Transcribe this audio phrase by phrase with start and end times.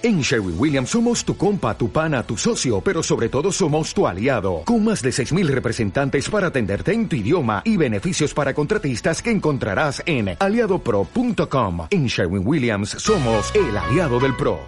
[0.00, 4.06] En Sherwin Williams somos tu compa, tu pana, tu socio, pero sobre todo somos tu
[4.06, 9.20] aliado, con más de 6.000 representantes para atenderte en tu idioma y beneficios para contratistas
[9.20, 11.88] que encontrarás en aliadopro.com.
[11.90, 14.60] En Sherwin Williams somos el aliado del PRO.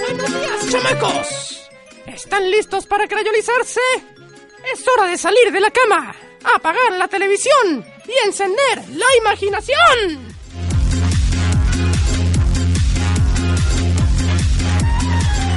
[0.00, 1.70] ¡Buenos días, chamacos!
[2.08, 3.80] ¿Están listos para crayolizarse?
[4.72, 6.12] Es hora de salir de la cama,
[6.56, 10.23] apagar la televisión y encender la imaginación.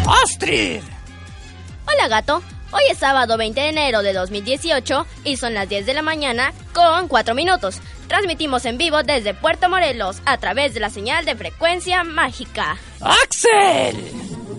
[0.08, 0.82] ¡Astrid!
[1.86, 5.94] Hola gato, hoy es sábado 20 de enero de 2018 y son las 10 de
[5.94, 7.82] la mañana con 4 minutos.
[8.08, 12.78] Transmitimos en vivo desde Puerto Morelos a través de la señal de frecuencia mágica.
[13.02, 13.98] ¡Axel!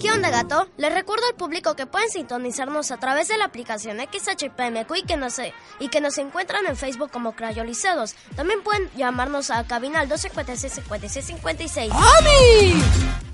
[0.02, 0.68] ¿Qué onda, gato?
[0.76, 5.16] Les recuerdo al público que pueden sintonizarnos a través de la aplicación XHPMQ y que
[5.16, 5.40] nos,
[5.80, 8.14] y que nos encuentran en Facebook como Crayolizados.
[8.36, 11.90] También pueden llamarnos a cabina al 256-5656.
[11.90, 13.27] ¡Ami!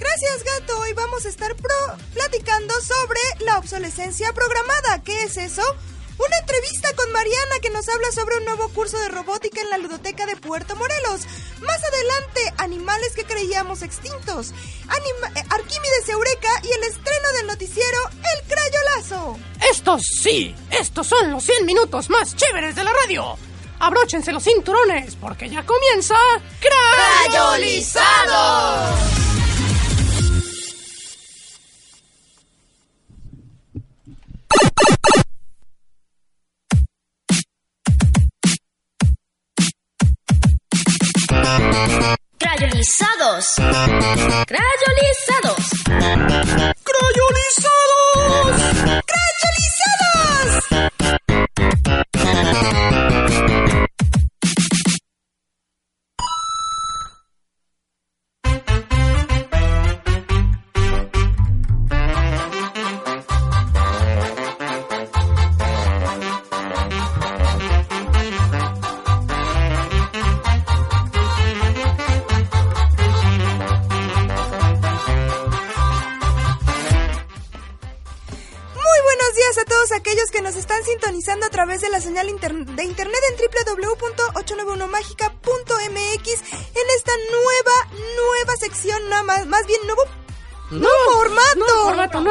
[0.00, 0.80] Gracias, gato.
[0.80, 5.02] Hoy vamos a estar pro platicando sobre la obsolescencia programada.
[5.04, 5.62] ¿Qué es eso?
[6.16, 9.78] Una entrevista con Mariana que nos habla sobre un nuevo curso de robótica en la
[9.78, 11.22] ludoteca de Puerto Morelos.
[11.60, 14.52] Más adelante, animales que creíamos extintos.
[14.88, 19.38] Anima eh, Arquímedes Eureka y el estreno del noticiero El Crayolazo.
[19.70, 23.38] Estos sí, estos son los 100 minutos más chéveres de la radio.
[23.78, 26.16] Abróchense los cinturones porque ya comienza
[27.30, 28.94] Crayolizado.
[42.38, 43.56] Crayolizados.
[44.46, 45.70] ¡Crayolizados!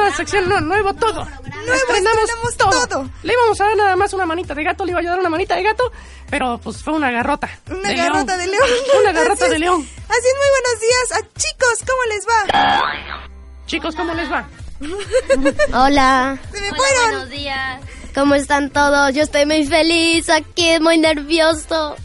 [0.09, 1.27] Nueva sección, no, nuevo todo.
[1.73, 3.09] estrenamos todo.
[3.23, 5.29] Le íbamos a dar nada más una manita de gato, le iba a dar una
[5.29, 5.91] manita de gato,
[6.29, 7.49] pero pues fue una garrota.
[7.69, 8.63] Una de garrota de león.
[9.01, 9.59] Una garrota Así de es.
[9.61, 9.81] león.
[9.81, 11.11] Así es, muy buenos días.
[11.11, 13.25] a chicos, ¿cómo les va?
[13.65, 14.47] Chicos, ¿cómo les va?
[15.85, 17.11] Hola, Se me Hola, fueron.
[17.11, 17.81] buenos días.
[18.15, 19.13] ¿cómo están todos?
[19.13, 21.95] Yo estoy muy feliz, aquí muy nervioso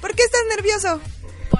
[0.00, 1.00] ¿Por qué estás nervioso?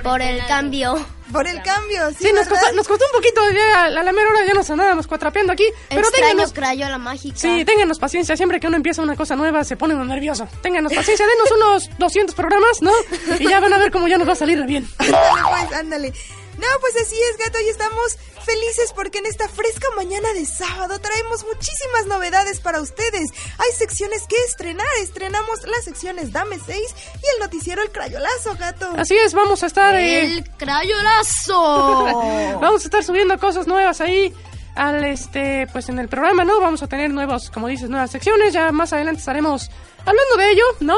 [0.02, 0.94] por el cambio.
[1.32, 4.12] Por el cambio, sí, Sí, nos costó, nos costó un poquito, ya a la, la
[4.12, 7.36] mera hora ya nos andábamos cuatrapeando aquí, pero ténganos, Crayola Mágica.
[7.36, 10.46] sí, ténganos paciencia, siempre que uno empieza una cosa nueva se pone uno nervioso.
[10.62, 12.92] Ténganos paciencia, denos unos 200 programas, ¿no?
[13.38, 14.86] Y ya van a ver cómo ya nos va a salir bien.
[14.98, 16.12] Ándale, pues, ándale.
[16.58, 20.98] No, pues así es, gato, y estamos felices porque en esta fresca mañana de sábado
[20.98, 23.30] traemos muchísimas novedades para ustedes.
[23.58, 24.86] Hay secciones que estrenar.
[25.00, 28.92] Estrenamos las secciones Dame 6 y el noticiero El Crayolazo, gato.
[28.96, 29.94] Así es, vamos a estar...
[29.94, 32.04] eh, El Crayolazo.
[32.60, 34.32] Vamos a estar subiendo cosas nuevas ahí
[34.74, 36.60] al este pues en el programa, ¿no?
[36.60, 39.70] Vamos a tener nuevos, como dices, nuevas secciones, ya más adelante estaremos
[40.00, 40.96] hablando de ello, ¿no?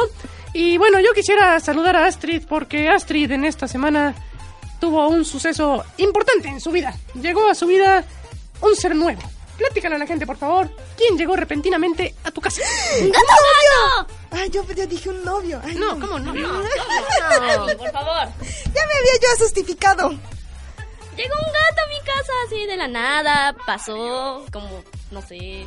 [0.53, 4.15] Y bueno, yo quisiera saludar a Astrid porque Astrid en esta semana
[4.85, 6.95] tuvo un suceso importante en su vida.
[7.15, 8.05] Llegó a su vida
[8.61, 9.23] un ser nuevo.
[9.57, 10.69] Platícale a la gente, por favor.
[10.95, 12.61] ¿Quién llegó repentinamente a tu casa?
[13.01, 14.07] ¡Un novio!
[14.31, 15.59] Ay, yo, yo dije un novio.
[15.65, 16.35] Ay, No, ¿cómo no?
[16.35, 18.29] No, no, por favor.
[18.75, 20.11] Ya me había yo asustificado.
[20.11, 25.65] Llegó un gato a mi casa así de la nada, pasó como, no sé,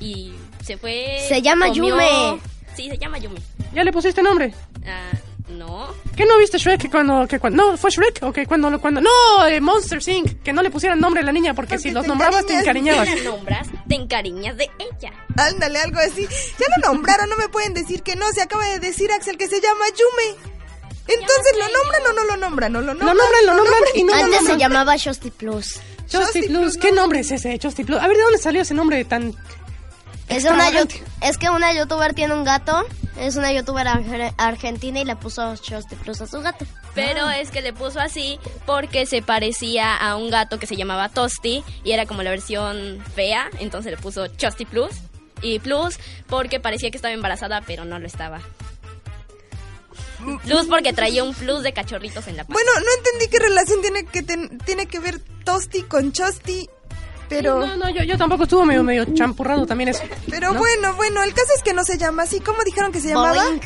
[0.00, 0.32] y
[0.64, 1.24] se fue.
[1.28, 1.90] Se llama comió.
[1.90, 2.40] Yume.
[2.74, 3.38] Sí, se llama Yumi.
[3.74, 4.52] ¿Ya le pusiste nombre?
[4.86, 5.10] Ah,
[5.48, 5.94] no.
[6.16, 8.80] ¿Qué no viste Shrek que cuando, que cuando, no, fue Shrek o que cuando, lo-
[8.80, 11.82] cuando, no, eh, Monster Inc., que no le pusieran nombre a la niña porque, Porque
[11.88, 12.96] si los nombrabas te encariñas.
[12.96, 13.08] encariñabas.
[13.08, 15.12] Si la nombras, te encariñas de ella.
[15.36, 16.26] Ándale, algo así.
[16.58, 18.26] Ya lo nombraron, no me pueden decir que no.
[18.32, 20.38] Se acaba de decir Axel que se llama Yume.
[21.08, 22.72] Entonces, ¿lo nombran o no lo nombran?
[22.72, 23.16] ¿No lo Lo nombran?
[23.16, 25.78] nombran, lo nombran y no lo Antes se llamaba Shosty Plus.
[26.08, 27.02] Chosty Plus, Plus, ¿qué no.
[27.02, 27.56] nombre es ese?
[27.58, 27.98] Chosty Plus.
[28.00, 29.32] A ver, ¿de dónde salió ese nombre tan
[30.28, 30.68] Es, una
[31.22, 32.84] es que una youtuber tiene un gato.
[33.18, 36.66] Es una youtuber arge- argentina y le puso Shosty Plus a su gato.
[36.94, 41.08] Pero es que le puso así porque se parecía a un gato que se llamaba
[41.08, 44.90] Tosti y era como la versión fea, entonces le puso Chosti Plus.
[45.42, 48.40] Y Plus porque parecía que estaba embarazada, pero no lo estaba.
[50.44, 52.54] Plus porque traía un plus de cachorritos en la panza.
[52.54, 56.68] Bueno, no entendí qué relación tiene que ten- tiene que ver Tosti con Chosti,
[57.28, 60.02] pero No, no, yo, yo tampoco estuvo medio, medio champurrado también eso.
[60.30, 60.58] pero ¿no?
[60.58, 62.40] bueno, bueno, el caso es que no se llama así.
[62.40, 63.44] ¿Cómo dijeron que se llamaba?
[63.44, 63.60] Boing.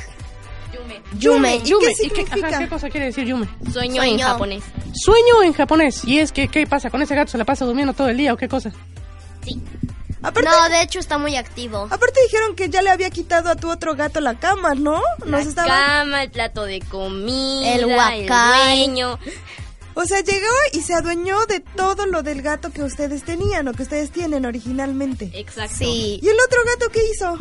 [0.72, 1.02] Yume.
[1.18, 1.56] Yume.
[1.56, 1.86] ¿Y Yume.
[1.86, 2.48] qué ¿Y qué, significa?
[2.48, 3.48] ajá, ¿Qué cosa quiere decir Yume?
[3.72, 4.62] Sueño, en japonés.
[4.94, 6.04] Sueño en japonés.
[6.04, 7.30] ¿Y es que qué pasa con ese gato?
[7.32, 8.70] ¿Se la pasa durmiendo todo el día o qué cosa?
[9.44, 9.60] Sí.
[10.22, 11.88] Aparte, No, de hecho está muy activo.
[11.90, 15.00] aparte dijeron que ya le había quitado a tu otro gato la cama, ¿no?
[15.24, 19.18] Nos la cama, el plato de comida, El dueño.
[20.00, 23.74] O sea, llegó y se adueñó de todo lo del gato que ustedes tenían o
[23.74, 25.30] que ustedes tienen originalmente.
[25.34, 25.76] Exacto.
[25.78, 26.18] Sí.
[26.22, 27.36] ¿Y el otro gato qué hizo?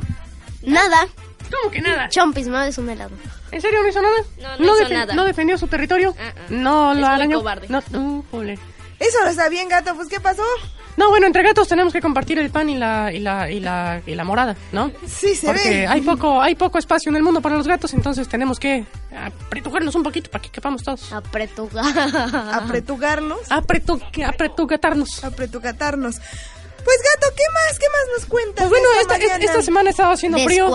[0.64, 1.08] Nada.
[1.50, 2.10] ¿Cómo que nada?
[2.10, 3.12] Chompis, me es un helado.
[3.52, 4.18] ¿En serio no hizo nada?
[4.42, 5.14] No, no hizo defen- nada.
[5.16, 6.16] ¿No defendió su territorio?
[6.20, 6.42] Ah, ah.
[6.50, 7.38] No Es lo muy arañó.
[7.40, 7.68] cobarde.
[7.70, 8.60] No, uh, jole.
[9.00, 9.96] Eso no está bien, gato.
[9.96, 10.44] Pues, ¿qué pasó?
[11.00, 14.02] No, bueno, entre gatos tenemos que compartir el pan y la y la y la,
[14.06, 14.92] y la morada, ¿no?
[15.08, 15.88] Sí, se Porque ve.
[15.88, 18.84] hay poco hay poco espacio en el mundo para los gatos, entonces tenemos que
[19.18, 21.14] apretujarnos un poquito para que quepamos todos.
[21.14, 21.84] Apretuga.
[22.54, 23.40] Apretugarnos.
[23.50, 23.98] Apretu
[24.28, 25.24] apretugatarnos.
[25.24, 26.20] Apretugatarnos.
[26.84, 27.80] Pues, gato, ¿qué más?
[27.80, 28.68] ¿Qué más nos cuentas?
[28.68, 29.46] Pues bueno, esta, mañana?
[29.46, 30.66] esta semana ha estado haciendo frío.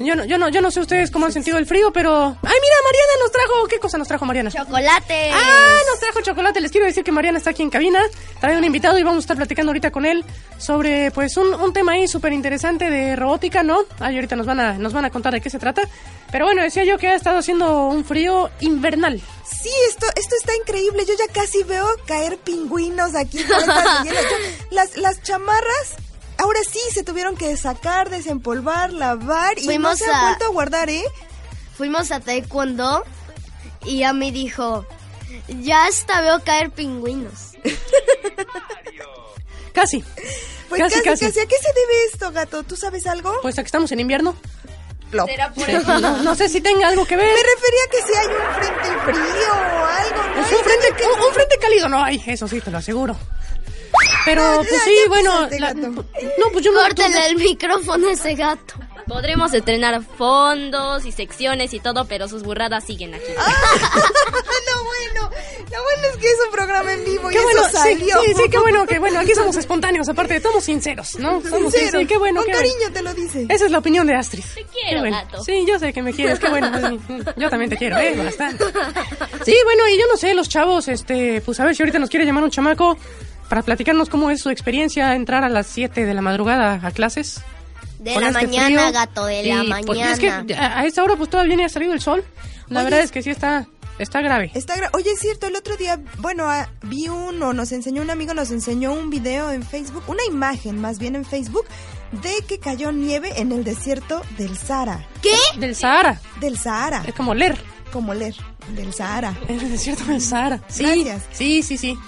[0.00, 2.10] Yo no, yo no, yo no sé ustedes cómo han sentido el frío, pero.
[2.26, 2.76] ¡Ay, mira!
[2.84, 3.66] Mariana nos trajo.
[3.68, 4.50] ¿Qué cosa nos trajo Mariana?
[4.50, 5.30] Chocolate.
[5.32, 6.60] Ah, nos trajo chocolate.
[6.60, 8.00] Les quiero decir que Mariana está aquí en cabina.
[8.40, 10.24] Trae un invitado y vamos a estar platicando ahorita con él
[10.58, 13.80] sobre, pues, un, un tema ahí súper interesante de robótica, ¿no?
[14.00, 15.82] Ahí ahorita nos van a, nos van a contar de qué se trata.
[16.30, 19.20] Pero bueno, decía yo que ha estado haciendo un frío invernal.
[19.44, 21.04] Sí, esto, esto está increíble.
[21.06, 23.42] Yo ya casi veo caer pingüinos aquí.
[23.44, 24.04] con estas.
[24.04, 24.12] Yo-
[24.70, 25.96] las, las chamarras,
[26.38, 30.44] ahora sí se tuvieron que sacar, desempolvar, lavar y no Fuimos se han a- vuelto
[30.46, 31.04] a guardar, ¿eh?
[31.76, 33.04] Fuimos a taekwondo
[33.84, 34.86] y a mí dijo,
[35.48, 37.52] ya hasta veo caer pingüinos.
[39.72, 40.02] Casi.
[40.68, 41.40] Pues Casi, casi, casi.
[41.40, 42.62] ¿A qué se debe esto, gato?
[42.62, 43.34] ¿Tú sabes algo?
[43.42, 44.34] Pues aquí estamos en invierno.
[45.10, 45.28] Plop.
[45.28, 45.98] Será por Sí, eso.
[46.00, 47.26] no, no sé si tenga algo que ver.
[47.26, 50.34] Me refería a que si hay un frente frío o algo, ¿no?
[50.34, 53.16] Pues un frente, un, un frente cálido no hay, eso sí, te lo aseguro.
[54.26, 55.48] Pero, No, pues ya, sí, ya bueno.
[55.58, 56.04] la- no,
[56.52, 56.80] pues yo no.
[56.82, 58.74] Córtale el micrófono a ese gato.
[59.06, 63.22] Podremos estrenar fondos y secciones y todo, pero sus burradas siguen aquí.
[63.38, 63.52] Ah,
[64.74, 65.30] lo bueno,
[65.70, 68.20] lo bueno es que es un programa en vivo Qué y bueno, eso sí, salió.
[68.22, 71.40] sí, sí, qué bueno, que bueno, aquí somos espontáneos, aparte de somos sinceros, ¿no?
[71.40, 72.68] Somos sí, Sincero, sí, qué bueno, Con qué bueno.
[72.74, 73.46] cariño te lo dice.
[73.48, 74.42] Esa es la opinión de Astrid.
[74.56, 75.16] Te quiero, bueno.
[75.18, 75.44] gato.
[75.44, 76.72] Sí, yo sé que me quieres, qué bueno.
[76.76, 76.98] sí,
[77.36, 78.64] Yo también te quiero, eh, bastante.
[79.44, 82.10] Sí, bueno, y yo no sé, los chavos, este, pues a ver si ahorita nos
[82.10, 82.98] quiere llamar un chamaco
[83.48, 87.40] para platicarnos cómo es su experiencia entrar a las 7 de la madrugada a clases.
[87.98, 88.92] De la este mañana, frío.
[88.92, 90.12] gato, de la Y, pues, mañana.
[90.12, 92.24] es que a a esta hora pues todavía ni ha salido el sol.
[92.68, 93.66] La Oye, verdad es- es que sí está,
[93.98, 94.50] está grave.
[94.54, 98.10] Está gra- Oye, es cierto, el otro día, bueno, ah, vi uno, nos enseñó un
[98.10, 101.64] amigo, nos enseñó un video en Facebook, una imagen más bien en Facebook,
[102.12, 105.06] de que cayó nieve en el desierto del Sahara.
[105.22, 105.34] ¿Qué?
[105.58, 106.20] Del Sahara.
[106.40, 107.56] Del Sahara, Es como leer.
[107.92, 108.34] como leer,
[108.76, 109.34] del Sahara.
[109.48, 110.60] En el desierto del Sahara.
[110.68, 111.22] Sí, Gracias.
[111.32, 111.98] sí, sí, sí.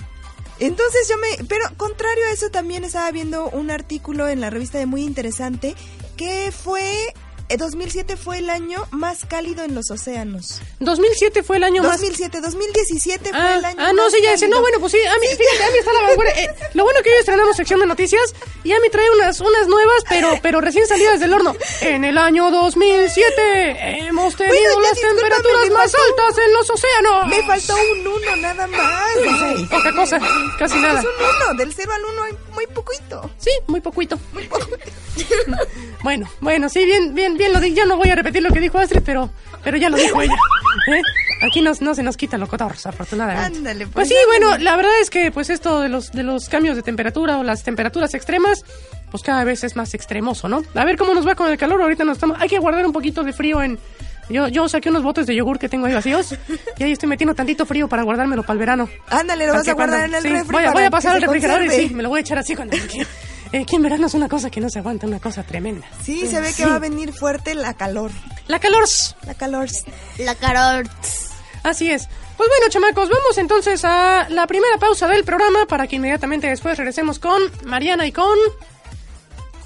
[0.60, 1.44] Entonces yo me...
[1.46, 5.74] Pero contrario a eso también estaba viendo un artículo en la revista de Muy Interesante
[6.16, 7.14] que fue...
[7.48, 10.60] eh, 2007 fue el año más cálido en los océanos.
[10.80, 14.20] 2007 fue el año más 2007, 2017 fue Ah, el año ah, no, más sí,
[14.22, 14.48] ya cálido.
[14.48, 16.44] no, bueno, pues sí, a mí, fíjate, a mí está la vanguardia.
[16.44, 18.34] Eh, lo bueno que hoy estrenamos sección de noticias
[18.64, 21.54] y a mí trae unas, unas nuevas, pero, pero recién salidas del horno.
[21.80, 27.26] En el año 2007 hemos tenido Bueno, las temperaturas más faltó- altas en los océanos.
[27.28, 29.68] Me faltó un uno nada más.
[29.70, 30.18] Poca cosa,
[30.58, 31.00] casi nada.
[31.00, 31.12] Es un
[31.46, 33.30] uno, del 0 al 1 hay muy poquito.
[33.38, 34.18] Sí, muy poquito.
[36.02, 37.64] bueno, bueno, sí, bien, bien, bien lo.
[37.64, 39.30] Ya no voy a repetir lo que dijo Astrid, pero,
[39.64, 40.34] pero ya lo dijo ella.
[40.94, 41.00] ¿eh?
[41.46, 43.58] Aquí no, no se nos quita lo cotorros, afortunadamente.
[43.58, 44.44] Ándale, pues, pues sí, ándale.
[44.44, 47.42] bueno, la verdad es que pues esto de los, de los cambios de temperatura o
[47.44, 48.64] las temperaturas extremas,
[49.10, 50.62] pues cada vez es más extremoso, ¿no?
[50.74, 51.80] A ver cómo nos va con el calor.
[51.80, 53.78] Ahorita nos estamos, hay que guardar un poquito de frío en.
[54.28, 56.34] Yo, yo saqué unos botes de yogur que tengo ahí vacíos
[56.76, 58.88] y ahí estoy metiendo tantito frío para guardármelo para el verano.
[59.08, 61.22] Ándale, lo vas a guardar cuando- en el sí, refri Voy a, voy pasar al
[61.22, 63.08] refrigerador y sí, me lo voy a echar así cuando quiera.
[63.52, 65.86] Eh, aquí en verano es una cosa que no se aguanta, una cosa tremenda.
[66.02, 66.64] Sí, se ve que Sí.
[66.64, 68.10] va a venir fuerte la calor.
[68.46, 68.84] La calor.
[69.26, 69.68] La calor.
[70.18, 70.88] La carot.
[71.62, 72.08] Así es.
[72.36, 76.76] Pues bueno, chamacos, vamos entonces a la primera pausa del programa para que inmediatamente después
[76.78, 78.36] regresemos con Mariana y con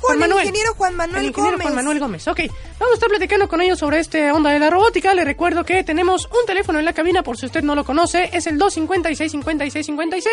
[0.00, 1.62] Juan, el ingeniero Juan Manuel el ingeniero Gómez.
[1.64, 2.26] Juan Manuel Gómez.
[2.26, 2.40] Ok,
[2.80, 5.14] vamos a estar platicando con ellos sobre este onda de la robótica.
[5.14, 8.30] Le recuerdo que tenemos un teléfono en la cabina por si usted no lo conoce.
[8.32, 10.24] Es el 256-5656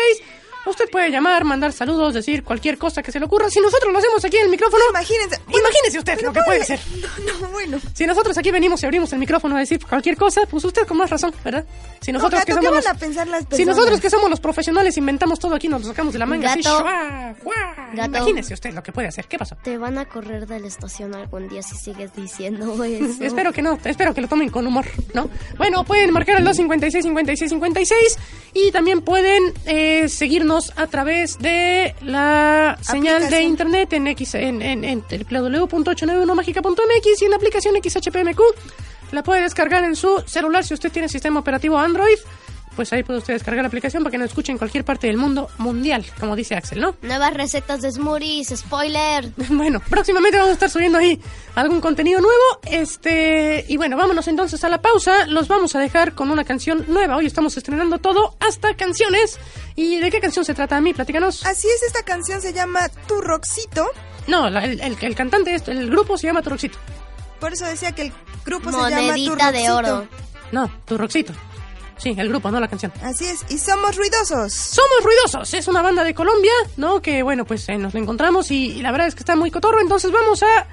[0.66, 3.48] Usted puede llamar, mandar saludos, decir cualquier cosa que se le ocurra.
[3.50, 5.40] Si nosotros lo hacemos aquí en el micrófono, Imagínense.
[5.46, 6.80] Bueno, imagínese usted lo que puede puede- ser.
[7.24, 7.78] No, no, bueno.
[7.94, 10.98] Si nosotros aquí venimos y abrimos el micrófono a decir cualquier cosa, pues usted con
[10.98, 11.64] más razón, ¿verdad?
[12.00, 14.28] Si nosotros Gato, que ¿qué somos van los, a pensar las si nosotros que somos
[14.30, 16.80] los profesionales inventamos todo aquí, nos lo sacamos de la manga así, Gato.
[16.80, 17.34] ¡shua!
[17.42, 17.56] ¡guau!
[17.94, 18.08] Gato.
[18.18, 19.26] Imagínese usted lo que puede hacer.
[19.26, 19.56] ¿Qué pasó?
[19.62, 23.24] Te van a correr de la estación algún día si sigues diciendo eso.
[23.24, 25.28] Espero que no, espero que lo tomen con humor, ¿no?
[25.56, 28.18] Bueno, pueden marcar al 256 56 56
[28.54, 34.60] y también pueden eh, seguirnos a través de la señal de internet en x en,
[34.62, 38.40] en, en www.891magica.mx y en la aplicación XHPMQ.
[39.12, 42.18] La puede descargar en su celular si usted tiene sistema operativo Android.
[42.80, 45.18] Pues ahí puede usted descargar la aplicación para que nos escuche en cualquier parte del
[45.18, 46.96] mundo mundial, como dice Axel, ¿no?
[47.02, 49.30] Nuevas recetas de smoothies, spoiler.
[49.50, 51.20] Bueno, próximamente vamos a estar subiendo ahí
[51.56, 52.42] algún contenido nuevo.
[52.64, 55.26] Este, y bueno, vámonos entonces a la pausa.
[55.26, 57.16] Los vamos a dejar con una canción nueva.
[57.16, 59.38] Hoy estamos estrenando todo hasta canciones.
[59.76, 60.94] ¿Y de qué canción se trata a mí?
[60.94, 61.44] Platícanos.
[61.44, 63.86] Así es, esta canción se llama Tu Roxito.
[64.26, 66.78] No, la- el, el- el cantante, el grupo se llama Turoxito.
[67.40, 68.12] Por eso decía que el
[68.46, 69.76] grupo se llama Tu Monedita de Roxito.
[69.76, 70.08] oro.
[70.52, 71.32] No, Turoxito.
[72.02, 72.92] Sí, el grupo, no la canción.
[73.02, 74.52] Así es, y somos ruidosos.
[74.52, 77.02] Somos Ruidosos, es una banda de Colombia, ¿no?
[77.02, 79.50] Que bueno, pues eh, nos la encontramos y, y la verdad es que está muy
[79.50, 79.80] cotorro.
[79.80, 80.66] Entonces vamos a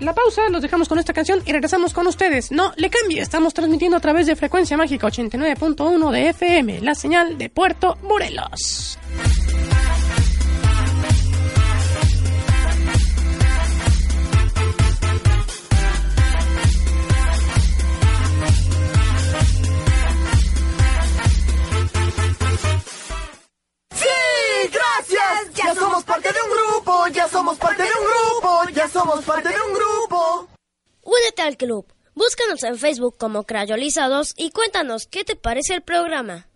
[0.00, 2.52] la pausa, los dejamos con esta canción y regresamos con ustedes.
[2.52, 7.38] No le cambie, estamos transmitiendo a través de Frecuencia Mágica 89.1 de FM, la señal
[7.38, 8.98] de Puerto Morelos.
[27.36, 30.48] Somos parte de un grupo, ya somos parte de un grupo.
[31.02, 31.86] Únete al club.
[32.14, 36.48] Búscanos en Facebook como Crayolizados y cuéntanos qué te parece el programa.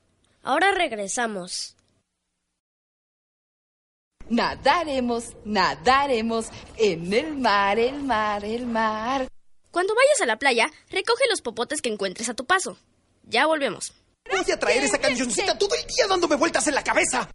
[0.42, 1.76] Ahora regresamos.
[4.30, 6.46] Nadaremos, nadaremos
[6.78, 9.28] en el mar, el mar, el mar.
[9.70, 12.78] Cuando vayas a la playa, recoge los popotes que encuentres a tu paso.
[13.24, 13.92] Ya volvemos.
[14.30, 17.28] Voy a traer esa cancioncita todo el día dándome vueltas en la cabeza.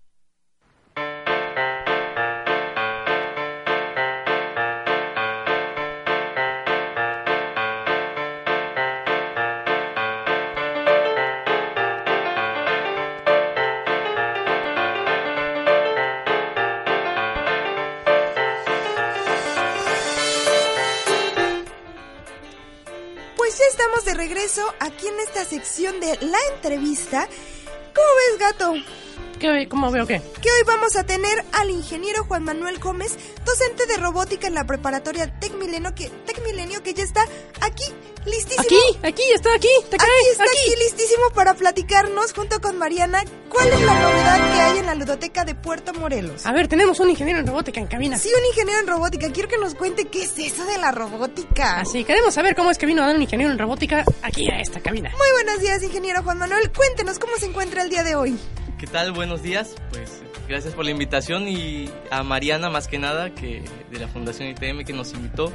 [24.05, 27.27] De regreso aquí en esta sección de la entrevista.
[27.93, 28.73] ¿Cómo ves, gato?
[29.39, 30.21] ¿Qué, ¿Cómo veo qué?
[30.41, 34.65] Que hoy vamos a tener al ingeniero Juan Manuel Gómez, docente de robótica en la
[34.65, 37.23] preparatoria Tec Milenio, que, Tec Milenio, que ya está
[37.61, 37.83] aquí,
[38.25, 38.63] listísimo.
[38.63, 40.75] Aquí, aquí, está aquí, te cae, Aquí está aquí.
[40.79, 45.43] listísimo para platicarnos junto con Mariana cuál es la novedad que hay en la ludoteca
[45.43, 46.45] de Puerto Morelos.
[46.45, 48.17] A ver, tenemos un ingeniero en robótica en cabina.
[48.17, 49.29] Sí, un ingeniero en robótica.
[49.31, 51.79] Quiero que nos cuente qué es eso de la robótica.
[51.81, 54.59] Así, queremos saber cómo es que vino a dar un ingeniero en robótica aquí a
[54.59, 55.09] esta cabina.
[55.11, 56.71] Muy buenos días, ingeniero Juan Manuel.
[56.71, 58.39] Cuéntenos cómo se encuentra el día de hoy.
[58.85, 59.13] ¿Qué tal?
[59.13, 59.73] Buenos días.
[59.89, 64.47] Pues gracias por la invitación y a Mariana más que nada que de la Fundación
[64.47, 65.51] ITM que nos invitó.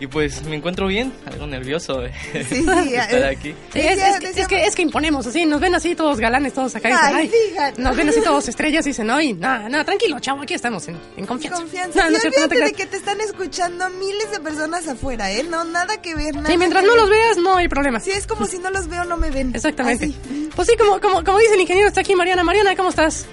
[0.00, 3.54] Y pues me encuentro bien, algo nervioso de Sí, sí, de estar eh, aquí.
[3.72, 6.52] Sí, es, es que, es, que, es que imponemos así, nos ven así todos galanes,
[6.54, 6.88] todos acá.
[6.88, 7.82] y dicen, Ay, "Ay", fíjate.
[7.82, 10.98] nos ven así todos estrellas y dicen, ay, nada, nada, tranquilo, chavo, aquí estamos en,
[11.16, 11.60] en confianza.
[11.60, 12.00] Confianza.
[12.02, 14.88] No, y no es cierto, no te de que te están escuchando miles de personas
[14.88, 15.44] afuera, ¿eh?
[15.44, 17.00] No, nada que ver, nada Sí, mientras no ver.
[17.00, 18.00] los veas, no hay problema.
[18.00, 19.52] Sí, es como si no los veo, no me ven.
[19.54, 20.06] Exactamente.
[20.06, 20.50] Así.
[20.56, 22.42] Pues sí, como, como, como dice el ingeniero, está aquí Mariana.
[22.42, 23.26] Mariana, ¿cómo estás?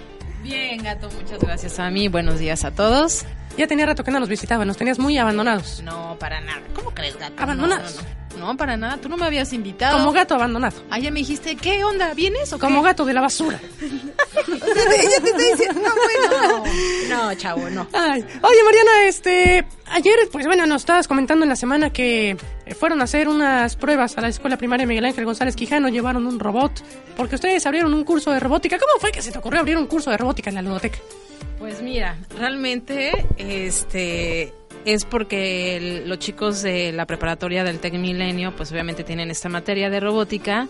[0.43, 2.07] Bien, gato, muchas gracias a mí.
[2.09, 3.25] Buenos días a todos.
[3.59, 5.83] Ya tenía rato que no nos visitaba, nos tenías muy abandonados.
[5.83, 6.61] No, para nada.
[6.73, 7.43] ¿Cómo crees, gato?
[7.43, 7.93] Abandonados.
[7.97, 8.19] No, no, no.
[8.53, 8.95] No, para nada.
[9.01, 9.97] Tú no me habías invitado.
[9.97, 10.81] Como gato abandonado.
[10.89, 12.13] Ayer me dijiste, ¿qué onda?
[12.13, 12.61] ¿Vienes o qué?
[12.61, 13.59] Como gato de la basura.
[13.61, 16.63] O sea, ella te está diciendo, no, bueno.
[17.09, 17.85] No, no, chavo, no.
[17.91, 22.75] Ay, oye Mariana, este, ayer, pues bueno, nos estabas comentando en la semana que eh,
[22.75, 26.39] fueron a hacer unas pruebas a la escuela primaria Miguel Ángel González Quijano, llevaron un
[26.39, 26.81] robot,
[27.17, 28.79] porque ustedes abrieron un curso de robótica.
[28.79, 30.99] ¿Cómo fue que se te ocurrió abrir un curso de robótica en la ludoteca?
[31.59, 34.53] Pues mira, realmente, este,
[34.85, 39.49] es porque el- los chicos de la preparatoria del Tec Milenio, pues obviamente tienen esta
[39.49, 40.67] materia de robótica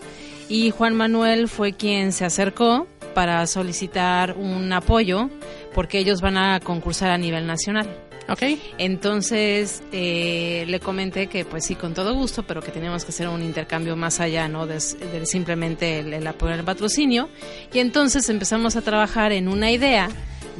[0.48, 5.30] y Juan Manuel fue quien se acercó para solicitar un apoyo
[5.74, 7.88] porque ellos van a concursar a nivel nacional.
[8.28, 8.42] ¿Ok?
[8.78, 13.26] Entonces eh, le comenté que pues sí, con todo gusto, pero que teníamos que hacer
[13.26, 14.68] un intercambio más allá, ¿no?
[14.68, 17.28] De, de simplemente el, el apoyo al patrocinio.
[17.72, 20.08] Y entonces empezamos a trabajar en una idea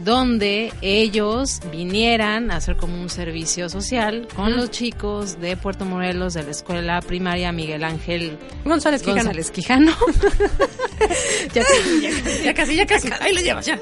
[0.04, 6.34] donde ellos vinieran a hacer como un servicio social con los chicos de Puerto Morelos
[6.34, 9.22] de la escuela primaria Miguel Ángel González Quijano.
[9.22, 9.92] González Quijano.
[11.54, 13.08] ya, casi, ya casi, ya casi.
[13.20, 13.78] Ahí lo llevas, ya.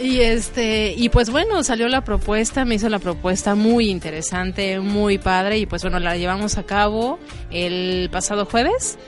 [0.00, 5.18] Y este, y pues bueno, salió la propuesta, me hizo la propuesta muy interesante, muy
[5.18, 7.18] padre, y pues bueno, la llevamos a cabo
[7.50, 8.98] el pasado jueves.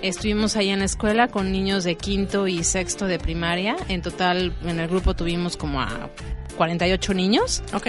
[0.00, 3.76] Estuvimos ahí en la escuela con niños de quinto y sexto de primaria.
[3.88, 6.10] En total, en el grupo tuvimos como a
[6.56, 7.62] 48 niños.
[7.74, 7.88] Ok.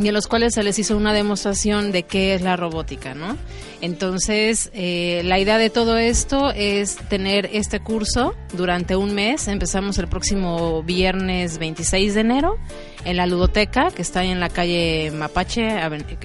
[0.00, 3.36] Y en los cuales se les hizo una demostración de qué es la robótica, ¿no?
[3.82, 9.46] Entonces, eh, la idea de todo esto es tener este curso durante un mes.
[9.46, 12.56] Empezamos el próximo viernes 26 de enero
[13.04, 15.78] en la ludoteca, que está en la calle Mapache,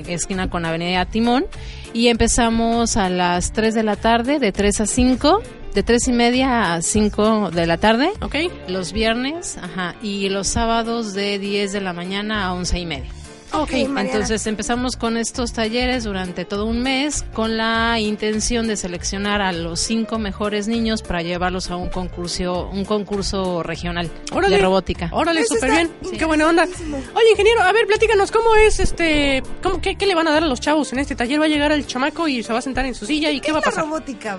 [0.07, 1.45] esquina con Avenida Timón.
[1.93, 5.41] Y empezamos a las 3 de la tarde, de 3 a 5,
[5.73, 8.11] de 3 y media a 5 de la tarde.
[8.21, 8.35] Ok.
[8.69, 9.95] Los viernes, ajá.
[10.01, 13.24] Y los sábados de 10 de la mañana a 11 y media.
[13.61, 14.01] Ok, Mariana.
[14.01, 19.51] Entonces empezamos con estos talleres durante todo un mes con la intención de seleccionar a
[19.51, 24.55] los cinco mejores niños para llevarlos a un concurso, un concurso regional Órale.
[24.57, 25.09] de robótica.
[25.11, 25.91] Órale, súper bien.
[26.17, 26.63] Qué buena onda.
[26.63, 29.41] Oye, ingeniero, a ver, platícanos, ¿cómo es este.
[29.63, 31.39] Cómo, qué, qué le van a dar a los chavos en este taller?
[31.39, 33.51] ¿Va a llegar el chamaco y se va a sentar en su silla y qué,
[33.51, 33.85] va a es la pasar?
[33.85, 34.37] robótica?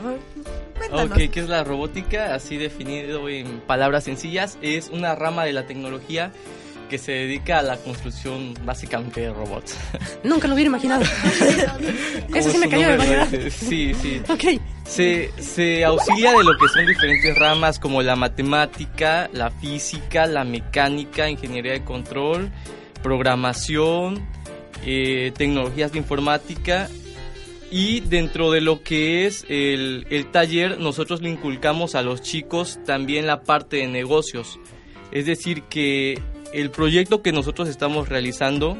[0.78, 1.10] Cuéntanos.
[1.10, 2.34] Ok, ¿qué es la robótica?
[2.34, 6.32] Así definido en palabras sencillas, es una rama de la tecnología
[6.88, 9.76] que se dedica a la construcción básicamente de robots.
[10.24, 11.02] Nunca lo hubiera imaginado.
[12.34, 13.50] Eso sí me cayó de dice.
[13.50, 14.22] Sí, sí.
[14.28, 14.60] Ok.
[14.84, 20.44] Se, se auxilia de lo que son diferentes ramas como la matemática, la física, la
[20.44, 22.52] mecánica, ingeniería de control,
[23.02, 24.24] programación,
[24.84, 26.88] eh, tecnologías de informática
[27.70, 32.78] y dentro de lo que es el, el taller nosotros le inculcamos a los chicos
[32.86, 34.58] también la parte de negocios.
[35.12, 36.20] Es decir, que
[36.52, 38.76] el proyecto que nosotros estamos realizando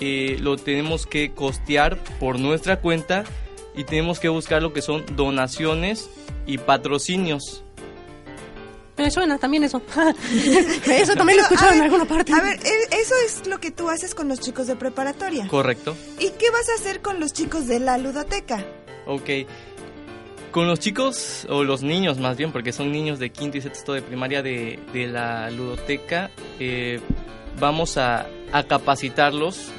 [0.00, 3.24] eh, lo tenemos que costear por nuestra cuenta
[3.74, 6.08] y tenemos que buscar lo que son donaciones
[6.46, 7.64] y patrocinios.
[8.96, 9.80] Me suena también eso.
[10.86, 12.32] eso también lo a en alguna parte.
[12.32, 15.46] A ver, e- eso es lo que tú haces con los chicos de preparatoria.
[15.46, 15.96] Correcto.
[16.18, 18.64] ¿Y qué vas a hacer con los chicos de la ludoteca?
[19.06, 19.30] Ok.
[20.58, 23.92] Con los chicos, o los niños más bien, porque son niños de quinto y sexto
[23.92, 26.98] de primaria de, la ludoteca, eh,
[27.60, 28.26] vamos a,
[28.66, 29.70] capacitarlos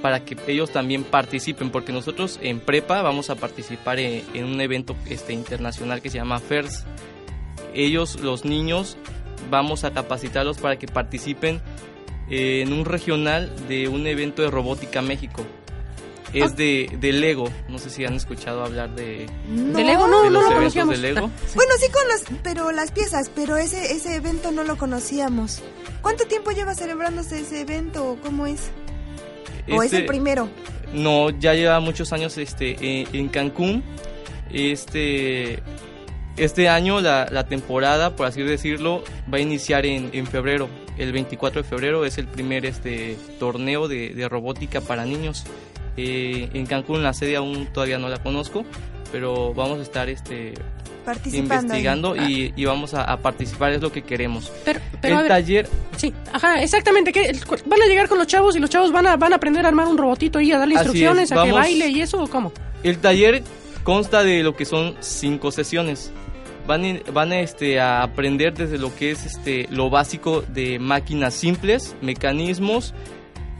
[0.00, 4.94] para que ellos también participen, porque nosotros en prepa vamos a participar en, un evento
[5.06, 6.84] este, internacional que se llama FERS.
[7.74, 8.96] Ellos, los niños,
[9.50, 11.60] vamos a capacitarlos para que participen
[12.30, 15.44] en un regional de un evento de Robótica México.
[16.32, 20.30] Es de, de Lego, no sé si han escuchado hablar de, De Lego no, de
[20.30, 20.96] no los lo conocíamos.
[21.00, 21.30] de Lego.
[21.54, 25.62] Bueno, sí con las, pero las piezas, pero ese ese evento no lo conocíamos.
[26.02, 28.70] ¿Cuánto tiempo lleva celebrándose ese evento o cómo es?
[29.70, 30.48] ¿O es Este- el primero?
[30.92, 33.82] No, ya lleva muchos años este, en, en Cancún.
[34.50, 35.62] Este,
[36.36, 40.68] este año la, la temporada, por así decirlo, va a iniciar en, en febrero.
[40.96, 45.44] El 24 de febrero es el primer este, torneo de, de robótica para niños.
[46.00, 48.64] Eh, en Cancún la sede aún todavía no la conozco,
[49.10, 50.54] pero vamos a estar este,
[51.32, 54.52] investigando y, y vamos a, a participar, es lo que queremos.
[54.64, 57.12] Pero, el ver, taller, sí, ajá, exactamente.
[57.12, 57.32] ¿qué?
[57.66, 59.68] ¿Van a llegar con los chavos y los chavos van a, van a aprender a
[59.68, 62.52] armar un robotito y a darle instrucciones, es, a que baile y eso o cómo?
[62.84, 63.42] El taller
[63.82, 66.12] consta de lo que son cinco sesiones.
[66.68, 71.96] Van, van este, a aprender desde lo que es este, lo básico de máquinas simples,
[72.02, 72.94] mecanismos,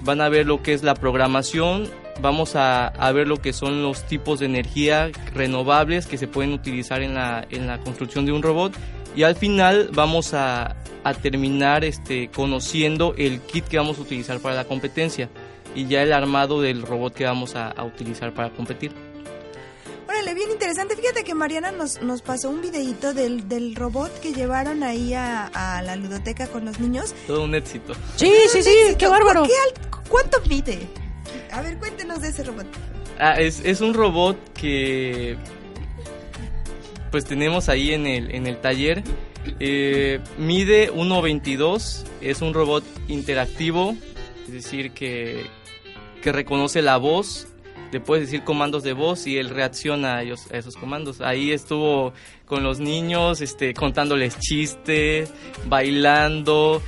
[0.04, 1.88] van a ver lo que es la programación,
[2.20, 6.52] vamos a, a ver lo que son los tipos de energía renovables que se pueden
[6.52, 8.72] utilizar en la, en la construcción de un robot
[9.16, 14.38] y al final vamos a, a terminar este, conociendo el kit que vamos a utilizar
[14.40, 15.28] para la competencia
[15.74, 18.92] y ya el armado del robot que vamos a- a utilizar para competir.
[20.08, 20.96] Órale, bien interesante.
[20.96, 25.46] Fíjate que Mariana nos, nos pasó un videíto del, del robot que llevaron ahí a,
[25.48, 27.14] a la ludoteca con los niños.
[27.26, 27.92] Todo un éxito.
[28.16, 28.98] Sí, sí, sí, Éxito.
[28.98, 29.42] qué bárbaro.
[29.44, 29.52] ¿Qué
[30.08, 30.78] ¿Cuánto mide?
[31.52, 32.66] A ver, cuéntenos de ese robot.
[33.18, 35.36] Ah, es, es un robot que
[37.10, 39.02] pues tenemos ahí en el, en el taller.
[39.60, 43.96] Eh, mide 1.22, es un robot interactivo,
[44.46, 45.46] es decir, que,
[46.22, 47.48] que reconoce la voz,
[47.90, 51.20] le puedes decir comandos de voz y él reacciona a, a esos comandos.
[51.22, 52.12] Ahí estuvo
[52.44, 55.32] con los niños, este, contándoles chistes,
[55.66, 56.82] bailando.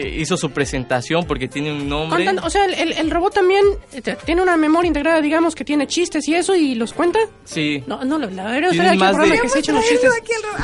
[0.00, 2.24] Eh, hizo su presentación porque tiene un nombre.
[2.24, 5.64] Contando- o sea, el, el- el robot también eh, tiene una memoria integrada, digamos, que
[5.64, 7.18] tiene chistes y eso, y los cuenta.
[7.44, 7.82] Sí.
[7.86, 10.10] No, no, la verdad, aquí el más de- que se los chistes.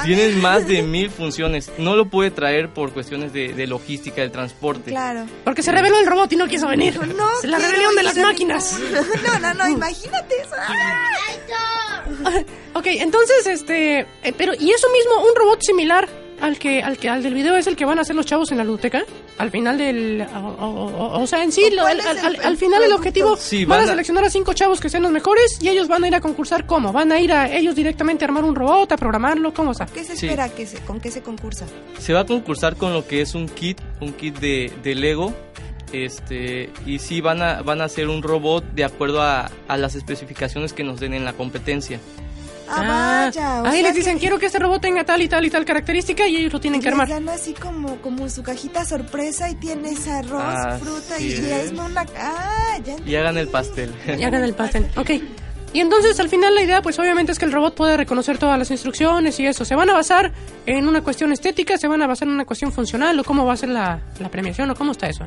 [0.04, 1.70] Tienen más de mil funciones.
[1.78, 4.90] No lo puede traer por cuestiones de, de logística del transporte.
[4.90, 5.26] Claro.
[5.44, 6.98] Porque se reveló el robot y no quiso venir.
[7.14, 8.78] No Es la rebelión de las máquinas.
[9.30, 10.54] No, no, no, imagínate eso.
[12.74, 16.08] ok, entonces, este, eh, pero y eso mismo, un robot similar
[16.40, 18.50] al que, al que, al del video es el que van a hacer los chavos
[18.53, 19.03] en la ludoteca.
[19.38, 22.07] Al final del, o, o- o- o sea, en sí, ¿O lo- cuál al, es
[22.07, 24.53] el- al- el al final el objetivo Sí, van a van a- seleccionar a cinco
[24.53, 27.20] chavos que sean los mejores y ellos van a ir a concursar cómo, van a
[27.20, 29.87] ir a ellos directamente a armar un robot, a programarlo, cómo está.
[29.87, 30.26] ¿Qué se Sí.
[30.26, 30.48] espera?
[30.48, 31.66] que se, ¿Con qué se concursa?
[31.98, 35.35] Se va a concursar con lo que es un kit, un kit de, de Lego.
[35.92, 39.96] Este, y sí van a, van a hacer un robot de acuerdo a, a las
[39.96, 41.98] especificaciones que nos den en la competencia.
[42.72, 43.62] Ah, vaya.
[43.62, 45.64] o ahí les dicen, que quiero que este robot tenga tal y tal y tal
[45.64, 47.09] característica y ellos lo tienen que armar.
[47.09, 51.50] dan así como, como su cajita sorpresa y tienes arroz, Ah, fruta sí, y, y
[51.50, 52.06] es una...
[52.18, 53.92] Ah, ya Y hagan el pastel.
[54.18, 54.87] Y hagan el pastel.
[54.96, 55.11] Ok.
[55.72, 58.59] Y entonces al final la idea pues obviamente es que el robot puede reconocer todas
[58.59, 59.64] las instrucciones y eso.
[59.64, 60.33] ¿Se van a basar
[60.66, 61.78] en una cuestión estética?
[61.78, 63.18] ¿Se van a basar en una cuestión funcional?
[63.20, 64.68] ¿O cómo va a ser la, la premiación?
[64.70, 65.26] ¿O cómo está eso?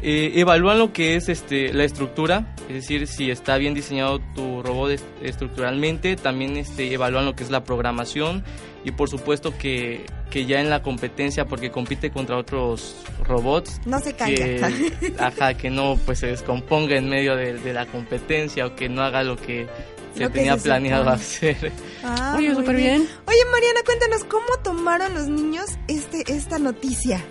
[0.00, 4.62] Eh, evalúan lo que es este, la estructura, es decir, si está bien diseñado tu
[4.62, 8.42] robot est- estructuralmente, también este, evalúan lo que es la programación
[8.84, 13.98] y por supuesto que, que ya en la competencia, porque compite contra otros robots, No
[14.00, 14.34] se calla.
[14.34, 18.88] que, ajá, que no pues se descomponga en medio de, de la competencia o que
[18.88, 19.66] no haga lo que
[20.14, 21.16] se Lo que tenía se planeado supone.
[21.16, 21.72] hacer.
[22.04, 23.08] Ah, Oye, súper bien.
[23.26, 27.22] Oye, Mariana, cuéntanos, ¿cómo tomaron los niños este esta noticia?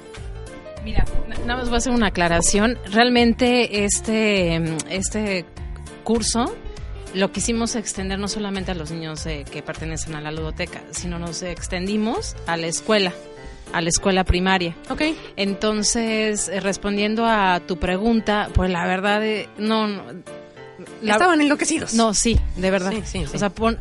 [0.84, 2.80] Mira, na- nada más voy a hacer una aclaración.
[2.92, 4.56] Realmente este,
[4.90, 5.46] este
[6.04, 6.56] curso
[7.14, 11.20] lo quisimos extender no solamente a los niños eh, que pertenecen a la ludoteca, sino
[11.20, 13.12] nos extendimos a la escuela,
[13.74, 14.76] a la escuela primaria.
[14.90, 15.02] Ok.
[15.36, 19.88] Entonces, eh, respondiendo a tu pregunta, pues la verdad, eh, no...
[19.88, 20.04] no,
[21.02, 21.94] la- Estaban enloquecidos.
[21.94, 22.92] no, sí, de verdad.
[22.92, 23.36] Sí, sí, sí.
[23.36, 23.78] O sea, pon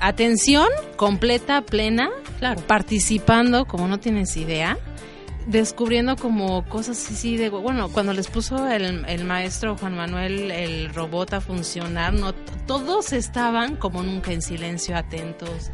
[0.00, 2.60] atención completa, plena, Claro.
[2.66, 4.76] participando, como no tienes idea,
[5.46, 10.92] descubriendo como cosas así de, bueno, cuando les puso el, el maestro Juan Manuel el
[10.94, 12.32] robot a funcionar, no,
[12.66, 15.70] todos estaban como nunca en silencio, atentos,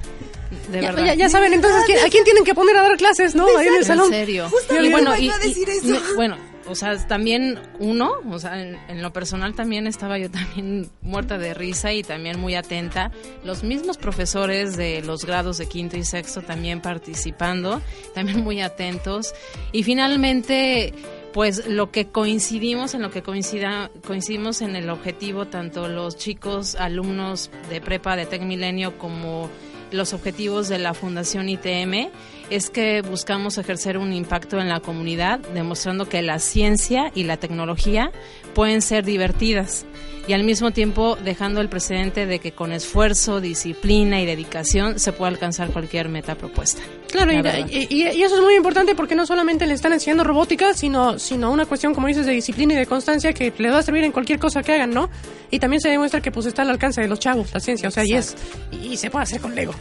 [0.71, 1.07] de Ya, verdad.
[1.07, 3.47] ya- ya saben entonces ¿quién- a quién tienen que poner a dar clases, ¿no?
[3.59, 4.09] Ahí en el En salón.
[4.09, 4.49] serio.
[4.51, 6.37] Justamente y bueno, y, iba a decir y- bueno,
[6.69, 11.39] o sea, también uno, o sea, en, en lo personal también estaba yo también muerta
[11.39, 13.11] de risa y también muy atenta.
[13.45, 17.81] Los mismos profesores de los grados de quinto y sexto también participando,
[18.15, 19.35] también muy atentos.
[19.73, 20.93] Y finalmente,
[21.33, 26.75] pues lo que coincidimos, en lo que coincida, coincidimos en el objetivo, tanto los chicos,
[26.75, 29.49] alumnos de prepa de Tec Milenio como
[29.91, 32.11] los objetivos de la Fundación ITM
[32.51, 37.37] es que buscamos ejercer un impacto en la comunidad, demostrando que la ciencia y la
[37.37, 38.11] tecnología
[38.55, 39.85] pueden ser divertidas
[40.27, 45.13] y al mismo tiempo dejando el precedente de que con esfuerzo, disciplina y dedicación se
[45.13, 46.83] puede alcanzar cualquier meta propuesta.
[47.11, 47.67] Claro, La y, verdad.
[47.71, 51.19] y- y- y eso es muy importante porque no solamente le están enseñando robótica, sino,
[51.19, 54.05] sino una cuestión, como dices, de disciplina y de constancia que les va a servir
[54.05, 55.09] en cualquier cosa que hagan, ¿no?
[55.51, 57.91] Y también se demuestra que pues está al alcance de los chavos, la ciencia, o
[57.91, 58.37] sea, y es,
[58.83, 59.73] y se puede hacer con Lego,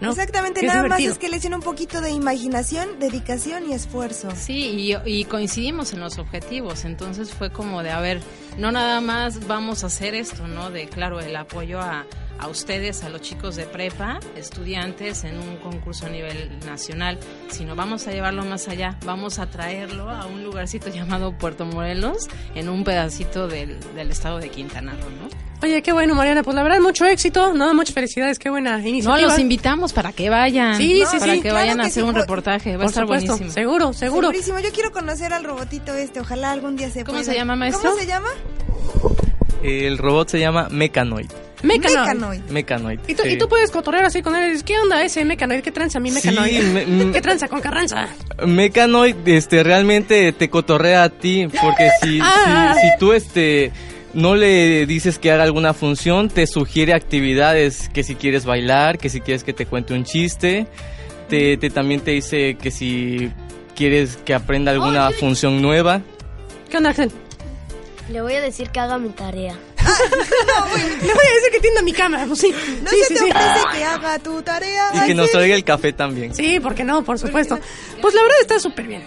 [0.00, 0.10] ¿no?
[0.10, 1.08] Exactamente, nada divertido.
[1.08, 4.28] más es que le hicieron un poquito de imaginación, dedicación y esfuerzo.
[4.36, 8.20] Sí, y, y coincidimos en los objetivos, entonces fue como de, a ver,
[8.58, 10.70] no nada más vamos a hacer esto, ¿no?
[10.70, 12.04] De, claro, el apoyo a,
[12.38, 17.74] a ustedes, a los chicos de prepa, estudiantes en un concurso a nivel nacional, sino
[17.76, 22.68] vamos a llevarlo más allá, vamos a traerlo a un lugarcito llamado Puerto Morelos, en
[22.68, 25.28] un pedacito del, del estado de Quintana Roo, ¿no?
[25.62, 28.86] Oye, qué bueno, Mariana, pues la verdad, mucho éxito, no, muchas felicidades, qué buena No,
[28.88, 29.18] iniciativa.
[29.26, 32.00] los invitamos para que vayan, Sí, sí, para sí, que claro vayan a hacer sí,
[32.02, 33.52] un por- reportaje, va a estar supuesto, buenísimo.
[33.52, 34.28] seguro, seguro.
[34.28, 37.30] Segurísimo, yo quiero conocer al robotito este, ojalá algún día se ¿Cómo pueda.
[37.32, 37.90] se llama, maestro?
[37.90, 38.28] ¿Cómo se llama?
[39.62, 41.26] El robot se llama Mecanoid.
[41.62, 41.96] Mecanoid.
[41.98, 42.40] Mecanoid.
[42.50, 43.00] Mecanoid.
[43.08, 43.30] Y tú, sí.
[43.30, 45.62] y tú puedes cotorrear así con él ¿qué onda ese Mecanoid?
[45.62, 46.50] ¿Qué tranza mi Mecanoid?
[46.60, 47.12] Sí, me- mm.
[47.14, 48.08] ¿Qué tranza con Carranza?
[48.46, 52.74] Mecanoid este realmente te cotorrea a ti porque si, Ah.
[52.74, 53.72] si, si tú este
[54.16, 59.08] no le dices que haga alguna función, te sugiere actividades que si quieres bailar, que
[59.10, 60.66] si quieres que te cuente un chiste,
[61.28, 63.30] te, te- también te dice que si
[63.76, 66.00] quieres que aprenda alguna función nueva.
[66.70, 67.12] ¿Qué onda, Axel?
[68.10, 69.54] Le voy a decir que haga mi tarea.
[69.86, 72.52] Le voy a decir que tienda mi cama, pues sí.
[72.82, 73.30] No sí, se sí, te sí.
[73.30, 74.90] ofrece que haga tu tarea.
[74.94, 76.34] Y que nos traiga el café también.
[76.34, 77.04] Sí, ¿por qué no?
[77.04, 77.58] Por supuesto.
[78.00, 79.02] Pues la verdad está súper bien.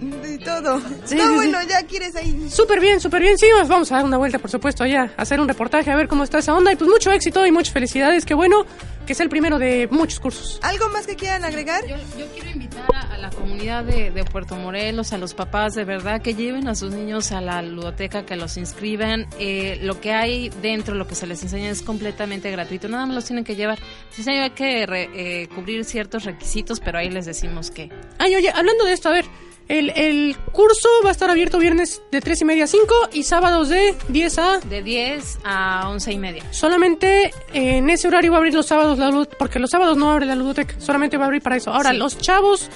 [0.00, 0.80] De todo.
[1.04, 2.48] Sí, no, sí, bueno, ya quieres ahí.
[2.50, 3.36] Súper bien, súper bien.
[3.36, 6.08] Sí, vamos a dar una vuelta, por supuesto, allá, a hacer un reportaje, a ver
[6.08, 6.72] cómo está esa onda.
[6.72, 8.24] Y pues mucho éxito y muchas felicidades.
[8.24, 8.64] Qué bueno
[9.08, 10.60] que sea el primero de muchos cursos.
[10.62, 11.82] ¿Algo más que quieran agregar?
[11.86, 15.74] Yo, yo quiero invitar a, a la comunidad de, de, Puerto Morelos, a los papás,
[15.74, 19.26] de verdad, que lleven a sus niños a la ludoteca, que los inscriban.
[19.38, 23.14] Eh, lo que hay dentro, lo que se les enseña es completamente gratuito, nada más
[23.14, 23.78] los tienen que llevar.
[24.10, 27.90] Sí, hay que eh, cubrir ciertos requisitos, pero ahí les decimos que...
[28.18, 29.24] Ay, oye, hablando de esto, a ver,
[29.68, 33.22] el, el, curso va a estar abierto viernes de 3 y media a 5 y
[33.22, 34.58] sábados de 10 a...
[34.60, 36.52] De 10 a 11 y media.
[36.52, 40.10] Solamente en ese horario va a abrir los sábados la luz, porque los sábados no
[40.10, 41.72] abre la ludoteca, solamente va a abrir para eso.
[41.72, 41.96] Ahora, sí.
[41.96, 42.70] los chavos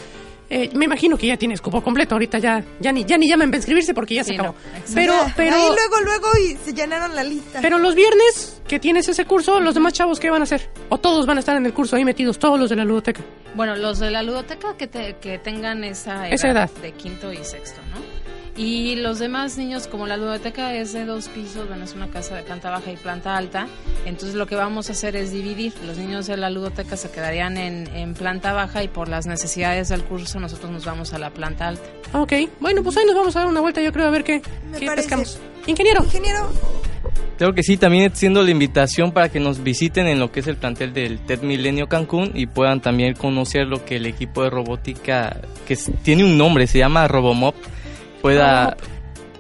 [0.51, 3.51] eh, me imagino que ya tienes cupo completo, ahorita ya ya ni ya ni llaman
[3.51, 4.55] para inscribirse porque ya sí, se acabó.
[4.55, 7.61] No, pero pero ahí luego luego y se llenaron la lista.
[7.63, 10.69] Pero los viernes que tienes ese curso, los demás chavos qué van a hacer?
[10.89, 13.23] O todos van a estar en el curso ahí metidos, todos los de la ludoteca.
[13.55, 17.33] Bueno, los de la ludoteca que te, que tengan esa edad, esa edad de quinto
[17.33, 18.12] y sexto, ¿no?
[18.57, 22.37] Y los demás niños, como la ludoteca es de dos pisos, bueno, es una casa
[22.37, 23.67] de planta baja y planta alta,
[24.05, 25.73] entonces lo que vamos a hacer es dividir.
[25.87, 29.89] Los niños de la ludoteca se quedarían en, en planta baja y por las necesidades
[29.89, 31.85] del curso nosotros nos vamos a la planta alta.
[32.13, 34.43] Ok, bueno, pues ahí nos vamos a dar una vuelta, yo creo, a ver qué,
[34.79, 35.39] qué pescamos.
[35.67, 36.05] Ingeniero.
[36.05, 36.51] Ingeniero.
[37.39, 40.47] Claro que sí, también extiendo la invitación para que nos visiten en lo que es
[40.47, 44.51] el plantel del TED Milenio Cancún y puedan también conocer lo que el equipo de
[44.51, 47.55] robótica, que tiene un nombre, se llama Robomop,
[48.23, 48.77] pueda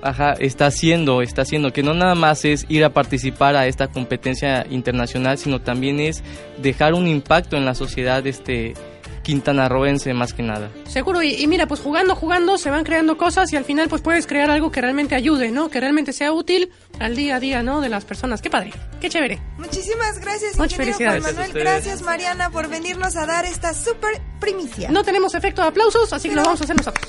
[0.03, 3.88] ajá, está haciendo, está haciendo, que no nada más es ir a participar a esta
[3.88, 6.23] competencia internacional, sino también es
[6.59, 8.75] dejar un impacto en la sociedad este
[9.23, 10.68] quintanarroense más que nada.
[10.88, 14.03] Seguro, y, y, mira, pues jugando, jugando, se van creando cosas y al final pues
[14.03, 15.71] puedes crear algo que realmente ayude, ¿no?
[15.71, 17.81] Que realmente sea útil al día a día, ¿no?
[17.81, 18.42] De las personas.
[18.42, 19.40] Qué padre, qué chévere.
[19.59, 21.23] Muchísimas gracias, Muchas felicidades.
[21.23, 21.53] Juan Manuel.
[21.53, 24.90] Gracias, Mariana, por venirnos a dar esta super primicia.
[24.90, 27.09] No tenemos efecto de aplausos, así que lo vamos a hacer nosotros.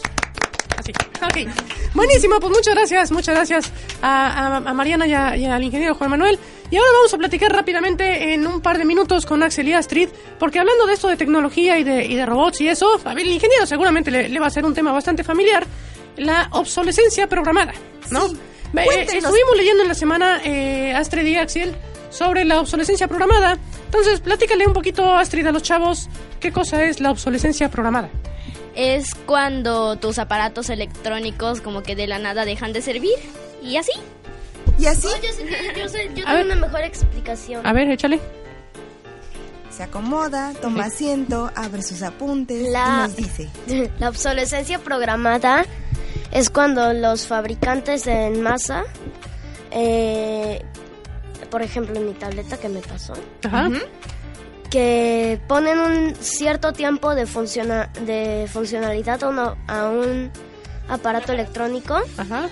[0.84, 0.92] Así.
[1.24, 1.50] Ok.
[1.94, 5.96] Buenísimo, pues muchas gracias, muchas gracias a, a, a Mariana y, a, y, al ingeniero
[5.96, 6.38] Juan Manuel.
[6.70, 10.10] Y ahora vamos a platicar rápidamente en un par de minutos con Axel y Astrid,
[10.40, 13.26] porque hablando de esto de tecnología y de, y de robots y eso, a ver,
[13.26, 15.66] el ingeniero seguramente le, le, va a ser un tema bastante familiar,
[16.18, 17.74] la obsolescencia programada,
[18.10, 18.28] ¿no?
[18.28, 18.38] Sí.
[18.76, 21.76] Eh, estuvimos leyendo en la semana, eh, Astrid y Axel,
[22.10, 23.58] sobre la obsolescencia programada.
[23.86, 28.10] Entonces, platícale un poquito, Astrid, a los chavos, qué cosa es la obsolescencia programada
[28.76, 33.16] es cuando tus aparatos electrónicos como que de la nada dejan de servir
[33.62, 33.92] y así.
[34.80, 35.08] ¿Y así?
[35.08, 35.46] Oh, yo, sé,
[35.78, 37.66] yo, sé, yo tengo una mejor explicación.
[37.66, 38.20] A ver, échale.
[39.70, 43.50] Se acomoda, toma asiento, abre sus apuntes la, y nos dice.
[44.00, 45.66] La obsolescencia programada
[46.32, 48.84] es cuando los fabricantes en masa,
[49.72, 50.64] eh,
[51.50, 53.68] por ejemplo en mi tableta que me pasó, Ajá.
[53.68, 53.84] Uh -huh
[54.74, 60.32] que ponen un cierto tiempo de, funciona, de funcionalidad a, uno, a un
[60.90, 62.50] aparato electrónico Ajá.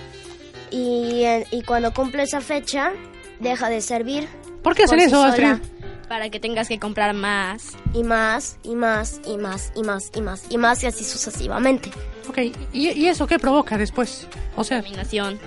[0.70, 2.92] Y, y cuando cumple esa fecha
[3.40, 4.28] deja de servir.
[4.62, 5.46] ¿Por qué hacen por eso, Astrid?
[5.46, 5.60] sola.
[6.08, 7.76] Para que tengas que comprar más.
[7.92, 11.90] Y más, y más, y más, y más, y más, y más, y así sucesivamente.
[12.28, 12.38] Ok,
[12.72, 14.28] ¿y, y eso qué provoca después?
[14.54, 15.40] O sea, Contaminación.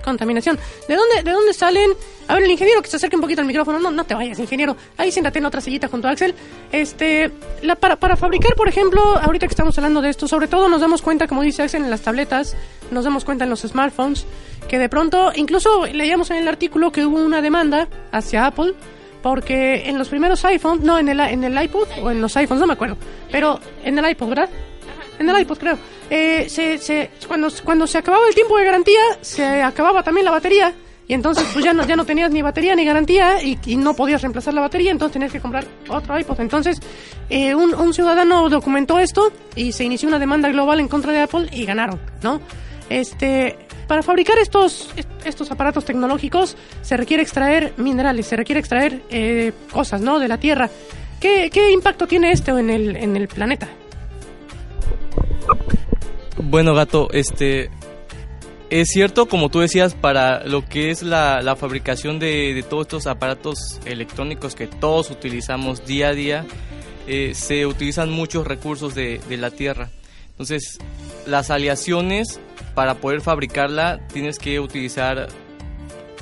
[0.00, 0.58] Contaminación.
[0.88, 1.90] ¿De dónde, ¿De dónde salen?
[2.28, 3.78] A ver, el ingeniero que se acerque un poquito al micrófono.
[3.78, 4.76] No, no te vayas, ingeniero.
[4.96, 6.34] Ahí siéntate en otra sillita junto a Axel.
[6.70, 7.30] Este,
[7.62, 10.80] la, para, para fabricar, por ejemplo, ahorita que estamos hablando de esto, sobre todo nos
[10.80, 12.56] damos cuenta, como dice Axel, en las tabletas,
[12.90, 14.26] nos damos cuenta en los smartphones,
[14.68, 18.74] que de pronto, incluso leíamos en el artículo que hubo una demanda hacia Apple,
[19.22, 22.60] porque en los primeros iPhones, no, en el, en el iPod o en los iPhones,
[22.60, 22.96] no me acuerdo,
[23.30, 24.48] pero en el iPod, ¿verdad?
[25.20, 25.78] En el iPod, creo.
[26.08, 30.30] Eh, se, se, cuando, cuando se acababa el tiempo de garantía, se acababa también la
[30.30, 30.74] batería.
[31.06, 34.54] Y entonces pues ya no, tenías ni batería ni garantía y, y no podías reemplazar
[34.54, 36.40] la batería, entonces tenías que comprar otro iPod.
[36.40, 36.80] Entonces
[37.28, 41.48] eh, un, ciudadano documentó esto y se inició una demanda global en contra de Apple
[41.52, 42.40] y ganaron, ¿no?
[42.88, 44.90] Este, para fabricar estos,
[45.24, 50.20] estos aparatos tecnológicos se requiere extraer minerales, se requiere extraer eh, cosas, ¿no?
[50.20, 50.70] De la Tierra.
[51.18, 53.68] ¿Qué, ¿Qué impacto tiene esto en el, en el planeta?
[56.36, 57.70] Bueno, gato, este
[58.70, 62.82] es cierto, como tú decías, para lo que es la, la fabricación de, de, todos
[62.82, 66.46] estos aparatos electrónicos que todos utilizamos día a día,
[67.08, 69.90] eh, se utilizan muchos recursos de, de, la Tierra.
[70.30, 70.78] Entonces,
[71.26, 72.38] las aleaciones,
[72.74, 75.26] para poder fabricarla, tienes que utilizar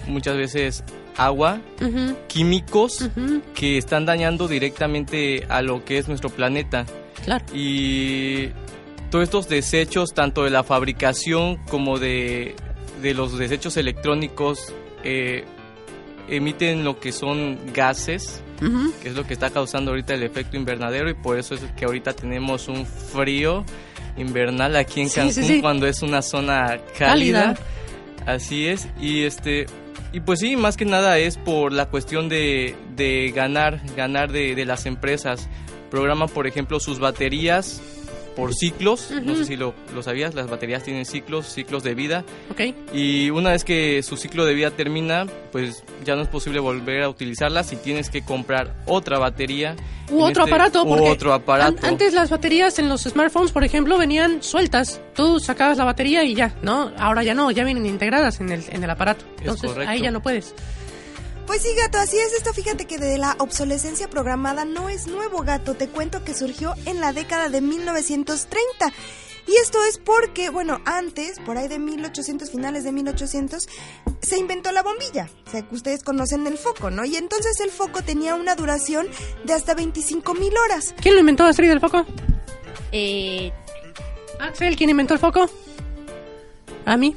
[0.06, 0.84] muchas veces
[1.18, 2.16] agua, uh -huh.
[2.28, 3.42] químicos uh -huh.
[3.54, 6.86] que están dañando directamente a lo que es nuestro planeta.
[7.24, 7.44] Claro.
[7.52, 8.48] Y
[9.10, 12.54] todos estos desechos, tanto de la fabricación como de,
[13.02, 14.72] de los desechos electrónicos,
[15.04, 15.44] eh,
[16.28, 18.92] emiten lo que son gases, uh -huh.
[19.02, 21.84] que es lo que está causando ahorita el efecto invernadero y por eso es que
[21.84, 23.64] ahorita tenemos un frío
[24.16, 25.60] invernal aquí en Cancún sí, sí, sí.
[25.60, 27.54] cuando es una zona cálida.
[27.54, 27.56] cálida.
[28.26, 29.66] Así es, y este
[30.12, 34.54] y pues sí, más que nada es por la cuestión de, de ganar, ganar de,
[34.54, 35.48] de las empresas.
[35.90, 37.80] Programan, por ejemplo, sus baterías
[38.36, 42.24] por ciclos, no sé si lo, lo sabías, las baterías tienen ciclos, ciclos de vida.
[42.52, 42.60] Ok.
[42.94, 47.02] Y una vez que su ciclo de vida termina, pues ya no es posible volver
[47.02, 49.74] a utilizarlas y tienes que comprar otra batería.
[50.08, 51.78] U otro este- aparato, u otro aparato.
[51.84, 55.00] an- antes las baterías en los smartphones, por ejemplo, venían sueltas.
[55.16, 56.92] Tú sacabas la batería y ya, ¿no?
[56.96, 59.24] Ahora ya no, ya vienen integradas en el, en el aparato.
[59.40, 60.54] Entonces ahí ya no puedes.
[61.48, 62.52] Pues sí, gato, así es esto.
[62.52, 65.74] Fíjate que de la obsolescencia programada no es nuevo, gato.
[65.74, 68.92] Te cuento que surgió en la década de 1930.
[69.46, 73.66] Y esto es porque, bueno, antes, por ahí de 1800, finales de 1800,
[74.20, 75.30] se inventó la bombilla.
[75.46, 77.06] O sea, que ustedes conocen el foco, ¿no?
[77.06, 79.06] Y entonces el foco tenía una duración
[79.44, 80.94] de hasta 25 mil horas.
[81.00, 82.04] ¿Quién lo inventó, Astrid, el foco?
[82.92, 83.52] Eh,
[84.38, 85.48] Axel, ¿quién inventó el foco?
[86.84, 87.16] A mí,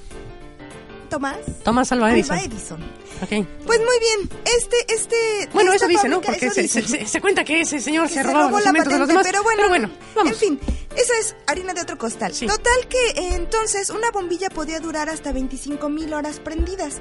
[1.12, 1.38] Tomás.
[1.64, 2.38] Thomas Alva Edison.
[2.38, 2.82] Alva Edison.
[3.22, 3.30] Ok.
[3.68, 5.50] Pues muy bien, este, este...
[5.54, 6.22] Bueno, eso dice, ¿no?
[6.22, 6.82] Porque se, dice.
[6.82, 9.00] se- se- se cuenta que ese señor que se robaba robó los la inventos de
[9.00, 9.46] los patente, demás.
[9.56, 10.32] Pero bueno, vamos.
[10.34, 10.60] en fin,
[10.96, 12.32] esa es harina de otro costal.
[12.34, 16.96] Total que eh, entonces una bombilla podía durar hasta 25 mil horas prendidas.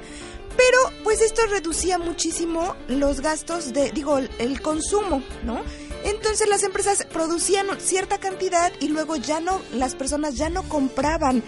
[0.57, 5.61] Pero pues esto reducía muchísimo los gastos de, digo, el, el consumo, ¿no?
[6.03, 11.41] Entonces las empresas producían cierta cantidad y luego ya no, las personas ya no compraban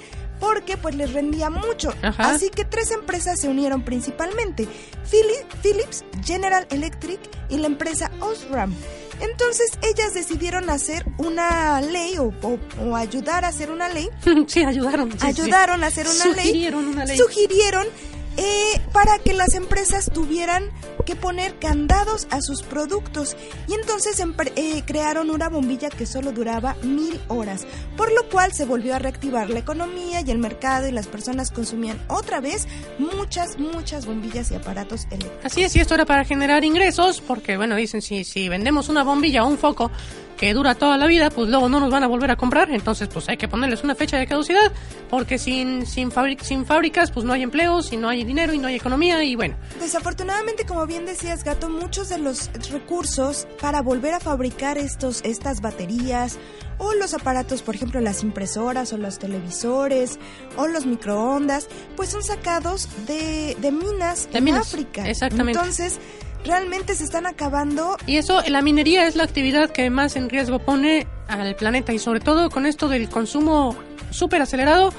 [0.44, 1.94] porque pues les rendía mucho.
[2.02, 2.32] Ajá.
[2.32, 4.68] Así que tres empresas se unieron principalmente,
[5.10, 8.76] Phili- Philips, General Electric y la empresa Osram.
[9.22, 14.10] Entonces ellas decidieron hacer una ley o, o- o ayudar a hacer una ley.
[14.48, 15.16] sí, ayudaron.
[15.22, 16.46] ayudaron a hacer una ley.
[16.48, 17.18] Sugirieron una ley.
[17.18, 17.88] Sugirieron
[18.38, 20.72] eh, para que las empresas tuvieran
[21.06, 23.36] que poner candados a sus productos.
[23.68, 24.24] Y entonces
[24.56, 27.66] eh, crearon una bombilla que solo duraba mil horas,
[27.98, 31.52] por lo cual se volvió a reactivar la economía y el mercado y las personas
[31.52, 32.68] consumían otra vez
[33.00, 35.46] muchas, muchas bombillas y aparatos eléctricos.
[35.46, 39.04] Así es, y esto era para generar ingresos, porque bueno, dicen, si, si vendemos una
[39.04, 39.92] bombilla o un foco
[40.38, 43.08] que dura toda la vida, pues luego no nos van a volver a comprar, entonces
[43.12, 44.72] pues hay que ponerles una fecha de caducidad,
[45.10, 48.68] porque sin, sin, sin fábricas pues no hay empleos, y no hay dinero, y no
[48.68, 49.56] hay economía, y bueno.
[49.80, 55.62] Desafortunadamente, como bien decías, Gato, muchos de los recursos para volver a fabricar estos, estas
[55.62, 56.38] baterías
[56.80, 60.18] o los aparatos, por ejemplo, las impresoras o los televisores
[60.58, 65.08] o los microondas, pues son sacados de, de minas De en minas, África.
[65.08, 65.60] exactamente.
[65.60, 66.00] Entonces,
[66.44, 67.98] realmente se están acabando.
[68.06, 72.00] Y eso, la minería es la actividad que más en riesgo pone al planeta, y
[72.00, 73.76] sobre todo con esto del consumo
[74.12, 74.94] súper acelerado,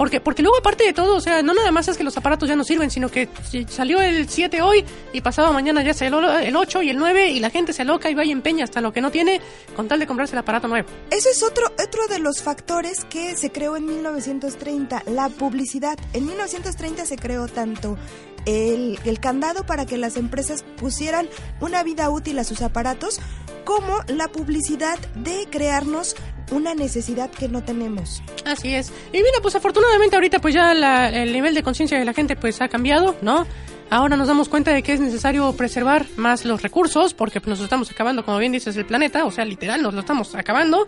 [0.00, 2.48] porque, porque luego aparte de todo, o sea, no nada más es que los aparatos
[2.48, 3.28] ya no sirven, sino que
[3.68, 4.82] salió el 7 hoy
[5.12, 8.08] y pasado mañana ya salió el 8 y el 9 y la gente se aloca
[8.08, 9.42] y va y empeña hasta lo que no tiene
[9.76, 10.88] con tal de comprarse el aparato nuevo.
[11.10, 15.98] Eso es otro, otro de los factores que se creó en 1930, la publicidad.
[16.14, 17.98] En 1930 se creó tanto
[18.46, 21.28] el, el candado para que las empresas pusieran
[21.60, 23.20] una vida útil a sus aparatos,
[23.66, 26.16] como la publicidad de crearnos
[26.50, 28.22] una necesidad que no tenemos.
[28.44, 28.90] Así es.
[29.12, 32.36] Y mira, pues afortunadamente ahorita pues ya la- el nivel de conciencia de la gente
[32.36, 33.46] pues ha cambiado, ¿no?
[33.90, 37.90] Ahora nos damos cuenta de que es necesario preservar más los recursos porque nos estamos
[37.90, 40.86] acabando, como bien dices, el planeta, o sea, literal, nos lo estamos acabando.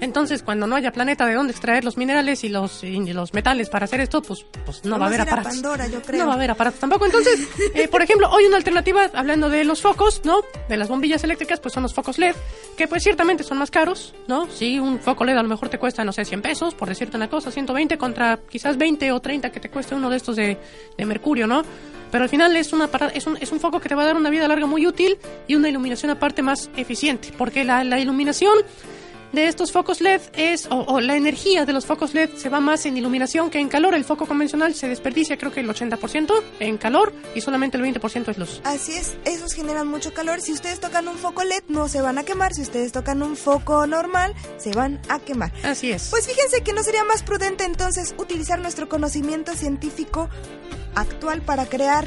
[0.00, 3.68] Entonces, cuando no haya planeta de dónde extraer los minerales y los, y los metales
[3.68, 5.54] para hacer esto, pues, pues no va a haber a aparatos.
[5.54, 6.20] Pandora, yo creo.
[6.20, 7.06] No va a haber aparatos tampoco.
[7.06, 10.42] Entonces, eh, por ejemplo, hoy una alternativa, hablando de los focos, ¿no?
[10.68, 12.36] De las bombillas eléctricas, pues son los focos LED,
[12.76, 14.46] que pues ciertamente son más caros, ¿no?
[14.50, 17.16] Sí, un foco LED a lo mejor te cuesta, no sé, 100 pesos, por decirte
[17.16, 20.58] una cosa, 120 contra quizás 20 o 30 que te cueste uno de estos de,
[20.96, 21.64] de mercurio, ¿no?
[22.10, 24.16] Pero al final es, una es, un, es un foco que te va a dar
[24.16, 28.54] una vida larga muy útil y una iluminación aparte más eficiente, porque la, la iluminación
[29.32, 32.60] de estos focos LED es, o, o la energía de los focos LED se va
[32.60, 33.94] más en iluminación que en calor.
[33.94, 38.28] El foco convencional se desperdicia creo que el 80% en calor y solamente el 20%
[38.28, 38.60] es luz.
[38.64, 40.40] Así es, esos generan mucho calor.
[40.40, 42.54] Si ustedes tocan un foco LED, no se van a quemar.
[42.54, 45.52] Si ustedes tocan un foco normal, se van a quemar.
[45.62, 46.08] Así es.
[46.10, 50.30] Pues fíjense que no sería más prudente entonces utilizar nuestro conocimiento científico
[50.96, 52.06] actual para crear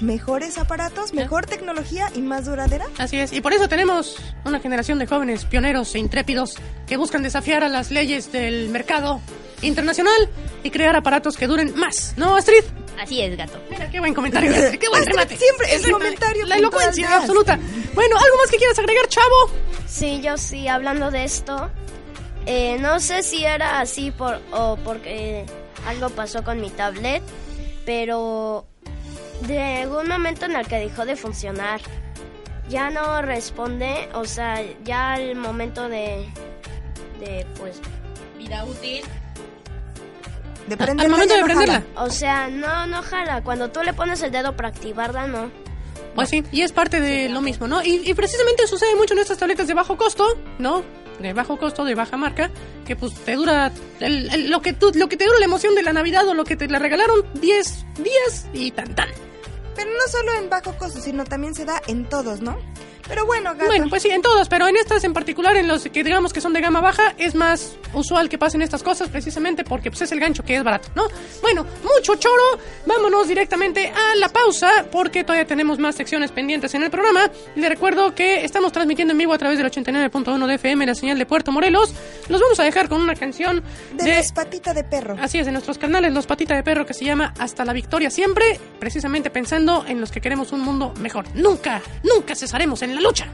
[0.00, 2.86] mejores aparatos, mejor tecnología y más duradera.
[2.98, 6.56] Así es, y por eso tenemos una generación de jóvenes pioneros e intrépidos
[6.88, 9.20] que buscan desafiar a las leyes del mercado
[9.62, 10.28] internacional
[10.64, 12.64] y crear aparatos que duren más, ¿no, Astrid?
[13.00, 13.58] Así es, gato.
[13.70, 15.36] Mira, qué buen comentario, qué buen remate.
[15.36, 17.58] siempre el Exacto, comentario La elocuencia absoluta.
[17.94, 19.50] Bueno, ¿algo más que quieras agregar, chavo?
[19.86, 21.70] Sí, yo sí, hablando de esto.
[22.46, 25.44] eh, no sé si era así por, o porque
[25.86, 27.22] algo pasó con mi tablet,
[27.84, 28.66] pero
[29.46, 31.80] de un momento en el que dejó de funcionar,
[32.68, 36.28] ya no responde, o sea, ya al momento de,
[37.18, 37.80] de pues,
[38.38, 39.02] Vida útil.
[40.66, 41.74] De Al momento de no prenderla.
[41.74, 41.84] jala.
[41.96, 43.42] o sea, no, no jala.
[43.42, 45.50] Cuando tú le pones el dedo para activarla, no.
[46.14, 47.82] Pues sí, y es parte de lo mismo, ¿no?
[47.82, 50.82] Y, y precisamente sucede mucho en estas tabletas de bajo costo, ¿no?
[51.20, 52.50] De bajo costo, de baja marca,
[52.86, 55.92] que pues te dura lo que tú, lo que te dura la emoción de la
[55.92, 59.08] Navidad o lo que te la regalaron 10 días y tan tan.
[59.76, 62.58] Pero no solo en bajo costo, sino también se da en todos, ¿no?
[63.08, 63.66] Pero bueno, gato.
[63.66, 66.40] Bueno, pues sí, en todos, pero en estas en particular, en los que digamos que
[66.40, 70.12] son de gama baja, es más usual que pasen estas cosas precisamente porque pues, es
[70.12, 71.04] el gancho que es barato, ¿no?
[71.42, 76.82] Bueno, mucho choro, vámonos directamente a la pausa porque todavía tenemos más secciones pendientes en
[76.82, 77.30] el programa.
[77.56, 81.18] Le recuerdo que estamos transmitiendo en vivo a través del 89.1 de FM, la señal
[81.18, 81.92] de Puerto Morelos.
[82.28, 83.62] Los vamos a dejar con una canción
[83.94, 84.16] de, de...
[84.18, 85.16] los patita de perro.
[85.20, 88.10] Así es, de nuestros canales Los Patita de Perro que se llama Hasta la Victoria
[88.10, 91.26] Siempre, precisamente pensando en los que queremos un mundo mejor.
[91.34, 93.26] Nunca, nunca cesaremos en la lucha.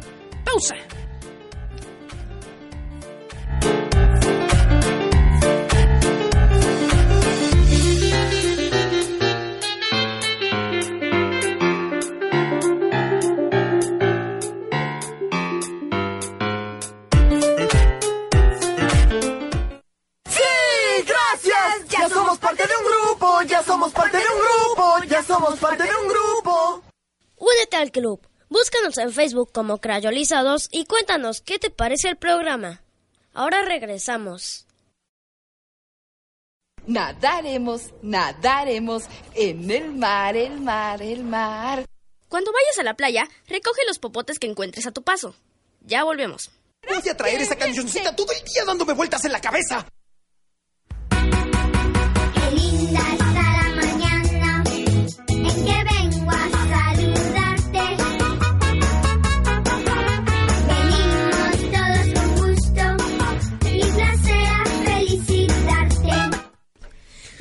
[0.44, 0.74] Pausa.
[20.28, 20.42] ¡Sí!
[21.06, 21.88] ¡Gracias!
[21.88, 25.82] Ya somos parte de un grupo, ya somos parte de un grupo, ya somos parte
[25.82, 26.82] de un grupo.
[27.38, 28.20] Únete al club.
[28.48, 32.80] Búscanos en Facebook como Crayolizados y cuéntanos qué te parece el programa.
[33.34, 34.66] Ahora regresamos.
[36.86, 41.84] Nadaremos, nadaremos en el mar, el mar, el mar.
[42.28, 45.34] Cuando vayas a la playa, recoge los popotes que encuentres a tu paso.
[45.80, 46.50] Ya volvemos.
[46.86, 49.88] Voy a traer esa cancioncita todo el día dándome vueltas en la cabeza.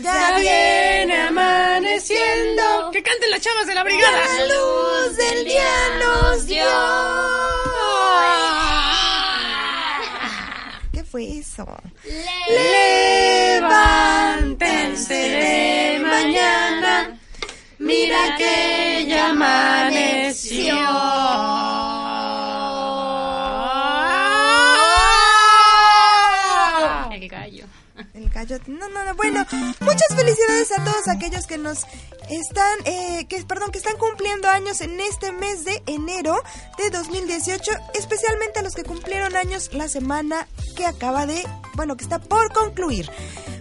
[0.05, 2.91] Ya viene amaneciendo.
[2.91, 4.19] Que canten las chavas de la brigada.
[4.37, 6.63] La luz del día nos dio.
[10.93, 11.65] ¿Qué fue eso?
[13.57, 17.19] Levántense de mañana.
[17.79, 20.75] Mira que ya amaneció.
[28.67, 29.15] No, no, no.
[29.15, 29.45] Bueno,
[29.81, 31.85] muchas felicidades a todos aquellos que nos
[32.29, 36.41] están, eh, que, perdón, que están cumpliendo años en este mes de enero
[36.77, 41.43] de 2018, especialmente a los que cumplieron años la semana que acaba de,
[41.75, 43.09] bueno, que está por concluir.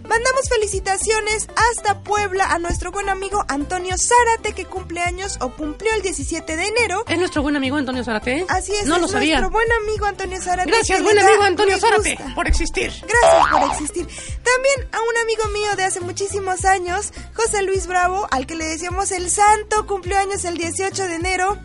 [0.08, 5.94] Mandamos felicitaciones hasta Puebla a nuestro buen amigo Antonio Zárate, que cumple años o cumplió
[5.94, 7.04] el 17 de enero.
[7.08, 8.38] Es nuestro buen amigo Antonio Zárate.
[8.38, 8.46] ¿eh?
[8.48, 9.40] Así es, No es lo sabía.
[9.40, 10.70] nuestro buen amigo Antonio Zárate.
[10.70, 12.92] Gracias, buen amigo Antonio Zárate, por existir.
[13.02, 14.06] Gracias por existir.
[14.06, 18.66] También a un amigo mío de hace muchísimos años, José Luis Bravo, al que le
[18.66, 21.58] decíamos el santo, cumplió años el 18 de enero.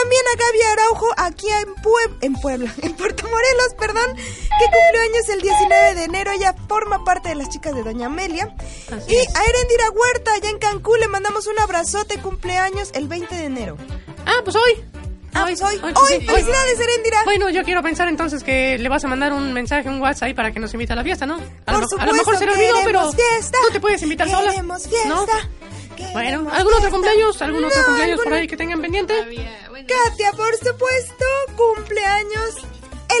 [0.00, 5.02] También a Gaby Araujo, aquí en, Pue- en Puebla, en Puerto Morelos, perdón, que cumplió
[5.02, 6.32] años el 19 de enero.
[6.32, 8.54] Ella forma parte de las chicas de Doña Amelia.
[9.08, 13.44] y a Erendira Huerta, allá en Cancún, le mandamos un abrazote, cumpleaños el 20 de
[13.44, 13.76] enero.
[14.26, 14.84] Ah, pues hoy.
[15.34, 15.78] Ah, pues hoy.
[15.78, 17.22] pues Hoy, felicidades, Erendira.
[17.24, 20.34] Bueno, yo quiero pensar entonces que le vas a mandar un mensaje, un WhatsApp ahí
[20.34, 21.36] para que nos invite a la fiesta, ¿no?
[21.66, 24.02] A, Por lo, a lo mejor supuesto, se le olvidó, pero fiesta, tú te puedes
[24.02, 24.52] invitar sola.
[24.52, 25.08] Fiesta.
[25.08, 25.26] ¿no?
[26.12, 27.40] Bueno, ¿algún otro cumpleaños?
[27.42, 29.14] ¿Algún otro cumpleaños por ahí que tengan pendiente?
[29.14, 31.24] Katia, por supuesto,
[31.56, 32.56] cumpleaños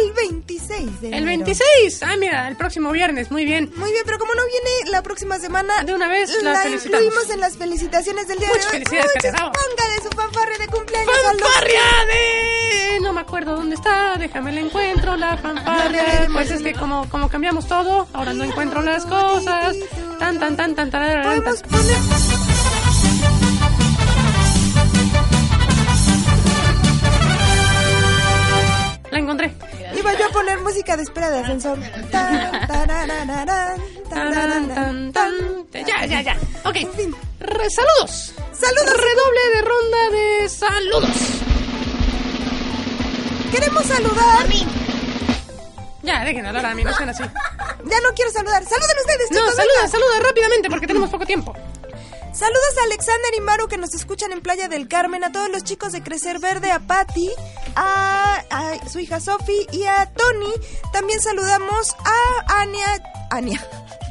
[0.00, 1.18] el 26 de enero.
[1.18, 2.02] El 26.
[2.02, 3.30] Ah, mira, el próximo viernes.
[3.30, 3.70] Muy bien.
[3.76, 7.28] Muy bien, pero como no viene la próxima semana, De una vez la la incluimos
[7.30, 8.84] en las felicitaciones del día Muchas de hoy.
[8.84, 9.52] felicidades, Katia, bravo.
[9.52, 13.00] Póngale su fanfarre de cumpleaños ¡Fanfarria de...
[13.00, 16.28] No me acuerdo dónde está, déjame la encuentro, la fanfarria.
[16.32, 19.76] Pues es que como, como cambiamos todo, ahora no encuentro las cosas.
[20.18, 21.22] Tan, tan, tan, tan, tan, tan.
[21.22, 22.41] Podemos poner...
[29.12, 29.52] La encontré.
[29.94, 31.78] Iba yo a poner música de espera de ascensor.
[35.86, 36.36] Ya, ya, ya.
[36.64, 36.76] Ok.
[36.76, 37.14] En fin.
[37.40, 38.32] Re- saludos.
[38.58, 38.96] Saludos.
[38.96, 41.16] Redoble de ronda de saludos.
[43.52, 44.46] Queremos saludar.
[46.02, 47.22] Ya, dejen hablar a mí, no sean así.
[47.22, 48.64] Ya no quiero saludar.
[48.64, 49.54] Saluden ustedes, No, chicos.
[49.56, 49.88] saluda, venga.
[49.88, 51.54] saluda rápidamente porque tenemos poco tiempo.
[52.32, 55.64] Saludos a Alexander y Maru que nos escuchan en Playa del Carmen, a todos los
[55.64, 57.30] chicos de Crecer Verde, a Patty,
[57.76, 60.52] a, a su hija Sophie y a Tony.
[60.92, 63.02] También saludamos a Ania.
[63.30, 63.60] Ania.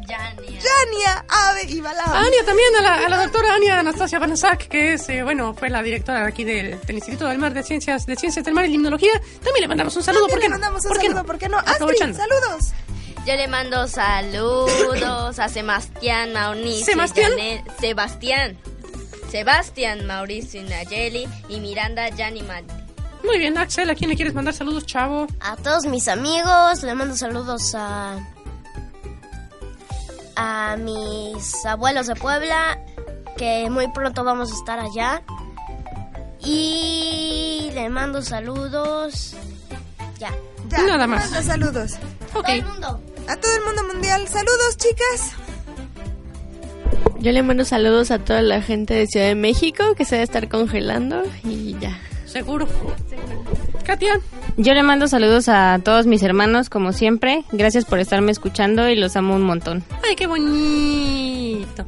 [0.07, 2.09] Yania, Ave y Balam.
[2.11, 5.53] A Ania también, a la, a la doctora Ania Anastasia Banasak, que es, eh, bueno,
[5.55, 8.65] fue la directora aquí del, del Instituto del Mar de Ciencias, de Ciencias del Mar
[8.65, 9.13] y Limnología.
[9.43, 10.55] También le mandamos un saludo, También ¿por qué le no?
[10.59, 11.25] mandamos un ¿Por qué saludo, no?
[11.27, 11.57] ¿por qué no?
[11.57, 12.17] Astrid, Aprovechando.
[12.19, 12.65] saludos.
[13.25, 17.31] Yo le mando saludos a Sebastián, Mauricio, ¿Sebastián?
[17.79, 18.57] Sebastián.
[19.29, 22.61] Sebastián, Mauricio y Nayeli y Miranda, Jan y, Ma-
[23.23, 25.27] Muy bien, Axel, ¿a quién le quieres mandar saludos, chavo?
[25.39, 28.17] A todos mis amigos, le mando saludos a.
[30.35, 32.79] a mis abuelos de Puebla,
[33.37, 35.21] que muy pronto vamos a estar allá.
[36.43, 39.35] Y le mando saludos.
[40.17, 40.33] Ya.
[40.69, 41.23] Ya, Nada más.
[41.25, 41.93] manda saludos.
[42.33, 42.45] Ok.
[42.45, 43.01] Todo el mundo.
[43.27, 44.27] A todo el mundo mundial.
[44.27, 45.33] Saludos, chicas.
[47.19, 50.23] Yo le mando saludos a toda la gente de Ciudad de México que se debe
[50.23, 51.99] estar congelando y ya.
[52.25, 52.67] Seguro.
[53.85, 54.19] Katia.
[54.57, 57.45] Yo le mando saludos a todos mis hermanos, como siempre.
[57.51, 59.83] Gracias por estarme escuchando y los amo un montón.
[60.03, 61.85] Ay, qué bonito.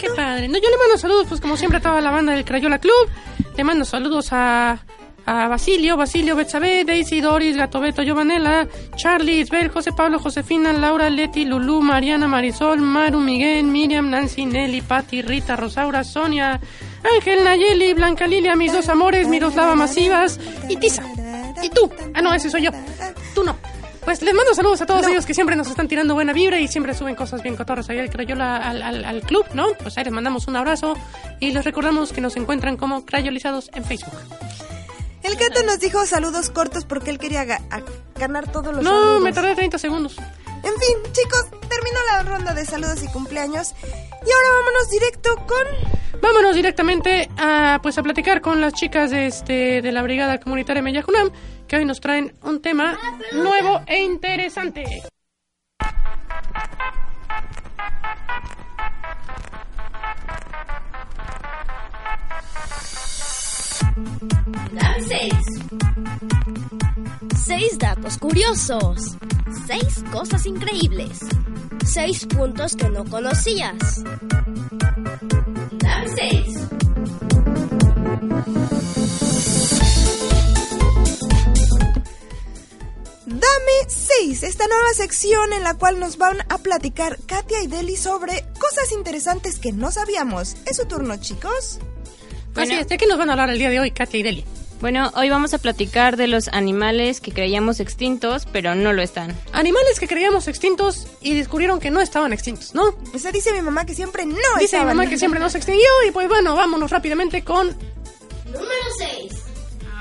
[0.00, 0.48] Qué padre.
[0.48, 3.08] No, yo le mando saludos, pues como siempre, a toda la banda del Crayola Club.
[3.56, 4.80] Le mando saludos a,
[5.26, 8.66] a Basilio, Basilio, Betsabe, Daisy, Doris, Gato Beto, Giovanella,
[8.96, 14.80] Charlie, Isbel, José Pablo, Josefina, Laura, Leti, Lulú, Mariana, Marisol, Maru, Miguel, Miriam, Nancy, Nelly,
[14.80, 16.60] Patti, Rita, Rosaura, Sonia,
[17.16, 21.04] Ángel, Nayeli, Blanca Lilia, mis dos amores, Miroslava Masivas y Tisa.
[21.62, 21.90] ¿Y tú?
[22.14, 22.70] Ah, no, ese soy yo.
[23.34, 23.56] Tú no.
[24.04, 26.66] Pues les mando saludos a todos ellos que siempre nos están tirando buena vibra y
[26.66, 29.66] siempre suben cosas bien cotorras ahí al Crayola al, al, al club, ¿no?
[29.80, 30.94] Pues ahí les mandamos un abrazo
[31.38, 34.14] y les recordamos que nos encuentran como Crayolizados en Facebook.
[35.22, 37.60] El gato nos dijo saludos cortos porque él quería ga-
[38.18, 39.20] ganar todos los No, saludos.
[39.22, 40.16] me tardé 30 segundos.
[40.18, 43.72] En fin, chicos, terminó la ronda de saludos y cumpleaños.
[43.82, 46.20] Y ahora vámonos directo con...
[46.20, 50.82] Vámonos directamente a pues a platicar con las chicas de este de la Brigada Comunitaria
[50.82, 51.30] Meyajunam,
[51.66, 52.96] que hoy nos traen un tema
[53.32, 55.02] nuevo e interesante.
[65.08, 65.34] Seis.
[67.44, 69.16] Seis datos curiosos.
[69.66, 71.20] Seis cosas increíbles.
[71.84, 74.02] Seis puntos que no conocías.
[75.72, 76.62] Dame seis.
[83.26, 87.96] Dame 6, esta nueva sección en la cual nos van a platicar Katia y Deli
[87.96, 90.56] sobre cosas interesantes que no sabíamos.
[90.66, 91.78] Es su turno, chicos.
[92.56, 94.44] Así es, ¿de qué nos van a hablar el día de hoy, Katia y Deli?
[94.80, 99.32] Bueno, hoy vamos a platicar de los animales que creíamos extintos, pero no lo están.
[99.52, 102.86] Animales que creíamos extintos y descubrieron que no estaban extintos, ¿no?
[103.14, 104.88] O sea, dice mi mamá que siempre no Dice mi estaban.
[104.96, 107.68] mamá que siempre no se extinguió y pues bueno, vámonos rápidamente con
[108.46, 109.32] Número seis.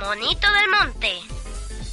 [0.04, 1.12] Monito del monte.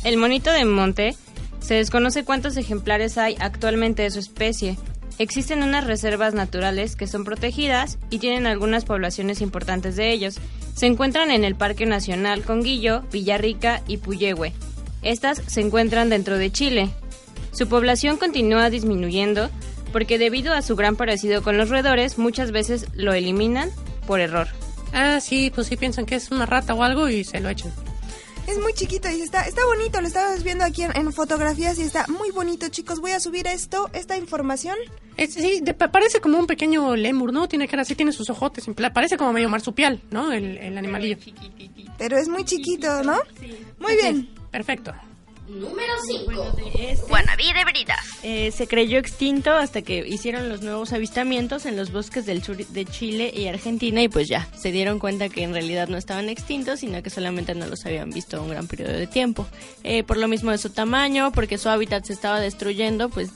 [0.05, 1.15] El monito de monte
[1.61, 4.79] se desconoce cuántos ejemplares hay actualmente de su especie.
[5.19, 10.39] Existen unas reservas naturales que son protegidas y tienen algunas poblaciones importantes de ellos.
[10.75, 14.53] Se encuentran en el Parque Nacional Conguillo, Villarrica y Puyehue.
[15.03, 16.91] Estas se encuentran dentro de Chile.
[17.51, 19.51] Su población continúa disminuyendo
[19.93, 23.71] porque debido a su gran parecido con los roedores muchas veces lo eliminan
[24.07, 24.47] por error.
[24.93, 27.73] Ah, sí, pues sí piensan que es una rata o algo y se lo echan.
[28.49, 31.83] Es muy chiquito y está, está bonito, lo estabas viendo aquí en, en fotografías y
[31.83, 32.99] está muy bonito, chicos.
[33.01, 34.75] Voy a subir esto, esta información.
[35.19, 37.47] Es, sí, de- pa- parece como un pequeño lemur, ¿no?
[37.47, 40.33] Tiene cara así, tiene sus ojotes, parece como medio marsupial, ¿no?
[40.33, 41.19] El, el animalillo.
[41.99, 43.19] Pero es muy chiquito, ¿no?
[43.79, 44.31] Muy bien.
[44.51, 44.95] Perfecto.
[45.49, 46.45] Número cinco.
[47.09, 47.97] Guanabí de Brida.
[48.23, 52.57] Eh, se creyó extinto hasta que hicieron los nuevos avistamientos en los bosques del sur
[52.57, 56.29] de Chile y Argentina y pues ya, se dieron cuenta que en realidad no estaban
[56.29, 59.47] extintos, sino que solamente no los habían visto un gran periodo de tiempo.
[59.85, 63.31] Eh, por lo mismo de su tamaño, porque su hábitat se estaba destruyendo, pues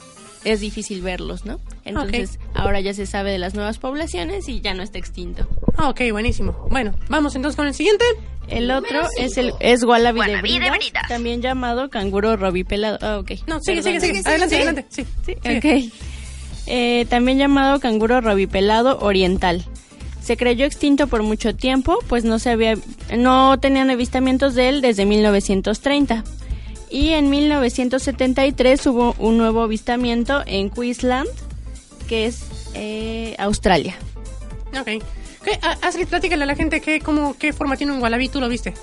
[0.44, 1.60] es difícil verlos, ¿no?
[1.84, 5.48] Entonces ahora ya se sabe de las nuevas poblaciones y ya no está extinto.
[5.76, 6.52] Ah, ok, buenísimo.
[6.70, 8.04] Bueno, vamos entonces con el siguiente.
[8.53, 11.09] El otro es el es Wallaby, de, Wallaby de Bridas, Bridas.
[11.09, 12.98] también llamado canguro robipelado.
[13.00, 13.32] Ah, ok.
[13.46, 14.00] No, sigue, Perdón.
[14.00, 14.28] sigue, sigue.
[14.28, 14.86] Adelante, adelante.
[14.90, 15.59] Sí, Sí, sigue.
[15.88, 15.92] ok.
[16.66, 19.64] Eh, también llamado canguro robipelado oriental.
[20.22, 22.76] Se creyó extinto por mucho tiempo, pues no se había,
[23.16, 26.22] no tenían avistamientos de él desde 1930.
[26.90, 31.28] Y en 1973 hubo un nuevo avistamiento en Queensland,
[32.09, 32.44] que es
[32.74, 33.96] eh, Australia.
[34.78, 35.03] Ok.
[35.45, 35.59] ¿Qué?
[35.62, 38.49] Ah, Astrid, platícale a la gente qué, cómo, qué forma tiene un gualabí, tú lo
[38.49, 38.74] viste.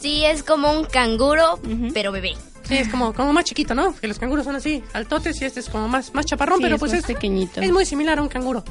[0.00, 1.58] Sí, es como un canguro,
[1.94, 2.34] pero bebé.
[2.64, 3.94] Sí, es como, como más chiquito, ¿no?
[3.94, 6.74] Que los canguros son así, altotes, y este es como más, más chaparrón, Sí, pero
[6.76, 7.60] es pues más es pequeñito.
[7.60, 8.64] Es muy similar a un canguro.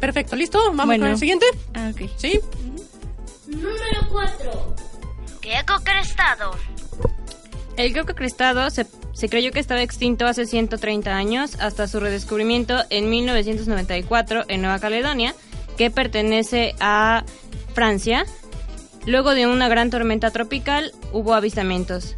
[0.00, 0.58] Perfecto, ¿listo?
[0.70, 1.04] Vamos Bueno.
[1.04, 1.46] con el siguiente.
[1.74, 2.10] Ah, ok.
[2.16, 2.40] ¿Sí?
[3.46, 4.74] Número cuatro.
[5.42, 6.52] Gecko crestado.
[7.76, 12.84] El gecko crestado se, se creyó que estaba extinto hace 130 años hasta su redescubrimiento
[12.90, 15.34] en 1994 en Nueva Caledonia,
[15.76, 17.24] que pertenece a
[17.74, 18.24] Francia.
[19.06, 22.16] Luego de una gran tormenta tropical hubo avistamientos.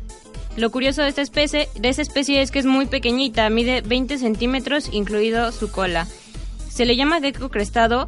[0.57, 1.69] Lo curioso de esta especie,
[2.41, 6.07] es que es muy pequeñita, mide 20 centímetros, incluido su cola.
[6.71, 8.07] Se le llama gecko crestado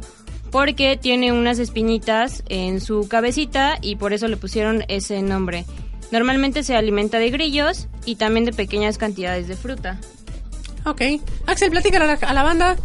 [0.49, 5.65] porque tiene unas espinitas en su cabecita y por eso le pusieron ese nombre.
[6.11, 9.99] Normalmente se alimenta de grillos y también de pequeñas cantidades de fruta.
[10.85, 11.01] Ok.
[11.47, 12.77] Axel, platícale a la, a la banda.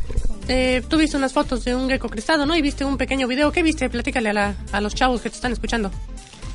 [0.49, 2.57] Eh, tú viste unas fotos de un gecko cristado, ¿no?
[2.57, 3.53] Y viste un pequeño video.
[3.53, 3.88] ¿Qué viste?
[3.88, 5.90] Platícale a, la- a los chavos que te están escuchando.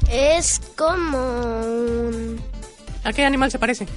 [0.09, 2.39] Es como un-
[3.03, 3.87] ¿A qué animal se parece?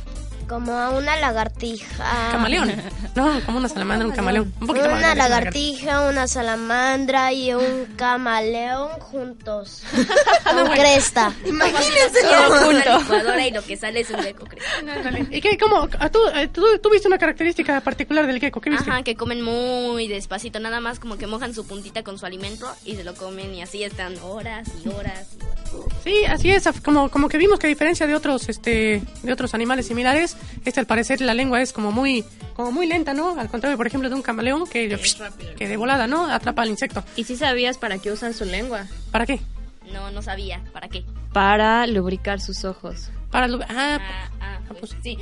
[0.51, 2.33] Como a una lagartija.
[2.33, 2.73] Camaleón.
[3.17, 4.55] No, como una salamandra, un camaleón.
[4.61, 9.83] Un poquito más Una lagartija, una salamandra y un camaleón juntos.
[10.45, 11.33] Con cresta.
[11.45, 14.47] Imagínense Todo una licuadora y lo que sale es un gecko
[14.79, 15.27] Ándale.
[15.37, 15.59] ¿Y qué?
[15.59, 15.89] ¿Cómo?
[15.99, 18.61] ¿A ¿Tú, eh, tú, tú viste una característica particular del gecko?
[18.61, 18.89] ¿Qué viste?
[18.89, 22.73] Ajá, que comen muy despacito, nada más como que mojan su puntita con su alimento
[22.85, 25.27] y se lo comen y así están horas y horas.
[26.05, 29.55] Sí, así es, como, como que vimos que a diferencia de otros, este, de otros
[29.55, 32.25] animales similares, este al parecer la lengua es como muy,
[32.55, 33.39] como muy lenta, ¿no?
[33.39, 34.99] Al contrario, por ejemplo, de un camaleón que,
[35.57, 36.27] que de volada, ¿no?
[36.27, 37.05] Atrapa al insecto.
[37.17, 38.87] ¿Y si sabías para qué usan su lengua?
[39.11, 39.41] ¿Para qué?
[39.93, 40.63] No, no sabía.
[40.73, 41.05] ¿Para qué?
[41.33, 43.11] Para lubricar sus ojos.
[43.31, 43.99] Para lu- ah,
[44.79, 45.19] pues sí.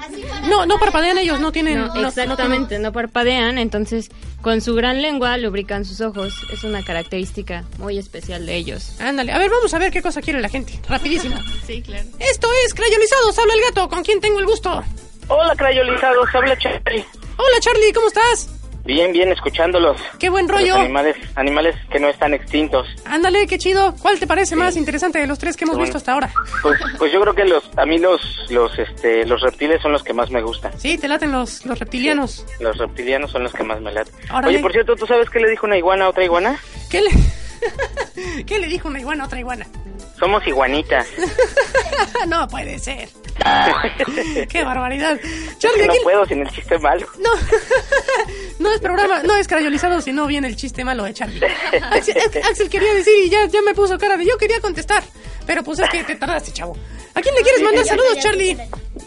[0.48, 4.10] no, no parpadean ellos, no tienen, No, no- no exactamente, no parpadean, entonces
[4.40, 6.34] con su gran lengua lubrican sus ojos.
[6.52, 9.00] Es una característica muy especial de ellos.
[9.00, 10.80] Ándale, a ver, vamos a ver qué cosa quiere la gente.
[10.88, 11.36] Rapidísimo.
[11.66, 12.08] Sí, claro.
[12.18, 14.82] Esto es Crayolizados, habla el gato, ¿con quién tengo el gusto?
[15.28, 17.04] Hola, crayolizados, habla Charlie.
[17.36, 18.48] Hola Charlie, ¿cómo estás?
[18.84, 19.96] Bien, bien, escuchándolos.
[20.18, 20.74] Qué buen Los rollo.
[20.74, 22.88] animales, animales que no están extintos.
[23.04, 23.94] Ándale, qué chido.
[24.02, 25.84] ¿Cuál te parece más interesante de los tres que hemos Bueno.
[25.86, 26.30] visto hasta ahora?
[26.62, 28.20] Pues, pues yo creo que los, a mí los,
[28.50, 30.72] los, este, los reptiles son los que más me gustan.
[30.80, 32.44] Sí, te laten los, los reptilianos.
[32.58, 34.12] Los reptilianos son los que más me laten.
[34.30, 34.48] Órale.
[34.48, 36.58] Oye, por cierto, ¿tú sabes qué le dijo una iguana a otra iguana?
[36.90, 37.10] ¿Qué le,
[38.46, 39.66] ¿Qué le dijo una iguana a otra iguana?
[40.18, 41.06] Somos iguanitas.
[42.28, 43.08] no puede ser.
[44.48, 45.18] Qué barbaridad.
[45.58, 47.06] Charlie, Es que no aquí- puedo sin el chiste malo.
[47.18, 47.30] No,
[48.58, 51.40] no es programa, no es crayolizado, sino viene el chiste malo de Charlie.
[51.90, 55.02] Axel, Ax- Axel quería decir y ya, ya me puso cara de yo quería contestar.
[55.46, 56.76] Pero pues es que te tardaste, chavo.
[57.14, 58.56] ¿A quién le quieres mandar saludos, Charlie?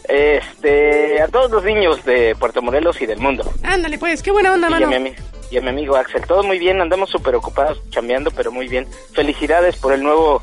[0.10, 3.52] Este, a todos los niños de Puerto Morelos y del mundo.
[3.64, 5.10] Ándale, pues, qué buena onda, Y a, mano.
[5.52, 6.26] Y a mi amigo Axel.
[6.26, 8.88] Todo muy bien, andamos súper ocupados chambeando, pero muy bien.
[9.14, 10.42] Felicidades por el nuevo,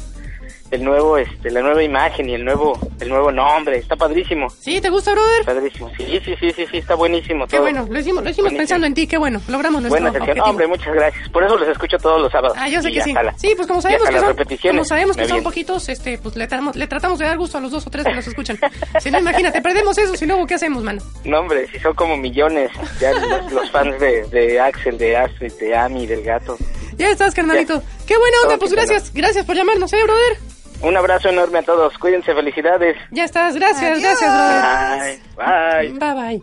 [0.73, 3.77] el nuevo, este, la nueva imagen y el nuevo, el nuevo nombre.
[3.79, 4.49] Está padrísimo.
[4.59, 4.81] ¿Sí?
[4.81, 5.45] ¿Te gusta, brother?
[5.45, 5.91] Padrísimo.
[5.97, 7.62] Sí, sí, sí, sí, sí, está buenísimo Qué todo.
[7.62, 8.59] bueno, lo hicimos, lo hicimos Buenísimo.
[8.59, 10.47] pensando en ti, qué bueno, logramos nuestro Buena objetivo.
[10.47, 11.29] Hombre, muchas gracias.
[11.29, 12.57] Por eso los escucho todos los sábados.
[12.59, 13.12] Ah, yo sé Y que sí.
[13.12, 14.79] la- Sí, pues como sabemos que son, repeticiones.
[14.81, 17.61] como sabemos que son poquitos, este, pues le tratamos, le tratamos de dar gusto a
[17.61, 18.59] los dos o tres que nos escuchan.
[19.01, 21.03] Si no, imagínate, perdemos eso y luego ¿qué hacemos, mano?
[21.25, 22.70] No, hombre, si son como millones
[23.01, 26.57] ya los, los fans de, de Axel, de Astrid, de Ami, del gato.
[26.97, 27.83] Ya estás, carnalito.
[28.07, 30.52] Qué buena onda, Todo pues gracias, gracias por llamarnos, eh, brother.
[30.83, 31.97] Un abrazo enorme a todos.
[31.99, 32.97] Cuídense, felicidades.
[33.12, 34.01] Ya estás, gracias, Adiós.
[34.01, 35.18] gracias, brother.
[35.37, 35.89] Bye.
[35.89, 35.99] Bye.
[35.99, 36.43] Bye, bye.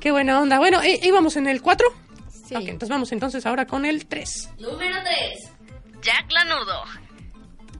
[0.00, 0.58] Qué buena onda.
[0.58, 1.86] Bueno, ¿í- ¿íbamos en el 4?
[2.48, 2.54] Sí.
[2.54, 4.50] Ok, entonces vamos entonces ahora con el 3.
[4.58, 5.50] Número 3.
[6.02, 6.84] Jack Lanudo.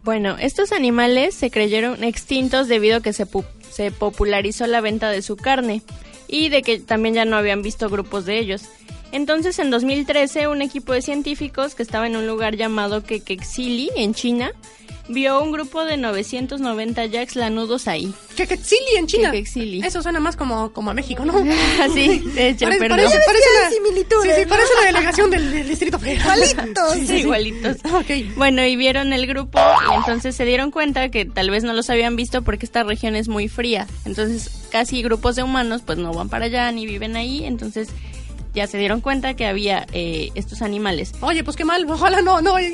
[0.03, 5.09] Bueno, estos animales se creyeron extintos debido a que se, pu- se popularizó la venta
[5.11, 5.83] de su carne
[6.29, 8.65] y de que también ya no habían visto grupos de ellos.
[9.13, 14.15] Entonces, en 2013, un equipo de científicos que estaba en un lugar llamado Quequexili, en
[14.15, 14.51] China,
[15.09, 18.13] vio un grupo de 990 jacks lanudos ahí.
[18.37, 19.31] Quequexili en China.
[19.31, 19.81] Quequexili.
[19.87, 21.33] Eso suena más como, como a México, ¿no?
[21.95, 24.49] Sí, de hecho, parece, pero parece, parece similitudes, sí, sí, ¿no?
[24.49, 26.39] parece una delegación del, del Distrito Federal.
[26.39, 26.93] Igualitos.
[26.95, 27.19] Sí, sí, Sí, sí.
[27.21, 27.77] igualitos.
[27.95, 28.35] Ok.
[28.37, 29.59] Bueno, y vieron el grupo
[29.93, 33.15] y entonces se dieron cuenta que tal vez no los habían visto porque esta región
[33.17, 33.87] es muy fría.
[34.05, 37.45] Entonces casi grupos de humanos pues no van para allá ni viven ahí.
[37.45, 37.89] Entonces
[38.57, 41.13] ya se dieron cuenta que había eh, estos animales.
[41.21, 42.73] Oye, pues qué mal, ojalá no, no, ay, hay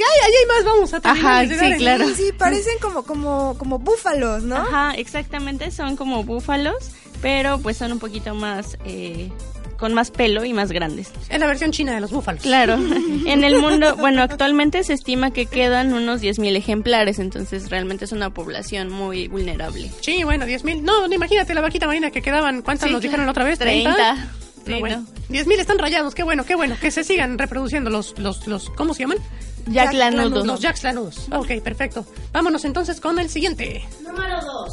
[0.48, 2.08] más, vamos a terminar Ajá, sí, en- claro.
[2.08, 4.56] Sí, sí, parecen como, como, como búfalos, ¿no?
[4.56, 6.76] Ajá, exactamente, son como búfalos,
[7.20, 8.78] pero pues son un poquito más...
[8.86, 9.30] eh,
[9.78, 11.10] con más pelo y más grandes.
[11.28, 12.40] Es la versión china de los búfalos.
[12.42, 12.76] Claro.
[13.26, 18.12] En el mundo, bueno, actualmente se estima que quedan unos 10.000 ejemplares, entonces realmente es
[18.12, 19.90] una población muy vulnerable.
[20.00, 20.84] Sí, bueno, 10 mil.
[20.84, 22.62] No, no, imagínate la vaquita marina que quedaban.
[22.62, 23.58] ¿Cuántas Sí, nos dijeron la otra vez?
[23.58, 24.14] 30.
[24.14, 24.20] No,
[24.64, 25.00] Sí, bueno.
[25.00, 25.22] no.
[25.28, 26.76] 10 mil están rayados, qué bueno, qué bueno.
[26.80, 29.18] Que se sigan reproduciendo los, los, los, ¿cómo se llaman?
[29.66, 30.46] Jack lanudos.
[30.46, 31.28] Los jacks lanudos.
[31.30, 32.06] Ok, perfecto.
[32.32, 33.86] Vámonos entonces con el siguiente.
[34.02, 34.72] Número 2.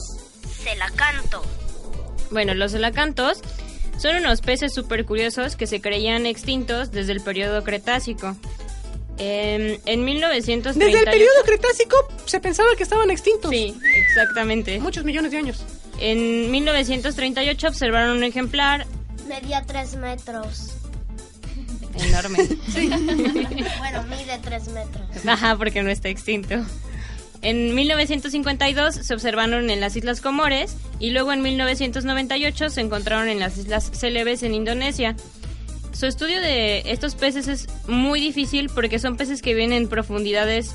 [0.63, 1.41] Se la canto.
[2.31, 3.41] Bueno, los elacantos
[3.97, 8.35] son unos peces súper curiosos que se creían extintos desde el periodo Cretácico.
[9.17, 10.79] Em, en 1938...
[10.79, 13.51] Desde el periodo Cretácico se pensaba que estaban extintos.
[13.51, 13.75] Sí,
[14.07, 14.79] exactamente.
[14.79, 15.65] Muchos millones de años.
[15.99, 18.87] En 1938 observaron un ejemplar
[19.29, 20.73] Medía 3 metros.
[22.03, 22.37] enorme.
[23.79, 25.25] Bueno, mide 3 metros.
[25.25, 26.55] Ajá, porque no está extinto.
[27.41, 33.39] En 1952 se observaron en las Islas Comores y luego en 1998 se encontraron en
[33.39, 35.15] las Islas Celebes en Indonesia.
[35.93, 40.71] Su estudio de estos peces es muy difícil porque son peces que viven en profundidades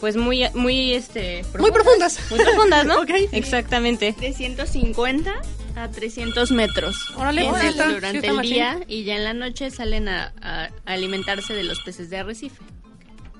[0.00, 2.18] pues muy muy este Muy profundas.
[2.30, 3.00] muy profundas, ¿no?
[3.02, 3.10] Ok.
[3.32, 4.14] Exactamente.
[4.20, 5.32] De 150
[5.76, 7.48] a 300 metros Órale, sí
[7.94, 8.52] durante el machín.
[8.52, 10.32] día y ya en la noche salen a,
[10.84, 12.56] alimentarse de los peces de arrecife.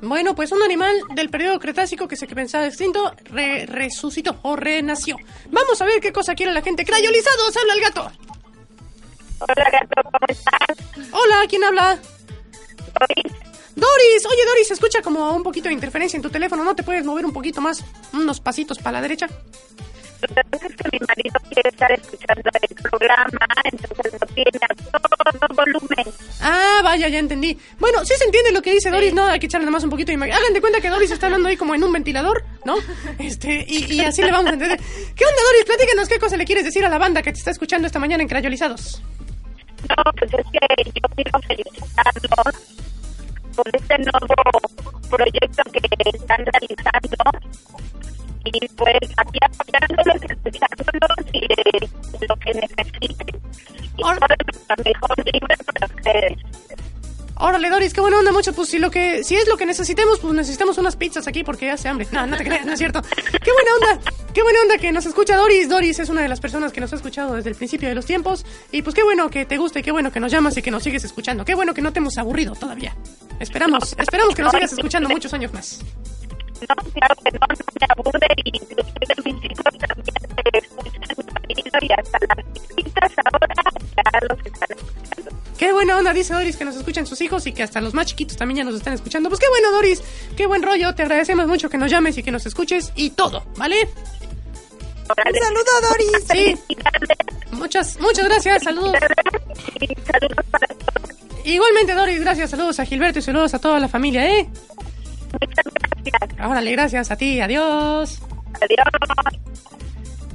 [0.03, 5.17] Bueno, pues un animal del periodo Cretácico que se pensaba extinto re- resucitó o renació.
[5.51, 6.85] Vamos a ver qué cosa quiere la gente.
[6.85, 8.13] Crayolizados, habla el gato.
[9.41, 11.11] Hola, gato, ¿cómo estás?
[11.13, 11.99] Hola, ¿quién habla?
[13.01, 13.33] Doris.
[13.77, 16.65] Doris, oye Doris, se escucha como un poquito de interferencia en tu teléfono.
[16.65, 17.83] ¿No te puedes mover un poquito más,
[18.13, 19.27] unos pasitos para la derecha?
[20.23, 24.59] Es que mi marido quiere estar escuchando el programa, entonces lo tiene
[24.93, 26.07] a todo volumen.
[26.41, 27.59] Ah, vaya, ya entendí.
[27.79, 29.25] Bueno, sí se entiende lo que dice Doris, ¿no?
[29.27, 31.49] Hay que echarle nomás un poquito de imag- Hagan de cuenta que Doris está hablando
[31.49, 32.77] ahí como en un ventilador, ¿no?
[33.19, 34.79] Este, y, y así le vamos a entender.
[34.79, 35.65] ¿Qué onda, Doris?
[35.67, 38.23] Platícanos qué cosa le quieres decir a la banda que te está escuchando esta mañana
[38.23, 39.03] en Crayolizados.
[39.89, 42.55] No, pues es que yo quiero felicitarlos
[43.55, 44.61] por este nuevo
[45.11, 45.81] proyecto que
[46.17, 47.17] están realizando
[48.45, 51.89] y pues aquí apoyándolos, escuchándolos y eh,
[52.29, 53.41] lo que necesiten.
[53.97, 56.39] Y todo lo mejor libre para ustedes.
[57.37, 58.53] Órale, Doris, qué buena onda, mucho.
[58.53, 61.71] Pues si lo que, si es lo que necesitemos, pues necesitamos unas pizzas aquí porque
[61.71, 62.07] hace hambre.
[62.15, 63.03] No, no te creas, no es cierto.
[63.03, 65.69] Qué buena onda, qué buena onda que nos escucha Doris.
[65.69, 68.07] Doris es una de las personas que nos ha escuchado desde el principio de los
[68.07, 68.47] tiempos.
[68.71, 70.71] Y pues qué bueno que te gusta y qué bueno que nos llamas y que
[70.71, 71.45] nos sigues escuchando.
[71.45, 72.95] Qué bueno que no te hemos aburrido todavía.
[73.41, 75.81] Esperamos, esperamos que nos sigas escuchando muchos años más.
[76.61, 81.55] No, claro que no, no me aburre y inclusive mis hijos también se escuchan mi
[81.55, 83.55] marido y hasta las visitas ahora
[83.97, 85.35] ya los están escuchando.
[85.59, 88.07] Qué buena onda, dice Doris, que nos escuchan sus hijos y que hasta los más
[88.07, 89.29] chiquitos también ya nos están escuchando.
[89.29, 90.03] Pues qué bueno, Doris,
[90.37, 90.95] qué buen rollo.
[90.95, 93.89] Te agradecemos mucho que nos llames y que nos escuches y todo, ¿vale?
[95.09, 96.25] Un saludo, Doris.
[96.31, 96.59] Sí.
[97.53, 98.95] Muchas, muchas gracias, saludos.
[101.45, 104.49] Igualmente, Doris, gracias, saludos a Gilberto y saludos a toda la familia, ¿eh?
[106.45, 108.19] Órale, gracias a ti, adiós.
[108.61, 108.89] Adiós.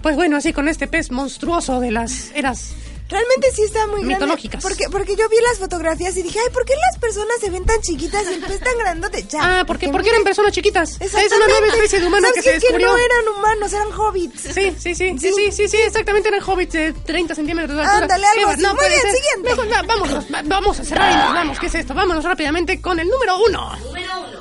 [0.01, 2.73] Pues bueno, así con este pez monstruoso de las eras.
[3.09, 4.13] Realmente sí está muy grande.
[4.15, 4.61] Mitológicas.
[4.61, 7.65] Porque, porque yo vi las fotografías y dije, ay, ¿por qué las personas se ven
[7.65, 9.25] tan chiquitas y el pez tan grandote?
[9.27, 9.39] Ya.
[9.61, 11.01] Ah, porque, porque eran personas chiquitas.
[11.01, 12.87] Es una nueva especie de humano ¿Sabes que se descubrió.
[12.87, 14.41] no eran humanos, eran hobbits.
[14.41, 18.03] Sí, sí, sí, sí, sí, sí, sí, exactamente eran hobbits de 30 centímetros de altura.
[18.03, 18.61] Ándale, algo así.
[18.61, 19.11] no Muy bien, ser.
[19.15, 19.49] siguiente.
[19.49, 21.59] Mejor, va- vámonos, va- vamos a cerrar y nos vamos.
[21.59, 21.93] ¿Qué es esto?
[21.95, 23.75] Vámonos rápidamente con el número uno.
[23.87, 24.38] Número 1.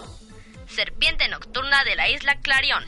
[0.79, 2.85] Serpiente nocturna de la isla Clarion.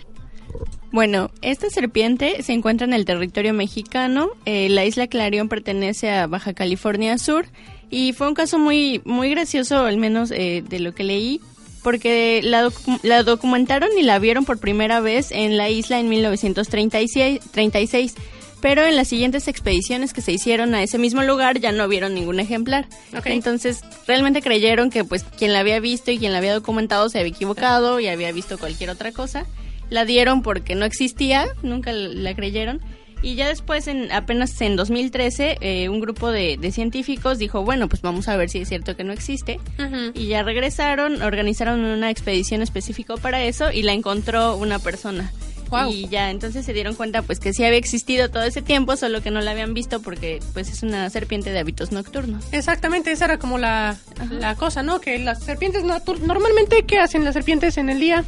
[0.92, 4.30] Bueno, esta serpiente se encuentra en el territorio mexicano.
[4.44, 7.46] Eh, la isla Clarion pertenece a Baja California Sur
[7.90, 11.40] y fue un caso muy muy gracioso, al menos eh, de lo que leí,
[11.82, 16.08] porque la, docu- la documentaron y la vieron por primera vez en la isla en
[16.08, 18.14] 1936, 36,
[18.60, 22.14] pero en las siguientes expediciones que se hicieron a ese mismo lugar ya no vieron
[22.14, 22.86] ningún ejemplar.
[23.16, 23.26] Ok.
[23.26, 27.18] Entonces realmente creyeron que pues quien la había visto y quien la había documentado se
[27.18, 29.46] había equivocado y había visto cualquier otra cosa
[29.90, 32.80] la dieron porque no existía, nunca la creyeron.
[33.22, 37.86] Y ya después, en, apenas en 2013, eh, un grupo de, de científicos dijo, bueno,
[37.86, 39.60] pues vamos a ver si es cierto que no existe.
[40.14, 45.30] Y ya regresaron, organizaron una expedición específica para eso y la encontró una persona.
[45.90, 49.22] Y ya entonces se dieron cuenta pues que sí había existido todo ese tiempo, solo
[49.22, 52.44] que no la habían visto porque pues es una serpiente de hábitos nocturnos.
[52.52, 53.96] Exactamente, esa era como la,
[54.30, 55.00] la cosa, ¿no?
[55.00, 58.24] Que las serpientes normalmente, ¿qué hacen las serpientes en el día?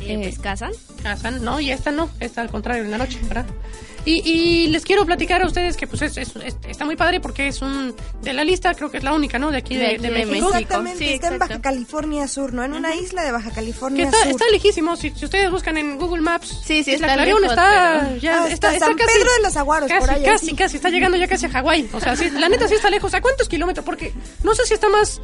[0.00, 0.72] Eh, pues cazan.
[1.02, 3.46] Cazan, no, y esta no, esta al contrario, en la noche, ¿verdad?
[4.04, 7.20] Y, y les quiero platicar a ustedes que pues es, es- es- está muy padre
[7.20, 9.52] porque es un de la lista, creo que es la única, ¿no?
[9.52, 10.48] De aquí de, de México.
[10.48, 12.64] Exactamente, está en Baja California Sur, ¿no?
[12.64, 14.28] En una isla de Baja Que California está, Sur.
[14.30, 16.48] está lejísimo, si, si ustedes buscan en Google Maps.
[16.64, 19.42] Sí, sí, está Clarion lejos, está, pero- ya, Ah, está, está San casi- Pedro de
[19.42, 20.56] los Aguaros, casi, por ahí, Casi, así.
[20.56, 21.88] casi, está llegando ya casi a Hawái.
[21.92, 23.14] O sea, sí, la neta sí está lejos.
[23.14, 23.86] ¿A cuántos kilómetros?
[23.86, 25.20] Porque no sé si está más...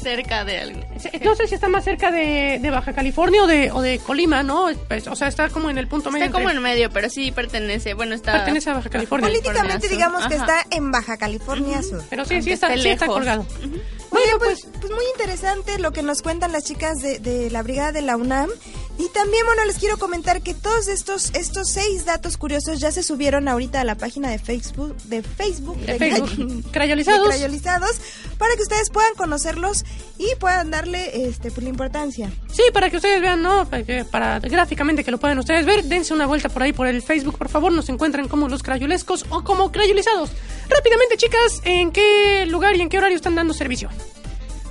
[0.00, 0.80] Cerca de algo.
[1.24, 4.42] No sé si está más cerca de, de Baja California o de, o de Colima,
[4.42, 4.68] ¿no?
[4.88, 6.26] Pues, o sea, está como en el punto medio.
[6.26, 8.32] Está como en medio, pero sí pertenece, bueno, está...
[8.32, 9.28] Pertenece a Baja California.
[9.28, 9.90] Políticamente Sur.
[9.96, 10.44] digamos que Ajá.
[10.60, 12.04] está en Baja California Sur.
[12.08, 13.08] Pero sí, sí está, sí está lejos.
[13.08, 13.46] colgado.
[13.62, 13.80] Muy
[14.24, 17.92] bien, pues, pues muy interesante lo que nos cuentan las chicas de, de la brigada
[17.92, 18.50] de la UNAM.
[18.98, 23.02] Y también, bueno, les quiero comentar que todos estos estos seis datos curiosos ya se
[23.02, 26.30] subieron ahorita a la página de Facebook de Facebook De Facebook.
[26.30, 27.28] Cray- Crayolizados.
[27.28, 27.90] de Crayolizados,
[28.38, 29.84] para que ustedes puedan conocerlos
[30.16, 32.30] y puedan darle este pues la importancia.
[32.50, 33.68] Sí, para que ustedes vean, ¿no?
[33.68, 36.86] Para, que- para gráficamente que lo puedan ustedes ver, dense una vuelta por ahí por
[36.86, 40.30] el Facebook, por favor, nos encuentran como los crayolescos o como crayolizados.
[40.70, 43.90] Rápidamente, chicas, ¿en qué lugar y en qué horario están dando servicio?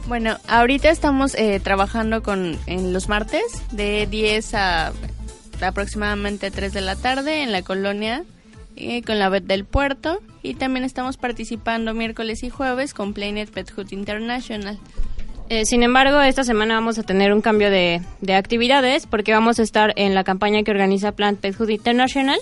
[0.08, 3.42] Bueno, ahorita estamos eh, trabajando con en los martes
[3.72, 4.94] de 10 a
[5.62, 8.24] aproximadamente 3 de la tarde en la colonia
[8.76, 13.50] eh, con la vet del puerto y también estamos participando miércoles y jueves con Planet
[13.50, 14.78] Pet Hood International.
[15.50, 19.58] Eh, sin embargo, esta semana vamos a tener un cambio de, de actividades porque vamos
[19.60, 22.40] a estar en la campaña que organiza Plant Pet Food International,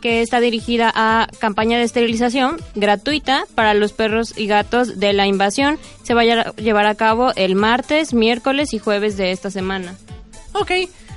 [0.00, 5.26] que está dirigida a campaña de esterilización gratuita para los perros y gatos de la
[5.26, 5.78] invasión.
[6.02, 9.94] Se va a llevar a cabo el martes, miércoles y jueves de esta semana.
[10.52, 10.72] Ok,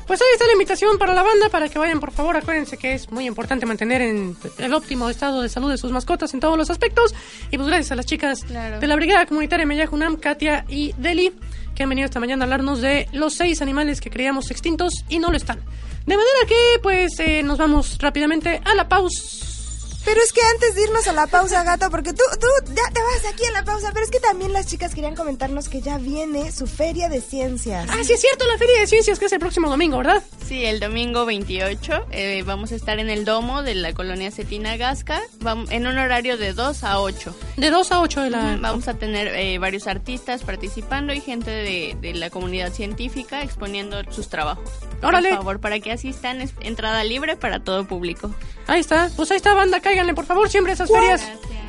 [0.06, 2.36] pues ahí está la invitación para la banda, para que vayan, por favor.
[2.36, 6.34] Acuérdense que es muy importante mantener en el óptimo estado de salud de sus mascotas
[6.34, 7.16] en todos los aspectos.
[7.52, 11.32] Y pues gracias a las chicas de la Brigada Comunitaria Meyajunam, Katia y Deli,
[11.74, 15.20] que han venido esta mañana a hablarnos de los seis animales que creíamos extintos y
[15.20, 15.60] no lo están.
[16.06, 19.53] De manera que, pues, eh, nos vamos rápidamente a la pausa.
[20.06, 23.02] Pero es que antes de irnos a la pausa, gato, porque tú, tú ya te
[23.02, 25.98] vas aquí a la pausa, pero es que también las chicas querían comentarnos que ya
[25.98, 27.88] viene su feria de ciencias.
[27.90, 30.22] Ah, sí es cierto, la feria de ciencias que es el próximo domingo, ¿verdad?
[30.46, 34.76] Sí, el domingo 28 eh, vamos a estar en el domo de la colonia Cetina
[34.78, 35.22] Gasca
[35.70, 37.36] en un horario de 2 a 8.
[37.58, 38.58] De 2 a 8 de la...
[38.60, 44.04] Vamos a tener eh, varios artistas participando y gente de, de la comunidad científica exponiendo
[44.12, 44.70] sus trabajos.
[45.02, 45.30] Órale.
[45.30, 48.34] Por favor, para que asistan, es entrada libre para todo público.
[48.68, 51.22] Ahí está, pues ahí está banda, cáiganle por favor, siempre esas ferias,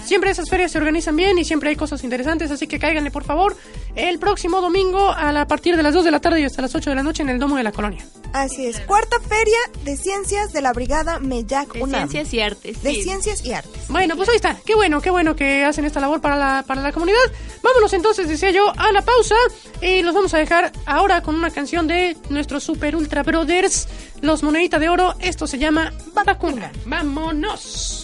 [0.03, 3.23] siempre esas ferias se organizan bien y siempre hay cosas interesantes, así que cáiganle por
[3.23, 3.55] favor
[3.97, 6.63] el próximo domingo a, la, a partir de las 2 de la tarde y hasta
[6.63, 8.03] las 8 de la noche en el Domo de la Colonia.
[8.33, 12.09] Así es, cuarta feria de ciencias de la Brigada Meyac De UNAM.
[12.09, 12.83] ciencias y artes.
[12.83, 13.03] De sí.
[13.03, 13.89] ciencias y artes.
[13.89, 16.81] Bueno, pues ahí está, qué bueno, qué bueno que hacen esta labor para la, para
[16.81, 17.19] la comunidad.
[17.63, 19.37] Vámonos entonces, decía yo, a la pausa
[19.83, 23.87] y los vamos a dejar ahora con una canción de nuestros super ultra brothers,
[24.23, 25.93] los monedita de oro, esto se llama
[26.25, 26.73] Vacuna.
[26.87, 28.04] Vámonos.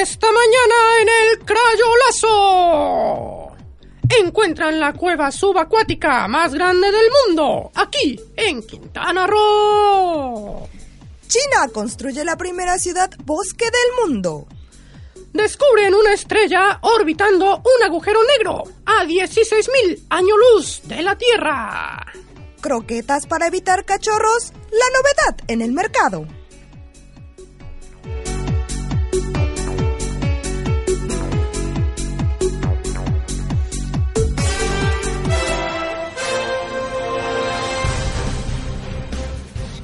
[0.00, 2.60] Esta mañana en el Crayolazo
[4.18, 10.66] encuentran la cueva subacuática más grande del mundo, aquí en Quintana Roo.
[11.28, 14.46] China construye la primera ciudad bosque del mundo.
[15.34, 22.06] Descubren una estrella orbitando un agujero negro a 16.000 años luz de la Tierra.
[22.62, 26.39] Croquetas para evitar cachorros, la novedad en el mercado.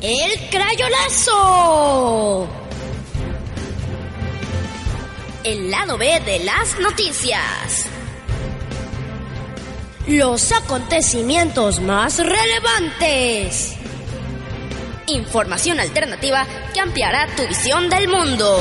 [0.08, 2.46] El crayolazo.
[5.42, 7.86] El lado B de las noticias.
[10.06, 13.74] Los acontecimientos más relevantes.
[15.08, 18.60] Información alternativa que ampliará tu visión del mundo.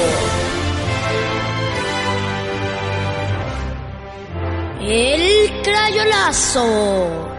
[4.82, 7.36] El crayolazo.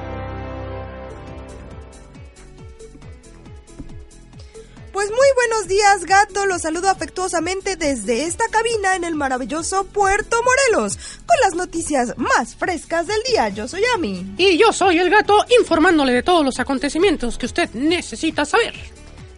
[4.97, 6.47] Pues muy buenos días, gato.
[6.47, 12.55] Los saludo afectuosamente desde esta cabina en el maravilloso Puerto Morelos, con las noticias más
[12.55, 13.51] frescas del día.
[13.51, 14.25] Yo soy Ami.
[14.39, 18.73] Y yo soy el gato informándole de todos los acontecimientos que usted necesita saber.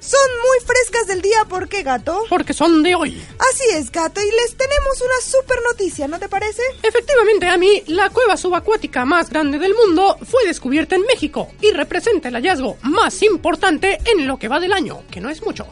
[0.08, 2.24] Son muy frescas del día, ¿por qué, gato?
[2.30, 3.22] Porque son de hoy.
[3.50, 6.62] Así es, gato, y les tenemos una super noticia, ¿no te parece?
[6.82, 11.72] Efectivamente, a mí, la cueva subacuática más grande del mundo fue descubierta en México y
[11.72, 15.66] representa el hallazgo más importante en lo que va del año, que no es mucho.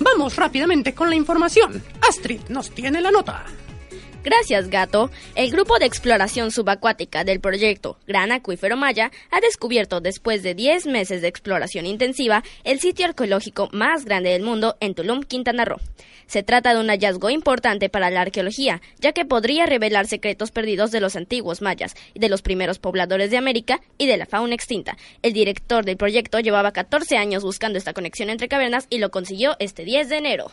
[0.00, 1.82] Vamos rápidamente con la información.
[2.06, 3.46] Astrid nos tiene la nota.
[4.24, 5.10] Gracias, gato.
[5.36, 10.86] El grupo de exploración subacuática del proyecto Gran Acuífero Maya ha descubierto, después de 10
[10.86, 15.78] meses de exploración intensiva, el sitio arqueológico más grande del mundo en Tulum, Quintana Roo.
[16.26, 20.90] Se trata de un hallazgo importante para la arqueología, ya que podría revelar secretos perdidos
[20.90, 24.98] de los antiguos mayas, de los primeros pobladores de América y de la fauna extinta.
[25.22, 29.56] El director del proyecto llevaba 14 años buscando esta conexión entre cavernas y lo consiguió
[29.60, 30.50] este 10 de enero.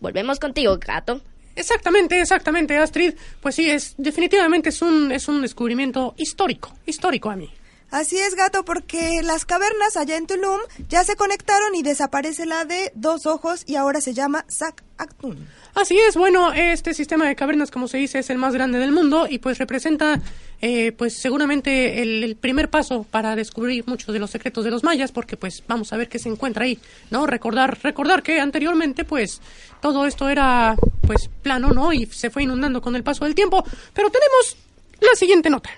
[0.00, 1.20] Volvemos contigo, gato.
[1.54, 3.14] Exactamente, exactamente, Astrid.
[3.40, 7.50] Pues sí, es definitivamente es un es un descubrimiento histórico, histórico a mí.
[7.90, 10.58] Así es, gato, porque las cavernas allá en Tulum
[10.88, 15.46] ya se conectaron y desaparece la de dos ojos y ahora se llama Sac Actun.
[15.74, 18.92] Así es, bueno, este sistema de cavernas, como se dice, es el más grande del
[18.92, 20.20] mundo y pues representa,
[20.60, 24.82] eh, pues seguramente el, el primer paso para descubrir muchos de los secretos de los
[24.82, 26.78] mayas, porque pues vamos a ver qué se encuentra ahí,
[27.10, 27.26] ¿no?
[27.26, 29.40] Recordar, recordar que anteriormente pues
[29.80, 30.74] todo esto era
[31.06, 31.92] pues plano, ¿no?
[31.92, 33.62] Y se fue inundando con el paso del tiempo,
[33.92, 34.56] pero tenemos
[35.00, 35.70] la siguiente nota.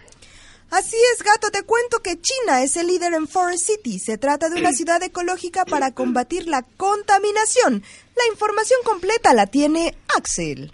[0.71, 3.99] Así es, gato, te cuento que China es el líder en Forest City.
[3.99, 7.83] Se trata de una ciudad ecológica para combatir la contaminación.
[8.16, 10.73] La información completa la tiene Axel.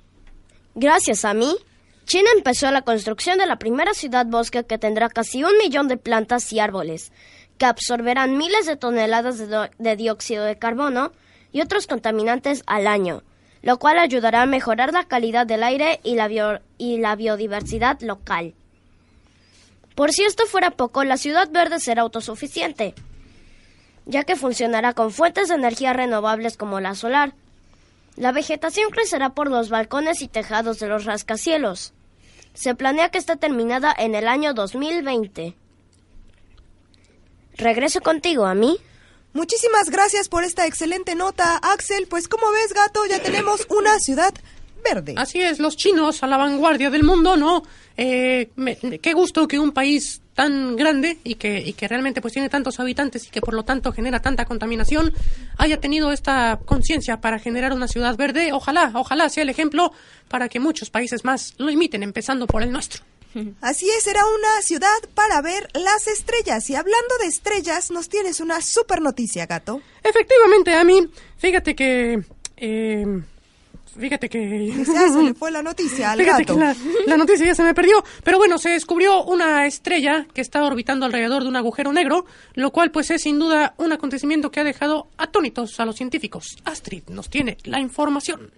[0.75, 1.57] Gracias a mí,
[2.07, 5.97] China empezó la construcción de la primera ciudad bosque que tendrá casi un millón de
[5.97, 7.13] plantas y árboles,
[7.57, 11.13] que absorberán miles de toneladas de, do- de dióxido de carbono
[11.53, 13.23] y otros contaminantes al año,
[13.63, 18.01] lo cual ayudará a mejorar la calidad del aire y la, bio- y la biodiversidad
[18.01, 18.55] local.
[19.95, 22.95] Por si esto fuera poco, la ciudad verde será autosuficiente,
[24.07, 27.35] ya que funcionará con fuentes de energía renovables como la solar.
[28.17, 31.93] La vegetación crecerá por los balcones y tejados de los rascacielos.
[32.55, 35.57] Se planea que esté terminada en el año 2020.
[37.57, 38.79] Regreso contigo, a mí.
[39.33, 42.07] Muchísimas gracias por esta excelente nota, Axel.
[42.09, 44.33] Pues como ves, gato, ya tenemos una ciudad
[44.85, 45.15] verde.
[45.17, 47.63] Así es, los chinos a la vanguardia del mundo, ¿no?
[47.97, 52.33] Eh, me- qué gusto que un país tan grande y que, y que realmente pues
[52.33, 55.15] tiene tantos habitantes y que por lo tanto genera tanta contaminación
[55.59, 58.53] haya tenido esta conciencia para generar una ciudad verde.
[58.53, 59.93] Ojalá, ojalá sea el ejemplo
[60.29, 63.03] para que muchos países más lo imiten, empezando por el nuestro.
[63.61, 66.71] Así es, será una ciudad para ver las estrellas.
[66.71, 69.81] Y hablando de estrellas, nos tienes una super noticia, gato.
[70.05, 71.09] Efectivamente, a mí,
[71.39, 72.23] fíjate que...
[72.57, 73.07] eh,
[73.99, 74.69] fíjate que...
[74.77, 76.55] Ya se le fue la noticia al Fíjate gato.
[76.55, 76.77] que la,
[77.07, 78.03] la noticia ya se me perdió.
[78.23, 82.71] Pero bueno, se descubrió una estrella que está orbitando alrededor de un agujero negro, lo
[82.71, 86.57] cual pues es sin duda un acontecimiento que ha dejado atónitos a los científicos.
[86.65, 88.51] Astrid nos tiene la información.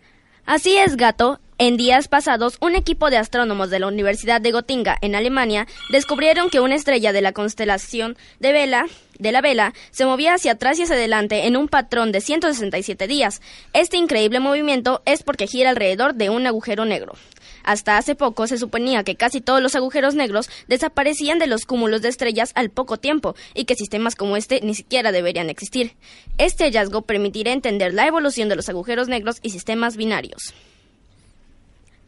[0.45, 1.41] Así es, gato.
[1.59, 6.51] En días pasados, un equipo de astrónomos de la Universidad de Gotinga, en Alemania, descubrieron
[6.51, 8.85] que una estrella de la constelación de Vela,
[9.19, 13.07] de la Vela, se movía hacia atrás y hacia adelante en un patrón de 167
[13.07, 13.41] días.
[13.73, 17.15] Este increíble movimiento es porque gira alrededor de un agujero negro.
[17.63, 22.03] Hasta hace poco se suponía que casi todos los agujeros negros desaparecían de los cúmulos
[22.03, 25.95] de estrellas al poco tiempo y que sistemas como este ni siquiera deberían existir.
[26.37, 30.53] Este hallazgo permitirá entender la evolución de los agujeros negros y sistemas binarios.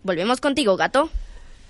[0.09, 1.11] Volvemos contigo, gato.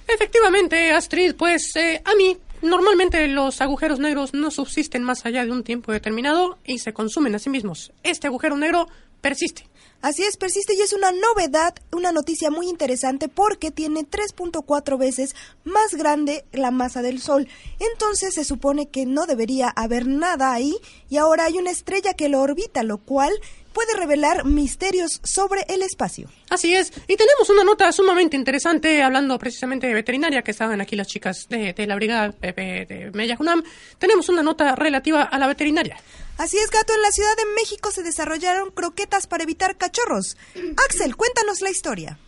[0.07, 5.51] Efectivamente, Astrid, pues eh, a mí normalmente los agujeros negros no subsisten más allá de
[5.51, 7.91] un tiempo determinado y se consumen a sí mismos.
[8.05, 8.87] Este agujero negro
[9.21, 9.67] persiste.
[10.01, 15.35] Así es, persiste y es una novedad, una noticia muy interesante porque tiene 3.4 veces
[15.65, 17.49] más grande la masa del Sol.
[17.81, 20.77] Entonces se supone que no debería haber nada ahí
[21.11, 23.33] y ahora hay una estrella que lo orbita, lo cual
[23.79, 26.29] puede revelar misterios sobre el espacio.
[26.51, 30.97] Así es, y tenemos una nota sumamente interesante hablando precisamente de veterinaria, que estaban aquí
[30.97, 33.63] las chicas de, de la brigada eh, de Meyajunam.
[34.01, 35.97] Tenemos una nota relativa a la veterinaria.
[36.39, 40.37] Así es, gato, en la Ciudad de México se desarrollaron croquetas para evitar cachorros.
[40.85, 42.19] Axel, cuéntanos la historia.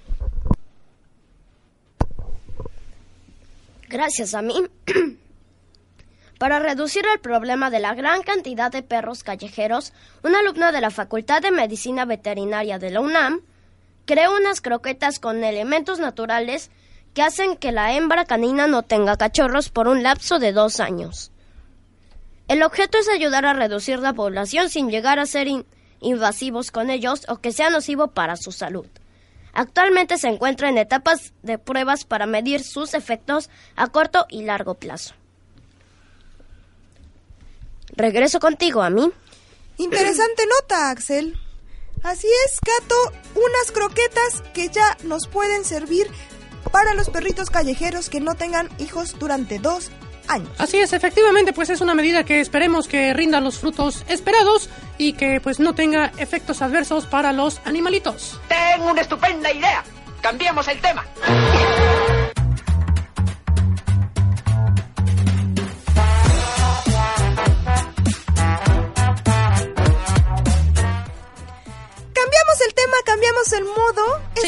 [3.89, 4.55] Gracias a mí.
[6.41, 9.93] Para reducir el problema de la gran cantidad de perros callejeros,
[10.25, 13.43] una alumna de la Facultad de Medicina Veterinaria de la UNAM
[14.07, 16.71] creó unas croquetas con elementos naturales
[17.13, 21.31] que hacen que la hembra canina no tenga cachorros por un lapso de dos años.
[22.49, 25.67] El objeto es ayudar a reducir la población sin llegar a ser in-
[26.01, 28.87] invasivos con ellos o que sea nocivo para su salud.
[29.53, 34.77] Actualmente se encuentra en etapas de pruebas para medir sus efectos a corto y largo
[34.77, 35.13] plazo.
[37.97, 39.11] Regreso contigo a mí.
[39.79, 41.39] Interesante nota, Axel.
[42.03, 42.95] Así es, gato,
[43.35, 46.11] unas croquetas que ya nos pueden servir
[46.73, 49.91] para los perritos callejeros que no tengan hijos durante dos
[50.29, 50.49] años.
[50.59, 55.15] Así es, efectivamente, pues es una medida que esperemos que rinda los frutos esperados y
[55.15, 58.41] que pues no tenga efectos adversos para los animalitos.
[58.49, 59.85] Tengo una estupenda idea.
[60.23, 61.05] Cambiemos el tema.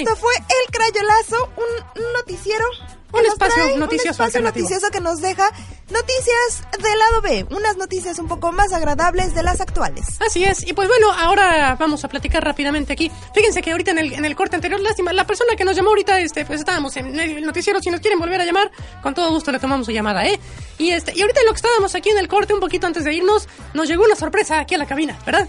[0.02, 2.64] Esto fue El Crayolazo, un, noticiero.
[3.12, 5.48] Un espacio trae noticioso Un espacio noticioso que nos deja
[5.90, 7.46] noticias del lado B.
[7.50, 10.18] Unas noticias un poco más agradables de las actuales.
[10.26, 13.12] Así es, y pues bueno, ahora vamos a platicar rápidamente aquí.
[13.34, 15.90] Fíjense que ahorita en el, en el corte anterior, lástima, la persona que nos llamó
[15.90, 18.72] ahorita, este, pues estábamos en el noticiero, si nos quieren volver a llamar,
[19.02, 20.40] con todo gusto le tomamos su llamada, ¿eh?
[20.78, 23.04] Y este, y ahorita en lo que estábamos aquí en el corte, un poquito antes
[23.04, 25.48] de irnos, nos llegó una sorpresa aquí a la cabina, ¿verdad?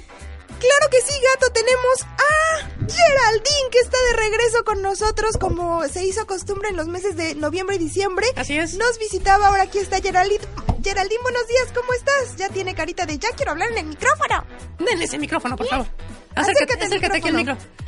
[0.64, 1.52] Claro que sí, gato.
[1.52, 6.88] Tenemos a Geraldine, que está de regreso con nosotros, como se hizo costumbre en los
[6.88, 8.28] meses de noviembre y diciembre.
[8.38, 8.76] Así es.
[8.76, 10.44] Nos visitaba, ahora aquí está Geraldine.
[10.84, 12.36] Geraldine, buenos días, ¿cómo estás?
[12.38, 14.46] Ya tiene carita de ya quiero hablar en el micrófono.
[14.80, 15.88] Denle ese micrófono, por favor.
[16.36, 17.54] Acércate Acércate, al acércate aquí al micro.
[17.56, 17.84] micrófono.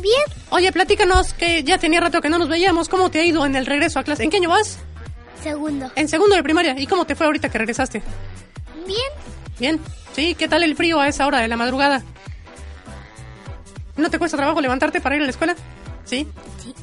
[0.00, 2.88] Bien, Oye, platícanos que ya tenía rato que no nos veíamos.
[2.88, 4.22] ¿Cómo te ha ido en el regreso a clase?
[4.24, 4.78] ¿En qué año vas?
[5.42, 5.90] Segundo.
[5.96, 6.74] En segundo de primaria.
[6.78, 8.02] ¿Y cómo te fue ahorita que regresaste?
[8.86, 8.98] Bien.
[9.60, 9.78] Bien.
[10.16, 10.34] ¿Sí?
[10.34, 12.02] ¿Qué tal el frío a esa hora de la madrugada?
[13.96, 15.54] ¿No te cuesta trabajo levantarte para ir a la escuela?
[16.04, 16.26] ¿Sí?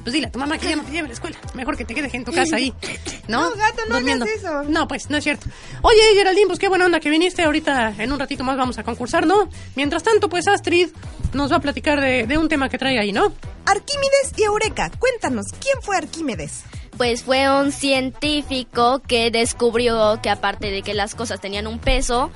[0.03, 1.37] Pues dile a tu mamá que ya no te lleve a la escuela.
[1.53, 2.73] Mejor que te quedes en tu casa ahí.
[3.27, 3.49] ¿No?
[3.49, 4.23] No, gato, no Durmiendo.
[4.25, 4.63] hagas eso.
[4.63, 5.47] No, pues no es cierto.
[5.81, 7.43] Oye, Geraldine, pues qué buena onda que viniste.
[7.43, 9.49] Ahorita en un ratito más vamos a concursar, ¿no?
[9.75, 10.89] Mientras tanto, pues Astrid
[11.33, 13.33] nos va a platicar de, de un tema que trae ahí, ¿no?
[13.65, 16.63] Arquímedes y Eureka, cuéntanos, ¿quién fue Arquímedes?
[16.95, 22.31] Pues fue un científico que descubrió que aparte de que las cosas tenían un peso,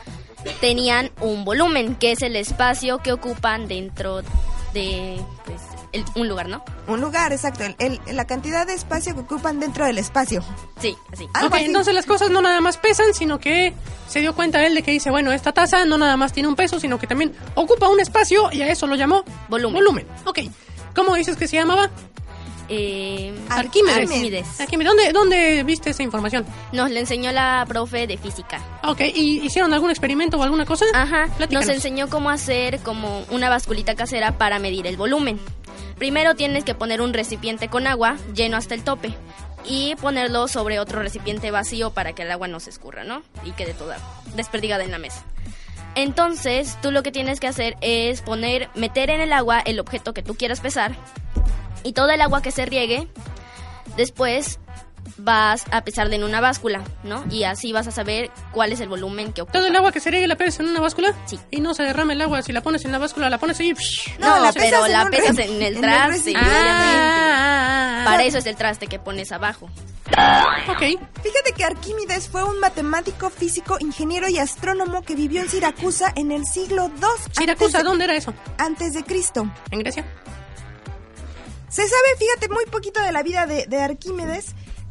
[0.60, 4.22] tenían un volumen, que es el espacio que ocupan dentro
[4.74, 5.62] de pues,
[5.92, 6.64] el- un lugar, ¿no?
[6.88, 10.44] Un lugar, exacto, el- el- la cantidad de espacio que ocupan dentro del espacio.
[10.80, 11.26] Sí, así.
[11.46, 13.74] Ok, entonces las cosas no nada más pesan, sino que
[14.08, 16.56] se dio cuenta él de que dice, bueno, esta taza no nada más tiene un
[16.56, 19.76] peso, sino que también ocupa un espacio y a eso lo llamó volumen.
[19.76, 20.40] Volumen, ok.
[20.96, 21.90] ¿Cómo dices que se llamaba?
[22.74, 24.10] Eh, Arquímedes.
[24.10, 24.62] Arquímedes.
[24.62, 24.88] Arquímedes.
[24.88, 26.46] ¿Dónde, ¿Dónde viste esa información?
[26.72, 28.62] Nos le enseñó la profe de física.
[28.84, 30.86] Ok, ¿y hicieron algún experimento o alguna cosa?
[30.94, 31.68] Ajá, Platícanos.
[31.68, 35.38] nos enseñó cómo hacer como una basculita casera para medir el volumen.
[35.98, 39.14] Primero tienes que poner un recipiente con agua lleno hasta el tope
[39.66, 43.22] y ponerlo sobre otro recipiente vacío para que el agua no se escurra, ¿no?
[43.44, 43.98] Y quede toda
[44.38, 45.26] desperdigada en la mesa.
[45.96, 50.14] Entonces, tú lo que tienes que hacer es poner, meter en el agua el objeto
[50.14, 50.96] que tú quieras pesar
[51.84, 53.08] y todo el agua que se riegue,
[53.98, 54.60] después
[55.18, 57.24] vas a pesarle en una báscula, ¿no?
[57.30, 59.58] Y así vas a saber cuál es el volumen que ocupa.
[59.60, 61.14] ¿Todo el agua que se riegue la pesas en una báscula?
[61.26, 61.40] Sí.
[61.52, 63.74] Y no se derrama el agua, si la pones en la báscula, la pones ahí...
[63.74, 68.06] psh, No, se- pero la pesas en el en el traste, obviamente.
[68.06, 69.70] Para eso es el traste que pones abajo.
[70.70, 70.80] Ok.
[71.24, 76.32] Fíjate que Arquímedes fue un matemático, físico, ingeniero y astrónomo que vivió en Siracusa en
[76.32, 77.08] el siglo II.
[77.32, 78.34] Siracusa, de- ¿dónde era eso?
[78.58, 79.50] Antes de Cristo.
[79.72, 80.06] ¿En Grecia?
[81.72, 84.48] Se sabe, fíjate, muy poquito de la vida de, de Arquímedes,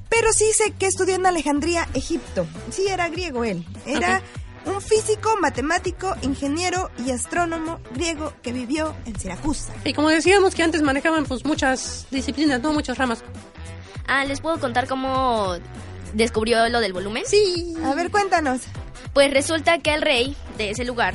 [0.09, 2.47] pero sí sé que estudió en Alejandría, Egipto.
[2.71, 3.65] Sí, era griego él.
[3.85, 4.23] Era
[4.65, 9.75] un físico, matemático, ingeniero y astrónomo griego que vivió en Siracusa.
[9.85, 13.23] Y como decíamos que antes manejaban pues muchas disciplinas, no muchas ramas.
[14.07, 15.55] Ah, ¿les puedo contar cómo
[16.15, 17.25] descubrió lo del volumen?
[17.27, 17.75] Sí.
[17.85, 18.63] A ver, cuéntanos.
[19.13, 21.15] Pues resulta que el rey de ese lugar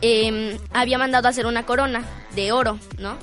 [0.00, 2.04] em, había mandado a hacer una corona
[2.34, 3.16] de oro, ¿no?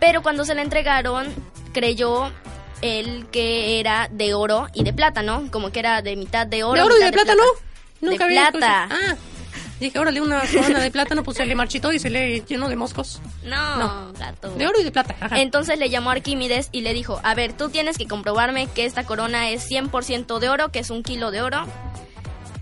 [0.00, 1.28] Pero cuando se la entregaron,
[1.72, 2.30] creyó
[2.82, 5.50] él que era de oro y de plata, ¿no?
[5.50, 6.74] Como que era de mitad de oro.
[6.74, 7.42] ¿De oro y mitad de plátano?
[8.00, 8.84] De Nunca había plata.
[8.84, 9.12] escuchado.
[9.12, 9.16] Ah,
[9.78, 12.76] dije, órale, una corona de plátano, pues se le marchitó y se le llenó de
[12.76, 13.20] moscos.
[13.44, 14.12] No, No.
[14.18, 14.50] gato.
[14.54, 15.14] De oro y de plata.
[15.20, 15.38] Ajá.
[15.40, 18.86] Entonces le llamó a Arquímedes y le dijo, a ver, tú tienes que comprobarme que
[18.86, 21.66] esta corona es 100% de oro, que es un kilo de oro.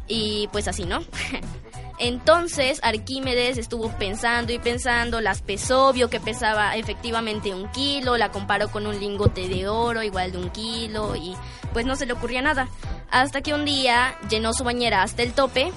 [0.09, 1.01] Y pues así, ¿no?
[1.99, 8.31] Entonces Arquímedes estuvo pensando y pensando, las pesó, vio que pesaba efectivamente un kilo, la
[8.31, 11.35] comparó con un lingote de oro igual de un kilo y
[11.73, 12.69] pues no se le ocurría nada.
[13.11, 15.73] Hasta que un día llenó su bañera hasta el tope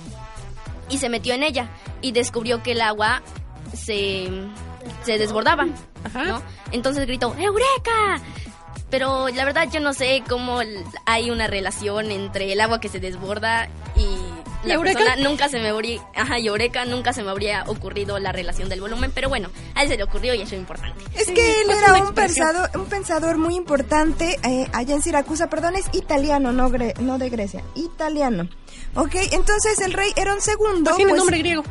[0.90, 1.70] y se metió en ella
[2.02, 3.24] y descubrió que el agua
[3.74, 4.30] se,
[5.04, 6.42] se desbordaba, ¿no?
[6.72, 8.22] Entonces gritó, ¡Eureka!
[8.90, 10.60] Pero la verdad yo no sé cómo
[11.06, 15.00] hay una relación entre el agua que se desborda y la ¿Y Eureka?
[15.00, 18.70] persona nunca se me habría, ajá, y Eureka nunca se me habría ocurrido la relación
[18.70, 21.04] del volumen, pero bueno, a él se le ocurrió y eso es importante.
[21.16, 25.50] Es que él pues era un pensador, un pensador muy importante eh, allá en Siracusa,
[25.50, 28.50] perdón, es italiano, no, gre- no de Grecia, italiano.
[28.96, 31.64] Ok, entonces el rey Herón II Pues tiene pues, nombre griego.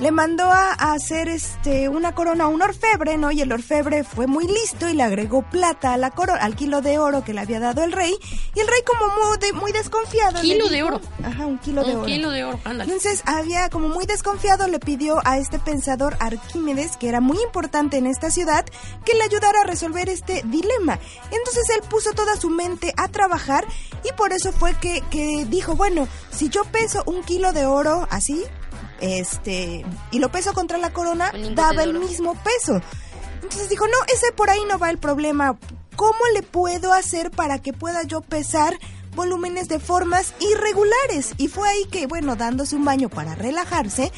[0.00, 3.30] Le mandó a, hacer este una corona a un orfebre, ¿no?
[3.32, 6.80] Y el orfebre fue muy listo y le agregó plata a la corona, al kilo
[6.82, 8.14] de oro que le había dado el rey.
[8.54, 10.40] Y el rey como muy, de- muy desconfiado.
[10.40, 11.00] Kilo de oro.
[11.24, 12.06] Ajá, un kilo de Un oro.
[12.06, 12.84] kilo de oro, ándale.
[12.92, 17.96] Entonces había como muy desconfiado, le pidió a este pensador Arquímedes, que era muy importante
[17.96, 18.64] en esta ciudad,
[19.04, 20.98] que le ayudara a resolver este dilema.
[21.32, 23.64] Entonces él puso toda su mente a trabajar
[24.04, 28.06] y por eso fue que, que dijo, bueno, si yo peso un kilo de oro
[28.10, 28.44] así,
[29.00, 32.80] este, y lo peso contra la corona, daba el mismo peso.
[33.42, 35.58] Entonces dijo, no, ese por ahí no va el problema.
[35.96, 38.78] ¿Cómo le puedo hacer para que pueda yo pesar
[39.14, 41.34] volúmenes de formas irregulares?
[41.38, 44.12] Y fue ahí que, bueno, dándose un baño para relajarse,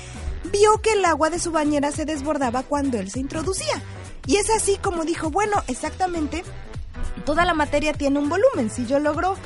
[0.53, 3.83] vio que el agua de su bañera se desbordaba cuando él se introducía.
[4.27, 6.45] Y es así como dijo, bueno, exactamente,
[7.25, 8.71] toda la materia tiene un volumen.
[8.71, 9.37] Si yo logro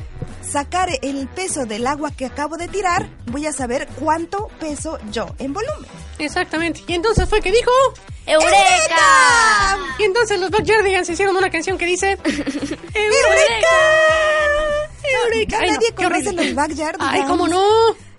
[0.54, 5.26] sacar el peso del agua que acabo de tirar, voy a saber cuánto peso yo
[5.40, 5.90] en volumen.
[6.20, 6.80] Exactamente.
[6.86, 7.72] Y entonces fue que dijo...
[8.24, 9.78] ¡Eureka!
[9.98, 12.12] Y entonces los Backyardigans hicieron una canción que dice...
[12.94, 13.76] ¡Eureka!
[15.24, 15.58] ¡Eureka!
[15.60, 17.12] No, nadie qué conoce los Backyardigans.
[17.14, 17.62] Ay, ¿cómo no?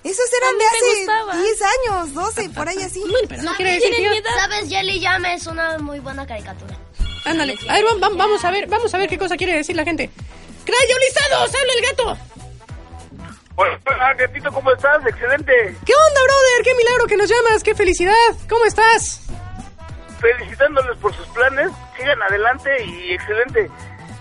[0.04, 1.36] Esos eran de hace gustaba.
[1.38, 3.00] 10 años, 12, por ahí así.
[3.00, 4.22] Bueno, pero no quiere decir que...
[4.38, 4.70] ¿Sabes?
[4.70, 6.78] Jelly Jam es una muy buena caricatura.
[7.26, 7.58] Ándale.
[7.70, 9.84] A ver, vam- vam- vamos a ver, vamos a ver qué cosa quiere decir la
[9.86, 10.12] gente.
[10.66, 11.56] ¡Crayolizados!
[11.56, 12.18] ¡Habla el gato!
[13.58, 15.06] Hola, hola, gatito, ¿cómo estás?
[15.06, 15.54] Excelente.
[15.86, 16.64] ¿Qué onda, brother?
[16.64, 17.64] ¡Qué milagro que nos llamas!
[17.64, 18.14] ¡Qué felicidad!
[18.50, 19.22] ¿Cómo estás?
[20.20, 21.72] Felicitándoles por sus planes.
[21.96, 23.70] Sigan adelante y excelente.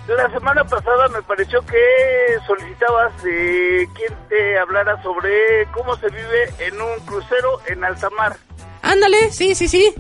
[0.07, 6.53] La semana pasada me pareció que solicitabas eh, quien te hablara sobre cómo se vive
[6.59, 8.37] en un crucero en alta mar.
[8.83, 9.95] Ándale, sí, sí, sí.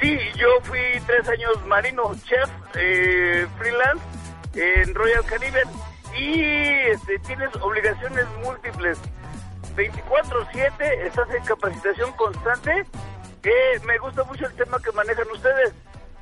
[0.00, 4.02] Sí, yo fui tres años marino, chef, eh, freelance
[4.54, 5.68] en Royal Caribbean
[6.16, 6.40] y
[6.90, 8.98] este, tienes obligaciones múltiples.
[9.76, 12.84] 24/7 estás en capacitación constante.
[13.42, 15.72] Eh, me gusta mucho el tema que manejan ustedes.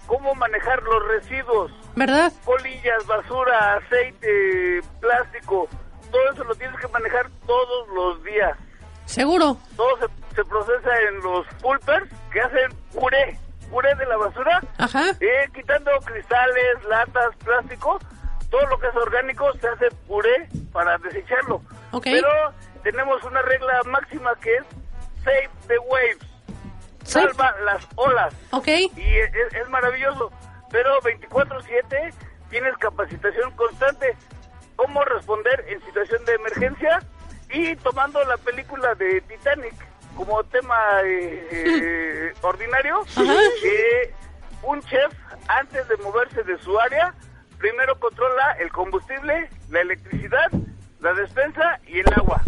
[0.06, 1.72] Cómo manejar los residuos.
[1.96, 2.32] ¿Verdad?
[2.44, 5.68] Colillas, basura, aceite, plástico.
[6.10, 8.56] Todo eso lo tienes que manejar todos los días.
[9.04, 9.56] Seguro.
[9.76, 13.38] Todo se, se procesa en los pulpers que hacen puré.
[13.70, 14.62] Puré de la basura.
[14.78, 15.10] Ajá.
[15.20, 17.98] Eh, quitando cristales, latas, plástico.
[18.50, 21.56] Todo lo que es orgánico se hace puré para desecharlo.
[21.92, 22.04] Ok.
[22.04, 22.28] Pero
[22.82, 24.62] tenemos una regla máxima que es
[25.24, 26.18] save the waves.
[27.04, 28.34] Save- Salva las olas.
[28.52, 28.68] Ok.
[28.68, 30.30] Y es, es maravilloso.
[30.70, 32.12] Pero 24-7
[32.50, 34.16] tienes capacitación constante.
[34.76, 37.00] Cómo responder en situación de emergencia.
[37.50, 39.74] Y tomando la película de Titanic
[40.16, 43.02] como tema eh, eh, ordinario,
[43.64, 44.12] eh,
[44.62, 45.12] un chef
[45.46, 47.14] antes de moverse de su área,
[47.58, 50.50] primero controla el combustible, la electricidad,
[51.00, 52.40] la despensa y el agua.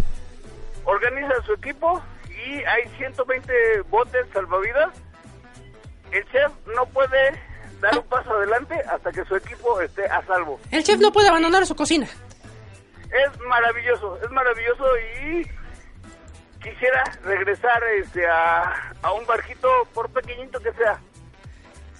[0.85, 4.93] Organiza su equipo y hay 120 botes salvavidas.
[6.11, 7.39] El chef no puede
[7.81, 10.59] dar un paso adelante hasta que su equipo esté a salvo.
[10.71, 12.07] El chef no puede abandonar su cocina.
[12.07, 14.85] Es maravilloso, es maravilloso
[15.23, 15.43] y
[16.61, 20.99] quisiera regresar este a, a un barquito por pequeñito que sea.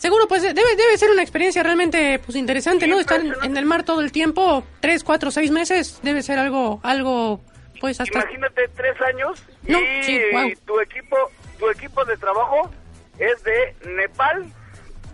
[0.02, 3.00] Seguro, pues debe, debe ser una experiencia realmente pues interesante, ¿no?
[3.00, 7.40] Estar en, el mar todo el tiempo, tres, cuatro, seis meses, debe ser algo, algo,
[7.80, 8.18] pues hasta...
[8.18, 10.50] Imagínate tres años No, y sí, guau.
[10.66, 11.16] tu equipo,
[11.60, 12.72] tu equipo de trabajo
[13.20, 14.48] es de Nepal,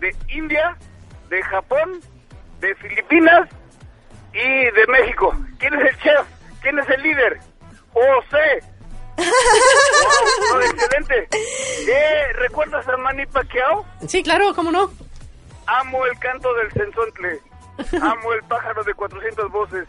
[0.00, 0.74] de India,
[1.28, 2.00] de Japón,
[2.60, 3.46] de Filipinas
[4.32, 4.38] y
[4.70, 5.36] de México.
[5.58, 6.26] ¿Quién es el chef?
[6.62, 7.38] ¿Quién es el líder?
[7.92, 8.64] José.
[10.52, 11.28] wow, no, excelente.
[11.32, 13.84] Eh, ¿Recuerdas a Manny Pacquiao?
[14.06, 14.90] Sí, claro, ¿cómo no?
[15.66, 17.40] Amo el canto del censontle.
[18.00, 19.86] Amo el pájaro de 400 voces.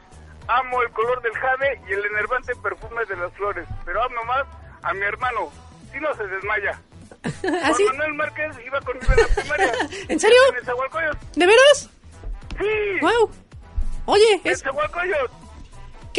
[0.47, 3.67] Amo el color del jade y el enervante perfume de las flores.
[3.85, 4.45] Pero amo más
[4.81, 5.51] a mi hermano.
[5.91, 6.81] Si no se desmaya.
[7.63, 7.83] ¿Así?
[7.83, 9.73] Juan Manuel Márquez iba conmigo en la primaria.
[10.07, 10.37] ¿En serio?
[10.57, 11.39] En.
[11.39, 11.89] ¿De veras?
[12.57, 12.99] Sí.
[13.01, 13.31] Wow.
[14.05, 15.38] Oye, En es, Nezahualcóyotl.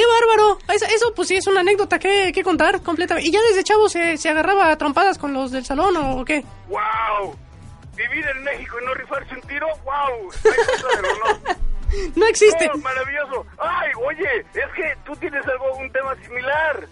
[0.01, 0.59] Qué bárbaro.
[0.73, 3.29] Eso, eso, pues sí es una anécdota que, que contar completamente.
[3.29, 6.25] ¿Y ya desde chavo se, se agarraba a trompadas con los del salón o, o
[6.25, 6.45] qué?
[6.69, 7.37] ¡Wow!
[7.97, 10.31] Vivir en México y no rifarse un tiro, ¡wow!
[11.03, 11.61] No.
[12.15, 12.69] No existe.
[12.69, 13.45] No, maravilloso.
[13.59, 16.87] Ay, oye, es que tú tienes algo, un tema similar.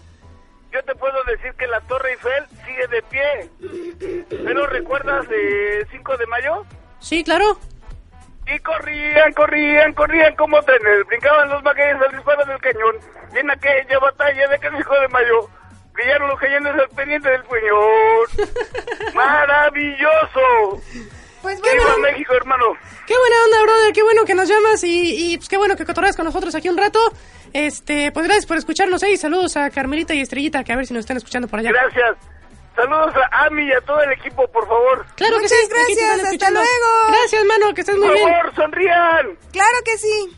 [0.73, 4.27] Yo te puedo decir que la Torre Eiffel sigue de pie.
[4.29, 6.65] ¿Pero recuerdas de 5 de mayo?
[6.99, 7.57] Sí, claro.
[8.53, 11.05] Y corrían, corrían, corrían como trenes.
[11.07, 12.95] Brincaban los magueyes al disparo del cañón.
[13.33, 15.49] Y en aquella batalla de 5 de mayo
[15.93, 18.27] brillaron los cañones al pendiente del puñón.
[19.13, 20.81] ¡Maravilloso!
[21.41, 22.65] Pues ¡Viva México, hermano!
[23.05, 23.93] Qué buena onda, brother.
[23.93, 26.69] Qué bueno que nos llamas y, y pues qué bueno que cotorreas con nosotros aquí
[26.69, 26.99] un rato.
[27.53, 29.11] Este, pues gracias por escucharnos, ¿eh?
[29.11, 31.71] Y saludos a Carmelita y Estrellita, que a ver si nos están escuchando por allá.
[31.71, 32.17] Gracias.
[32.75, 35.05] Saludos a Ami y a todo el equipo, por favor.
[35.15, 35.65] Claro que Muchas sí.
[35.65, 36.67] aquí te gracias, hasta luego.
[37.09, 38.29] Gracias, mano, que estés muy Por bien.
[38.29, 39.37] favor, sonrían.
[39.51, 40.37] Claro que sí.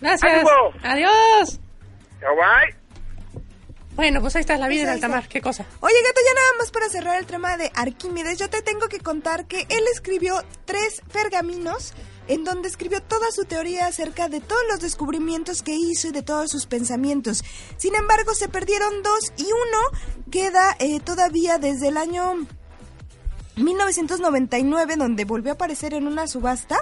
[0.00, 0.32] Gracias.
[0.32, 0.50] ánimo.
[0.82, 1.60] Adiós.
[2.20, 2.87] Chao, bye.
[3.98, 5.28] Bueno, pues ahí está la vida Pues en alta mar.
[5.28, 5.66] Qué cosa.
[5.80, 9.00] Oye, gato, ya nada más para cerrar el tema de Arquímedes, yo te tengo que
[9.00, 11.94] contar que él escribió tres pergaminos
[12.28, 16.22] en donde escribió toda su teoría acerca de todos los descubrimientos que hizo y de
[16.22, 17.42] todos sus pensamientos.
[17.76, 22.46] Sin embargo, se perdieron dos y uno queda eh, todavía desde el año
[23.56, 26.76] 1999, donde volvió a aparecer en una subasta.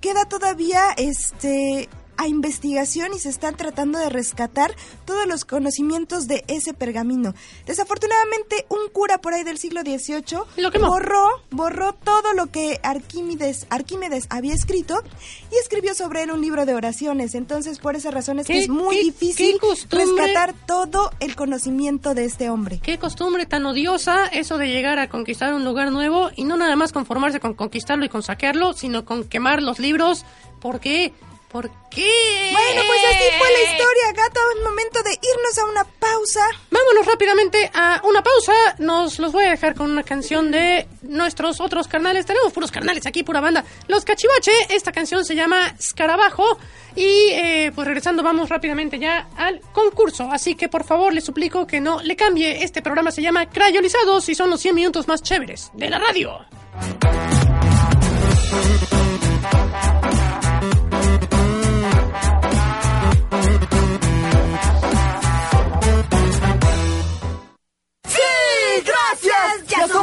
[0.00, 1.88] Queda todavía este
[2.22, 4.74] a investigación y se están tratando de rescatar
[5.06, 7.32] todos los conocimientos de ese pergamino.
[7.64, 10.38] Desafortunadamente, un cura por ahí del siglo XVIII
[10.80, 15.02] borró, borró todo lo que Arquímedes, Arquímedes había escrito
[15.50, 17.34] y escribió sobre él un libro de oraciones.
[17.34, 21.34] Entonces, por esa razón es que ¿Qué- es muy qué- difícil qué rescatar todo el
[21.36, 22.80] conocimiento de este hombre.
[22.82, 26.76] Qué costumbre tan odiosa eso de llegar a conquistar un lugar nuevo y no nada
[26.76, 30.26] más conformarse con conquistarlo y con saquearlo, sino con quemar los libros.
[30.60, 31.14] ¿Por qué?
[31.50, 32.50] ¿Por qué?
[32.52, 34.40] Bueno, pues así fue la historia, gato.
[34.56, 36.40] Es momento de irnos a una pausa.
[36.70, 38.52] Vámonos rápidamente a una pausa.
[38.78, 42.24] Nos los voy a dejar con una canción de nuestros otros carnales.
[42.24, 43.64] Tenemos puros carnales aquí, pura banda.
[43.88, 44.52] Los Cachivache.
[44.68, 46.56] Esta canción se llama Escarabajo.
[46.94, 50.28] Y eh, pues regresando, vamos rápidamente ya al concurso.
[50.30, 52.62] Así que por favor le suplico que no le cambie.
[52.62, 56.38] Este programa se llama Crayolizados y son los 100 minutos más chéveres de la radio.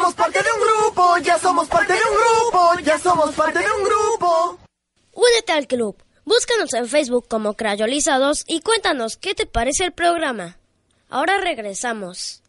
[0.07, 3.65] Somos parte de un grupo, ya somos parte de un grupo, ya somos parte de
[3.65, 4.59] un grupo.
[5.13, 6.01] Únete al club.
[6.23, 10.57] Búscanos en Facebook como Crayolizados y cuéntanos qué te parece el programa.
[11.09, 12.41] Ahora regresamos.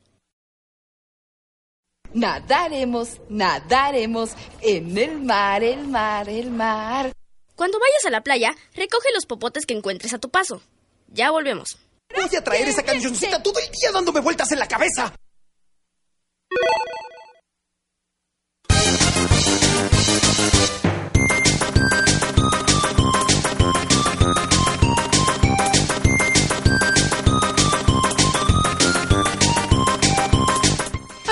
[2.13, 4.31] Nadaremos, nadaremos
[4.61, 7.13] en el mar, el mar, el mar.
[7.57, 10.63] Cuando vayas a la playa, recoge los popotes que encuentres a tu paso.
[11.09, 11.79] Ya volvemos.
[12.15, 15.13] Voy a traer esa cancioncita todo el día dándome vueltas en la cabeza.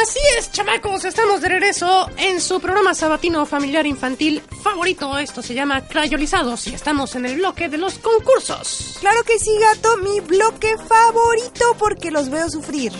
[0.00, 5.18] Así es, chamacos, estamos de regreso en su programa sabatino familiar infantil favorito.
[5.18, 8.98] Esto se llama Crayolizados y estamos en el bloque de los concursos.
[9.00, 12.92] Claro que sí, gato, mi bloque favorito porque los veo sufrir.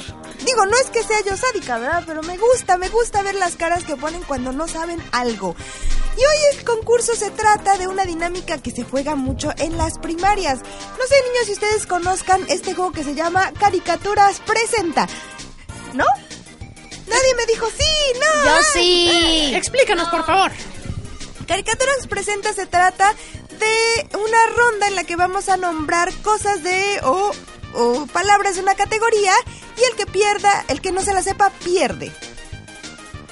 [0.44, 2.04] Digo, no es que sea yo sádica, ¿verdad?
[2.06, 5.56] Pero me gusta, me gusta ver las caras que ponen cuando no saben algo.
[6.16, 9.98] Y hoy el concurso se trata de una dinámica que se juega mucho en las
[9.98, 10.60] primarias.
[10.60, 15.06] No sé, niños, si ustedes conozcan este juego que se llama Caricaturas Presenta.
[15.92, 16.06] ¿No?
[17.06, 18.44] Nadie me dijo sí, no.
[18.44, 19.52] Yo sí.
[19.54, 20.52] Explícanos, por favor.
[21.46, 23.14] Caricaturas Presenta se trata
[23.58, 27.30] de una ronda en la que vamos a nombrar cosas de o,
[27.76, 29.32] o palabras de una categoría
[29.76, 32.10] y el que pierda, el que no se la sepa, pierde.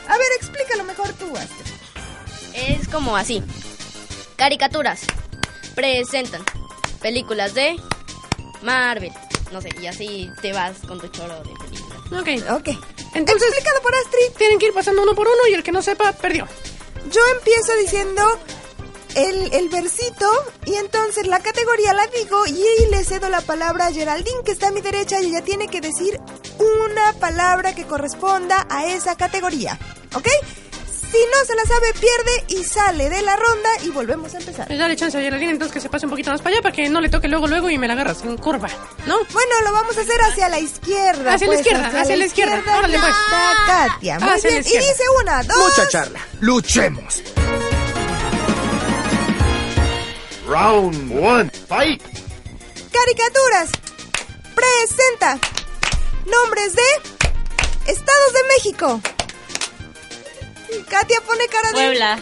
[0.08, 1.72] A ver, explícalo mejor tú, Astrid.
[2.54, 3.42] Es como así.
[4.36, 5.00] Caricaturas.
[5.74, 6.44] Presentan
[7.00, 7.76] películas de
[8.62, 9.12] Marvel.
[9.52, 11.98] No sé, y así te vas con tu choro de películas.
[12.12, 12.50] Ok.
[12.60, 12.68] Ok.
[13.14, 14.36] Entonces, Explicado por Astrid.
[14.36, 16.46] tienen que ir pasando uno por uno y el que no sepa, perdió.
[17.10, 18.22] Yo empiezo diciendo
[19.14, 20.30] el, el versito
[20.66, 24.52] y entonces la categoría la digo y ahí le cedo la palabra a Geraldine que
[24.52, 26.18] está a mi derecha y ella tiene que decir
[26.58, 29.78] una palabra que corresponda a esa categoría.
[30.14, 30.28] ¿Ok?
[31.14, 34.66] Si no se la sabe, pierde y sale de la ronda y volvemos a empezar.
[34.66, 36.74] Pues dale chance a Geraldine entonces que se pase un poquito más para allá para
[36.74, 38.68] que no le toque luego, luego y me la agarras en curva,
[39.06, 39.18] ¿no?
[39.32, 41.34] Bueno, lo vamos a hacer hacia la izquierda.
[41.34, 42.62] Hacia la pues, izquierda, hacia la izquierda.
[42.78, 43.10] Órale, pues.
[43.10, 44.18] Está Katia.
[44.18, 44.64] Muy Hacia la bien.
[44.64, 44.88] Y izquierda.
[44.88, 45.56] dice una, dos.
[45.56, 46.20] Mucha charla.
[46.40, 47.22] Luchemos.
[50.54, 51.50] Round one.
[51.66, 52.00] Fight.
[52.92, 53.70] Caricaturas.
[54.54, 55.40] Presenta.
[56.26, 56.88] Nombres de
[57.90, 59.00] Estados de México.
[60.88, 61.74] Katia pone cara de...
[61.74, 62.20] Puebla.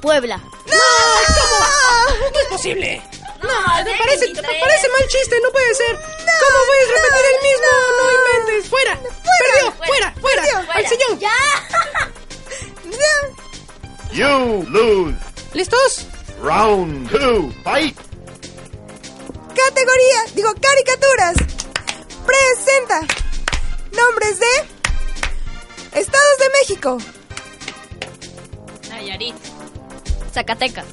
[0.00, 0.36] Puebla.
[0.38, 2.30] ¡No!
[2.32, 3.02] ¡No es posible!
[3.42, 5.94] No, me parece, me parece mal chiste, no puede ser.
[5.94, 7.68] ¿Cómo puedes repetir el mismo?
[7.98, 8.70] No, inventes.
[8.70, 8.94] Fuera.
[8.98, 9.72] Perdió.
[9.72, 10.42] Fuera, fuera.
[10.42, 10.72] Perdió.
[10.72, 11.18] Al sillón.
[11.20, 11.36] ¡Ya!
[14.12, 15.29] You lose.
[15.54, 16.06] ¿Listos?
[16.42, 17.52] Round two.
[17.64, 17.96] Fight.
[19.54, 21.36] Categoría, digo, caricaturas.
[22.24, 23.00] Presenta.
[23.92, 26.98] Nombres de Estados de México.
[28.90, 29.34] Nayarit.
[30.32, 30.86] Zacatecas.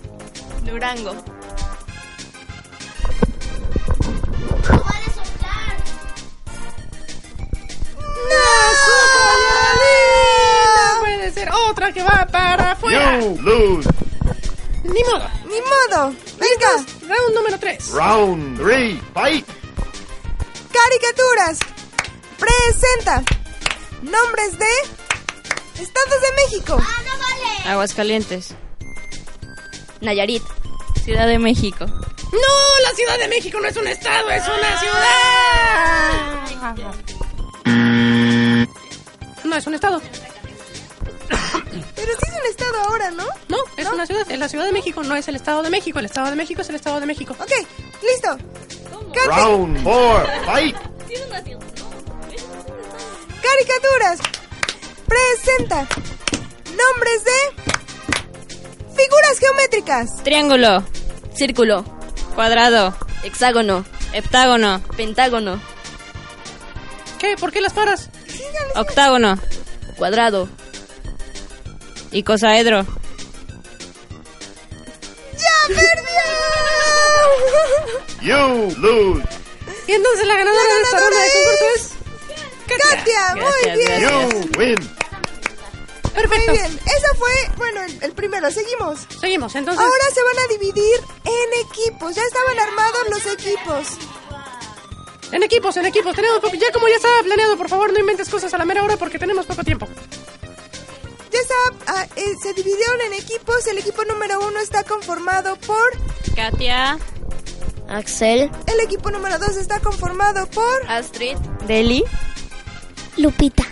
[0.64, 1.14] Durango.
[10.34, 13.20] No puede ser otra que va para afuera.
[13.20, 14.07] You lose.
[14.88, 15.30] Ni modo.
[15.46, 16.14] Ni modo.
[16.40, 16.86] Venga.
[17.08, 17.92] Round número 3.
[17.92, 19.02] Round three.
[19.14, 19.46] Fight.
[20.72, 21.60] Caricaturas.
[22.40, 23.24] Presenta.
[24.02, 26.82] Nombres de Estados de México.
[27.66, 28.56] Aguascalientes.
[30.02, 30.44] Nayarit.
[31.04, 31.86] Ciudad de México.
[31.86, 35.04] No, la Ciudad de México no es un estado, es una ciudad.
[39.44, 40.02] No es un estado.
[41.30, 43.26] Pero sí es un estado ahora, ¿no?
[43.50, 44.30] No, es una ciudad.
[44.30, 46.00] Es la Ciudad de México, no es el Estado de México.
[46.00, 47.36] El Estado de México es el Estado de México.
[47.40, 47.52] Ok,
[48.04, 48.38] listo.
[49.14, 50.28] Cate- Round four.
[50.46, 50.76] Fight.
[53.42, 54.20] Caricaturas.
[55.08, 55.88] Presenta.
[56.66, 57.64] Nombres de
[58.96, 60.24] figuras geométricas.
[60.24, 60.84] Triángulo.
[61.36, 61.84] Círculo.
[62.36, 62.96] Cuadrado.
[63.24, 63.86] Hexágono.
[64.14, 64.82] Heptágono.
[64.96, 65.60] Pentágono.
[67.20, 67.36] ¿Qué?
[67.38, 68.10] ¿Por qué las paras?
[68.76, 69.40] Octágono.
[69.98, 70.48] Cuadrado.
[72.12, 72.86] Icosaedro.
[75.34, 75.68] ¡Ya!
[75.68, 76.26] perdió!
[78.22, 79.24] You lose.
[79.88, 81.92] Y entonces la ganadora La de esta ronda de concurso es...
[82.68, 84.02] Katia, muy bien.
[84.02, 84.76] You win.
[86.14, 86.52] Perfecto.
[86.52, 89.08] Muy bien, esa fue, bueno, el, el primero, seguimos.
[89.22, 89.80] Seguimos, entonces...
[89.84, 93.88] Ahora se van a dividir en equipos, ya estaban armados los equipos.
[95.32, 96.56] En equipos, en equipos, tenemos poco...
[96.56, 99.20] Ya como ya estaba planeado, por favor, no inventes cosas a la mera hora porque
[99.20, 99.88] tenemos poco tiempo.
[101.88, 105.92] Ah, eh, se dividieron en equipos, el equipo número uno está conformado por...
[106.36, 106.98] Katia.
[107.88, 108.52] Axel.
[108.68, 110.90] El equipo número dos está conformado por...
[110.90, 111.38] Astrid.
[111.66, 112.04] Deli.
[113.16, 113.64] Lupita.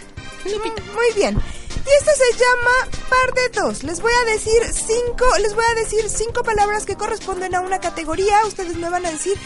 [0.45, 1.37] Muy bien.
[1.85, 3.83] Y esto se llama par de dos.
[3.83, 7.79] Les voy a decir cinco, les voy a decir cinco palabras que corresponden a una
[7.79, 8.45] categoría.
[8.45, 9.37] Ustedes me van a decir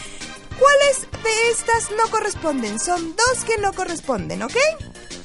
[0.58, 2.78] cuáles de estas no corresponden.
[2.78, 4.56] Son dos que no corresponden, ¿ok?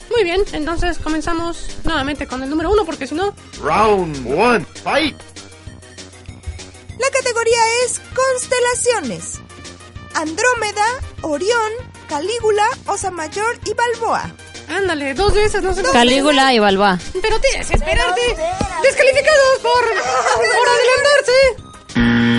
[0.10, 3.34] Muy bien, entonces comenzamos nuevamente con el número uno porque si no...
[3.61, 4.65] Round one.
[4.84, 5.15] Fight.
[6.98, 9.40] La categoría es constelaciones.
[10.14, 10.86] Andrómeda,
[11.22, 11.72] Orión,
[12.07, 14.32] Calígula, Osa Mayor y Balboa.
[14.69, 15.84] Ándale, dos veces, no sé...
[15.84, 16.98] Calígula y Balboa.
[17.22, 18.22] Pero tienes que esperarte.
[18.84, 19.84] Descalificados por,
[20.36, 22.35] por adelantarse.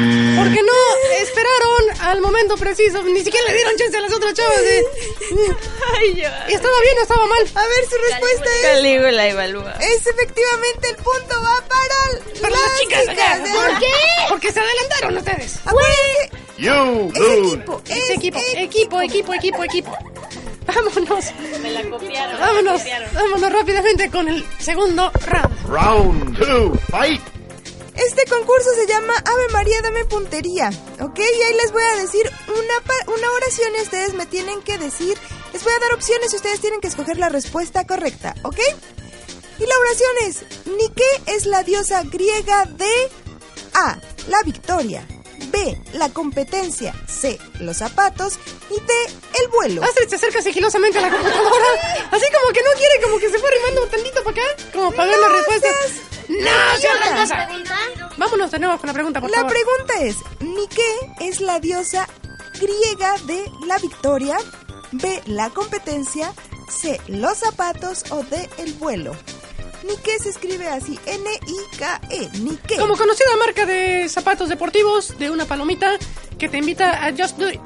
[0.46, 3.02] Porque no esperaron al momento preciso.
[3.02, 4.84] Ni siquiera le dieron chance a las otras chavas de...
[6.48, 7.42] ¿Y estaba bien o estaba mal?
[7.54, 8.62] A ver, su respuesta es...
[8.62, 9.72] Calígula Balboa.
[9.80, 13.38] Es efectivamente el punto va para, Para las chicas allá.
[13.38, 13.92] de- ¿Por qué?
[14.28, 15.56] Porque se adelantaron ustedes.
[15.64, 17.54] Acuérdense, You es lose.
[17.56, 19.98] equipo, Es es equipo, equipo, equipo, equipo, equipo.
[20.66, 21.24] Vámonos.
[21.62, 22.40] Me la copiaron.
[22.40, 22.82] Vámonos,
[23.14, 25.68] vámonos rápidamente con el segundo round.
[25.68, 26.78] Round two.
[26.90, 27.20] Fight.
[27.96, 30.70] Este concurso se llama Ave María, dame puntería,
[31.00, 31.18] ¿ok?
[31.18, 35.16] Y ahí les voy a decir una, una oración y ustedes me tienen que decir,
[35.52, 38.58] les voy a dar opciones y ustedes tienen que escoger la respuesta correcta, ¿ok?
[39.58, 43.10] Y la oración es, Nike es la diosa griega de
[43.72, 43.98] A,
[44.28, 45.06] la victoria,
[45.56, 48.38] B, la competencia, C, los zapatos
[48.70, 48.92] y D,
[49.40, 49.82] el vuelo.
[49.82, 51.66] Astrid se acerca sigilosamente a la computadora.
[52.10, 54.62] Así como que no quiere, como que se fue arrimando tantito para acá.
[54.74, 55.68] Como para ver la respuesta.
[56.28, 57.48] ¡No, sea otra cosa!
[58.18, 59.52] Vámonos de nuevo con la pregunta, por La favor.
[59.52, 62.06] pregunta es, Nike es la diosa
[62.60, 64.36] griega de la victoria,
[64.92, 66.32] B, la competencia,
[66.68, 69.16] C, los zapatos o D, el vuelo.
[69.86, 72.76] Nike se escribe así, N-I-K-E, Nike.
[72.78, 75.98] Como conocida marca de zapatos deportivos de una palomita
[76.38, 77.60] que te invita a Just Do It.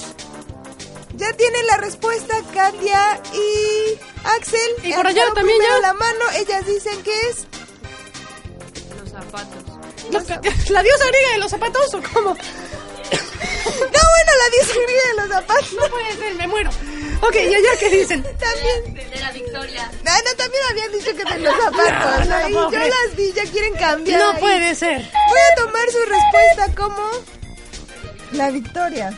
[1.16, 4.84] Ya tienen la respuesta Katia y Axel.
[4.84, 5.80] Y por allá también ya.
[5.80, 7.46] la mano, ellas dicen que es...
[8.98, 9.64] Los zapatos.
[10.10, 10.20] ¿La,
[10.70, 12.36] la diosa griega de los zapatos o cómo?
[13.60, 15.72] No, bueno, la diosa griega de los zapatos.
[15.72, 16.70] No puede ser, me muero.
[17.22, 18.22] Ok, ¿y allá qué dicen?
[18.22, 19.10] También...
[19.10, 19.90] De la victoria.
[20.06, 22.28] Ah, no, también habían dicho que de los zapatos.
[22.28, 24.20] No, no yo las vi, ya quieren cambiar.
[24.20, 24.98] No puede ser.
[25.02, 27.10] Voy a tomar su respuesta como
[28.32, 29.10] la victoria.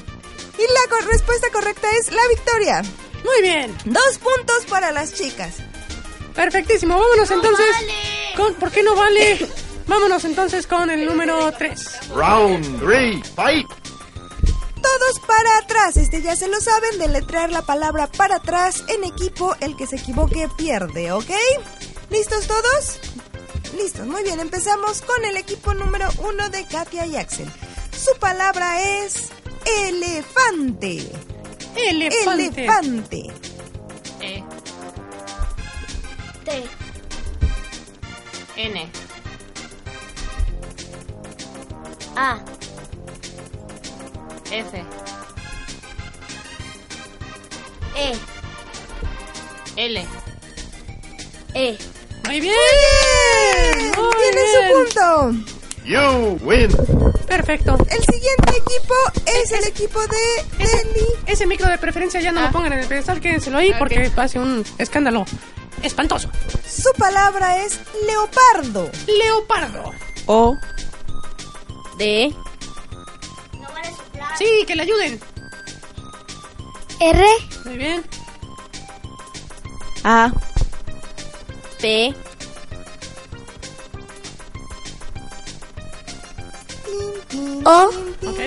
[0.58, 2.82] Y la co- respuesta correcta es la victoria.
[3.24, 3.76] Muy bien.
[3.84, 5.54] Dos puntos para las chicas.
[6.34, 6.98] Perfectísimo.
[6.98, 7.76] Vámonos entonces.
[8.36, 9.46] Con, ¿Por qué no vale?
[9.86, 12.08] Vámonos entonces con el número 3.
[12.14, 13.22] Round three.
[13.36, 13.66] Fight.
[15.02, 15.96] Todos para atrás.
[15.96, 16.98] Este ya se lo saben.
[16.98, 19.54] Deletrear la palabra para atrás en equipo.
[19.60, 21.30] El que se equivoque pierde, ¿ok?
[22.10, 23.00] ¿Listos todos?
[23.76, 24.06] Listos.
[24.06, 24.38] Muy bien.
[24.38, 27.50] Empezamos con el equipo número uno de Katia y Axel.
[27.96, 29.30] Su palabra es
[29.86, 31.10] elefante.
[31.74, 32.64] Elefante.
[32.64, 33.32] Elefante.
[34.20, 34.44] E.
[36.44, 36.64] T.
[38.56, 38.92] N.
[42.14, 42.51] A.
[44.52, 44.84] F.
[47.96, 48.12] E.
[49.76, 50.06] L.
[51.54, 51.78] E.
[52.26, 52.52] Muy bien.
[53.96, 54.60] Muy Tiene su
[54.94, 55.32] punto.
[55.84, 56.70] You win.
[57.26, 57.76] Perfecto.
[57.90, 58.94] El siguiente equipo
[59.26, 61.06] es el equipo de Ese, Deli.
[61.26, 62.44] ese micro de preferencia ya no Ah.
[62.46, 65.24] lo pongan en el pedestal, quédenselo ahí porque hace un escándalo
[65.82, 66.30] espantoso.
[66.68, 68.90] Su palabra es leopardo.
[69.06, 69.92] Leopardo.
[70.26, 70.56] O.
[71.98, 72.32] D.
[74.36, 75.20] Sí, que le ayuden.
[77.00, 77.26] R.
[77.64, 78.04] Muy bien.
[80.04, 80.32] A.
[81.80, 82.14] P.
[87.64, 87.90] O.
[88.26, 88.40] Ok.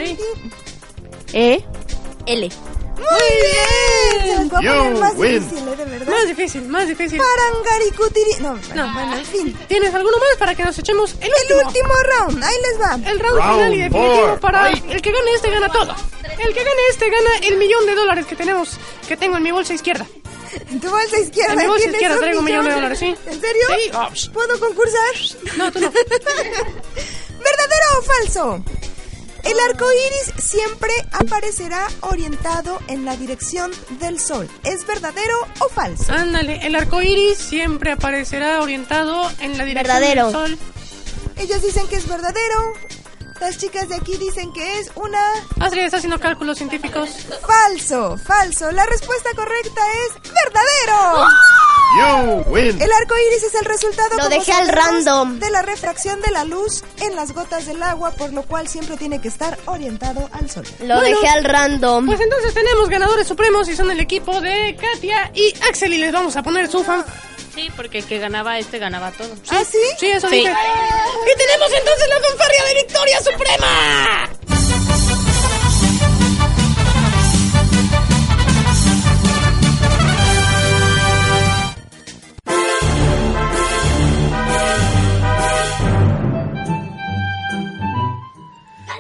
[1.34, 1.64] E.
[2.26, 2.50] L.
[2.98, 3.06] Muy
[3.42, 4.22] bien.
[4.22, 5.40] Se las voy a You poner más win.
[5.50, 5.76] difícil, ¿eh?
[5.76, 6.08] De verdad.
[6.14, 7.20] Más difícil, más difícil.
[7.20, 8.32] Parangaricutiri.
[8.42, 9.58] No, No, bueno, en fin.
[9.68, 11.68] ¿Tienes alguno más para que nos echemos el El último?
[11.68, 12.44] último round.
[12.44, 12.96] Ahí les va.
[13.10, 15.96] El round, Round final y definitivo four, para el que gane este gana todo.
[16.24, 18.78] El que gane este gana el millón de dólares que tenemos,
[19.08, 20.06] que tengo en mi bolsa izquierda.
[20.72, 21.54] En tu bolsa izquierda.
[21.54, 23.16] En mi bolsa izquierda traigo un millón de dólares, sí.
[23.26, 23.64] ¿En serio?
[23.70, 23.92] Sí.
[23.94, 24.32] Oh.
[24.34, 25.16] ¿Puedo concursar?
[25.58, 25.92] No, tú no.
[27.46, 28.64] ¿Verdadero o falso?
[29.46, 34.50] El arco iris siempre aparecerá orientado en la dirección del sol.
[34.64, 36.12] ¿Es verdadero o falso?
[36.12, 40.26] Ándale, el arco iris siempre aparecerá orientado en la dirección Verdadero.
[40.26, 40.60] del sol.
[41.38, 42.74] Ellos dicen que es verdadero.
[43.40, 45.20] Las chicas de aquí dicen que es una...
[45.60, 47.10] Astrid está haciendo cálculos científicos.
[47.46, 48.72] Falso, falso.
[48.72, 51.28] La respuesta correcta es verdadero.
[51.98, 52.82] You win.
[52.82, 55.40] El arco iris es el resultado Lo dejé al random.
[55.40, 58.98] de la refracción de la luz en las gotas del agua, por lo cual siempre
[58.98, 60.66] tiene que estar orientado al sol.
[60.80, 62.06] Lo Bueno, dejé al random.
[62.08, 66.12] Pues entonces tenemos ganadores supremos y son el equipo de Katia y Axel y les
[66.12, 67.04] vamos a poner su fan.
[67.54, 69.34] Sí, porque el que ganaba este ganaba todo.
[69.50, 69.78] ¿Ah, sí?
[70.00, 70.36] Sí, eso Sí.
[70.38, 70.52] dije.
[70.52, 74.30] Y tenemos entonces la fanfarria de Victoria Suprema.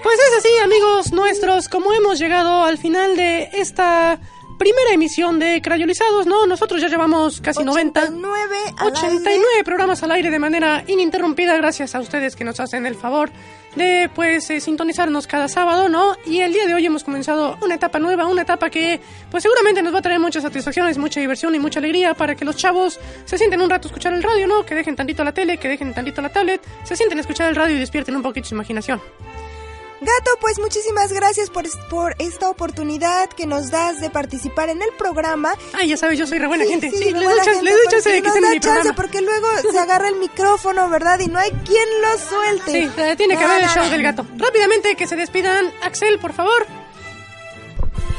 [0.03, 4.19] Pues es así, amigos nuestros, como hemos llegado al final de esta
[4.57, 6.45] primera emisión de Crayolizados, ¿no?
[6.45, 7.99] Nosotros ya llevamos casi 90.
[8.02, 12.86] 89 al 89 programas al aire de manera ininterrumpida gracias a ustedes que nos hacen
[12.86, 13.32] el favor
[13.76, 16.15] de pues eh, sintonizarnos cada sábado, ¿no?
[16.26, 19.82] Y el día de hoy hemos comenzado una etapa nueva, una etapa que pues seguramente
[19.82, 22.99] nos va a traer muchas satisfacciones, mucha diversión y mucha alegría para que los chavos
[23.26, 24.65] se sienten un rato a escuchar el radio, ¿no?
[24.65, 27.56] Que dejen tantito la tele, que dejen tantito la tablet, se sienten a escuchar el
[27.56, 29.02] radio y despierten un poquito su imaginación.
[30.06, 34.90] Gato, pues muchísimas gracias por, por esta oportunidad que nos das de participar en el
[34.98, 35.53] programa.
[35.73, 36.91] Ay, ya sabes, yo soy re buena gente.
[36.91, 38.95] Sí, les buena doy chance, chance porque de que estén en mi chance, programa.
[38.95, 41.19] porque luego se agarra el micrófono, ¿verdad?
[41.19, 42.72] Y no hay quien lo suelte.
[42.72, 44.26] Sí, eh, tiene que No, haber el show del gato.
[44.38, 45.72] Rápidamente, que se despidan.
[45.82, 46.65] Axel, por favor.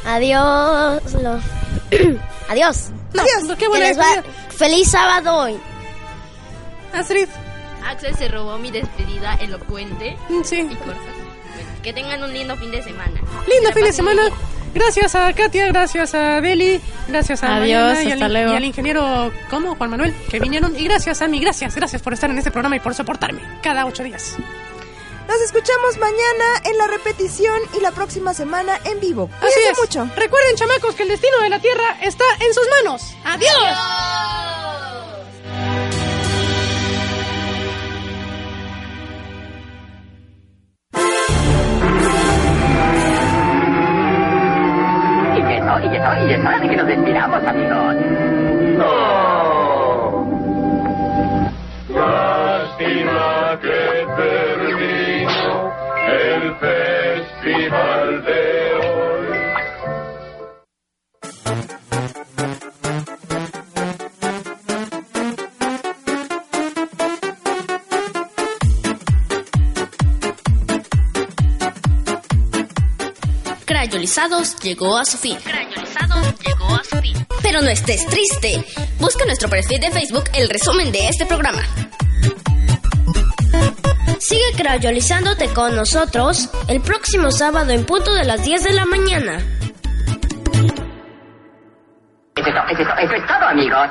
[0.04, 1.02] Adiós.
[1.14, 1.40] Lo-
[2.48, 2.90] Adiós.
[3.12, 3.56] No, Adiós.
[3.58, 4.22] qué buena va-.
[4.50, 5.58] Feliz sábado hoy.
[6.92, 7.28] Astrid.
[7.86, 10.66] Axel se robó mi despedida elocuente Mm, Sí.
[10.70, 11.00] y corta.
[11.86, 13.20] Que tengan un lindo fin de semana.
[13.46, 14.22] Lindo fin de semana.
[14.22, 14.34] bien.
[14.74, 18.52] Gracias a Katia, gracias a Deli, gracias a Adiós, Mariana y, hasta al, luego.
[18.52, 19.76] y al ingeniero, ¿cómo?
[19.76, 20.74] Juan Manuel, que vinieron.
[20.76, 23.86] Y gracias a mí, gracias, gracias por estar en este programa y por soportarme cada
[23.86, 24.34] ocho días.
[25.28, 29.30] Nos escuchamos mañana en la repetición y la próxima semana en vivo.
[29.34, 29.78] Así Cuídense es.
[29.78, 30.10] mucho.
[30.16, 33.14] Recuerden, chamacos, que el destino de la Tierra está en sus manos.
[33.24, 33.52] ¡Adiós!
[33.52, 35.05] Y
[45.78, 47.96] eso, y eso, y es hora de que nos despidamos, amigos.
[51.94, 55.72] Lástima que terminó
[56.08, 58.75] el festival de
[73.96, 75.38] Crayolizados llegó a su fin.
[75.42, 77.26] Crayolizados llegó a su fin.
[77.42, 78.62] Pero no estés triste.
[79.00, 81.62] Busca en nuestro perfil de Facebook el resumen de este programa.
[84.18, 89.38] Sigue crayolizándote con nosotros el próximo sábado en punto de las 10 de la mañana.
[92.36, 93.88] Es eso, es eso, eso es todo, amigos.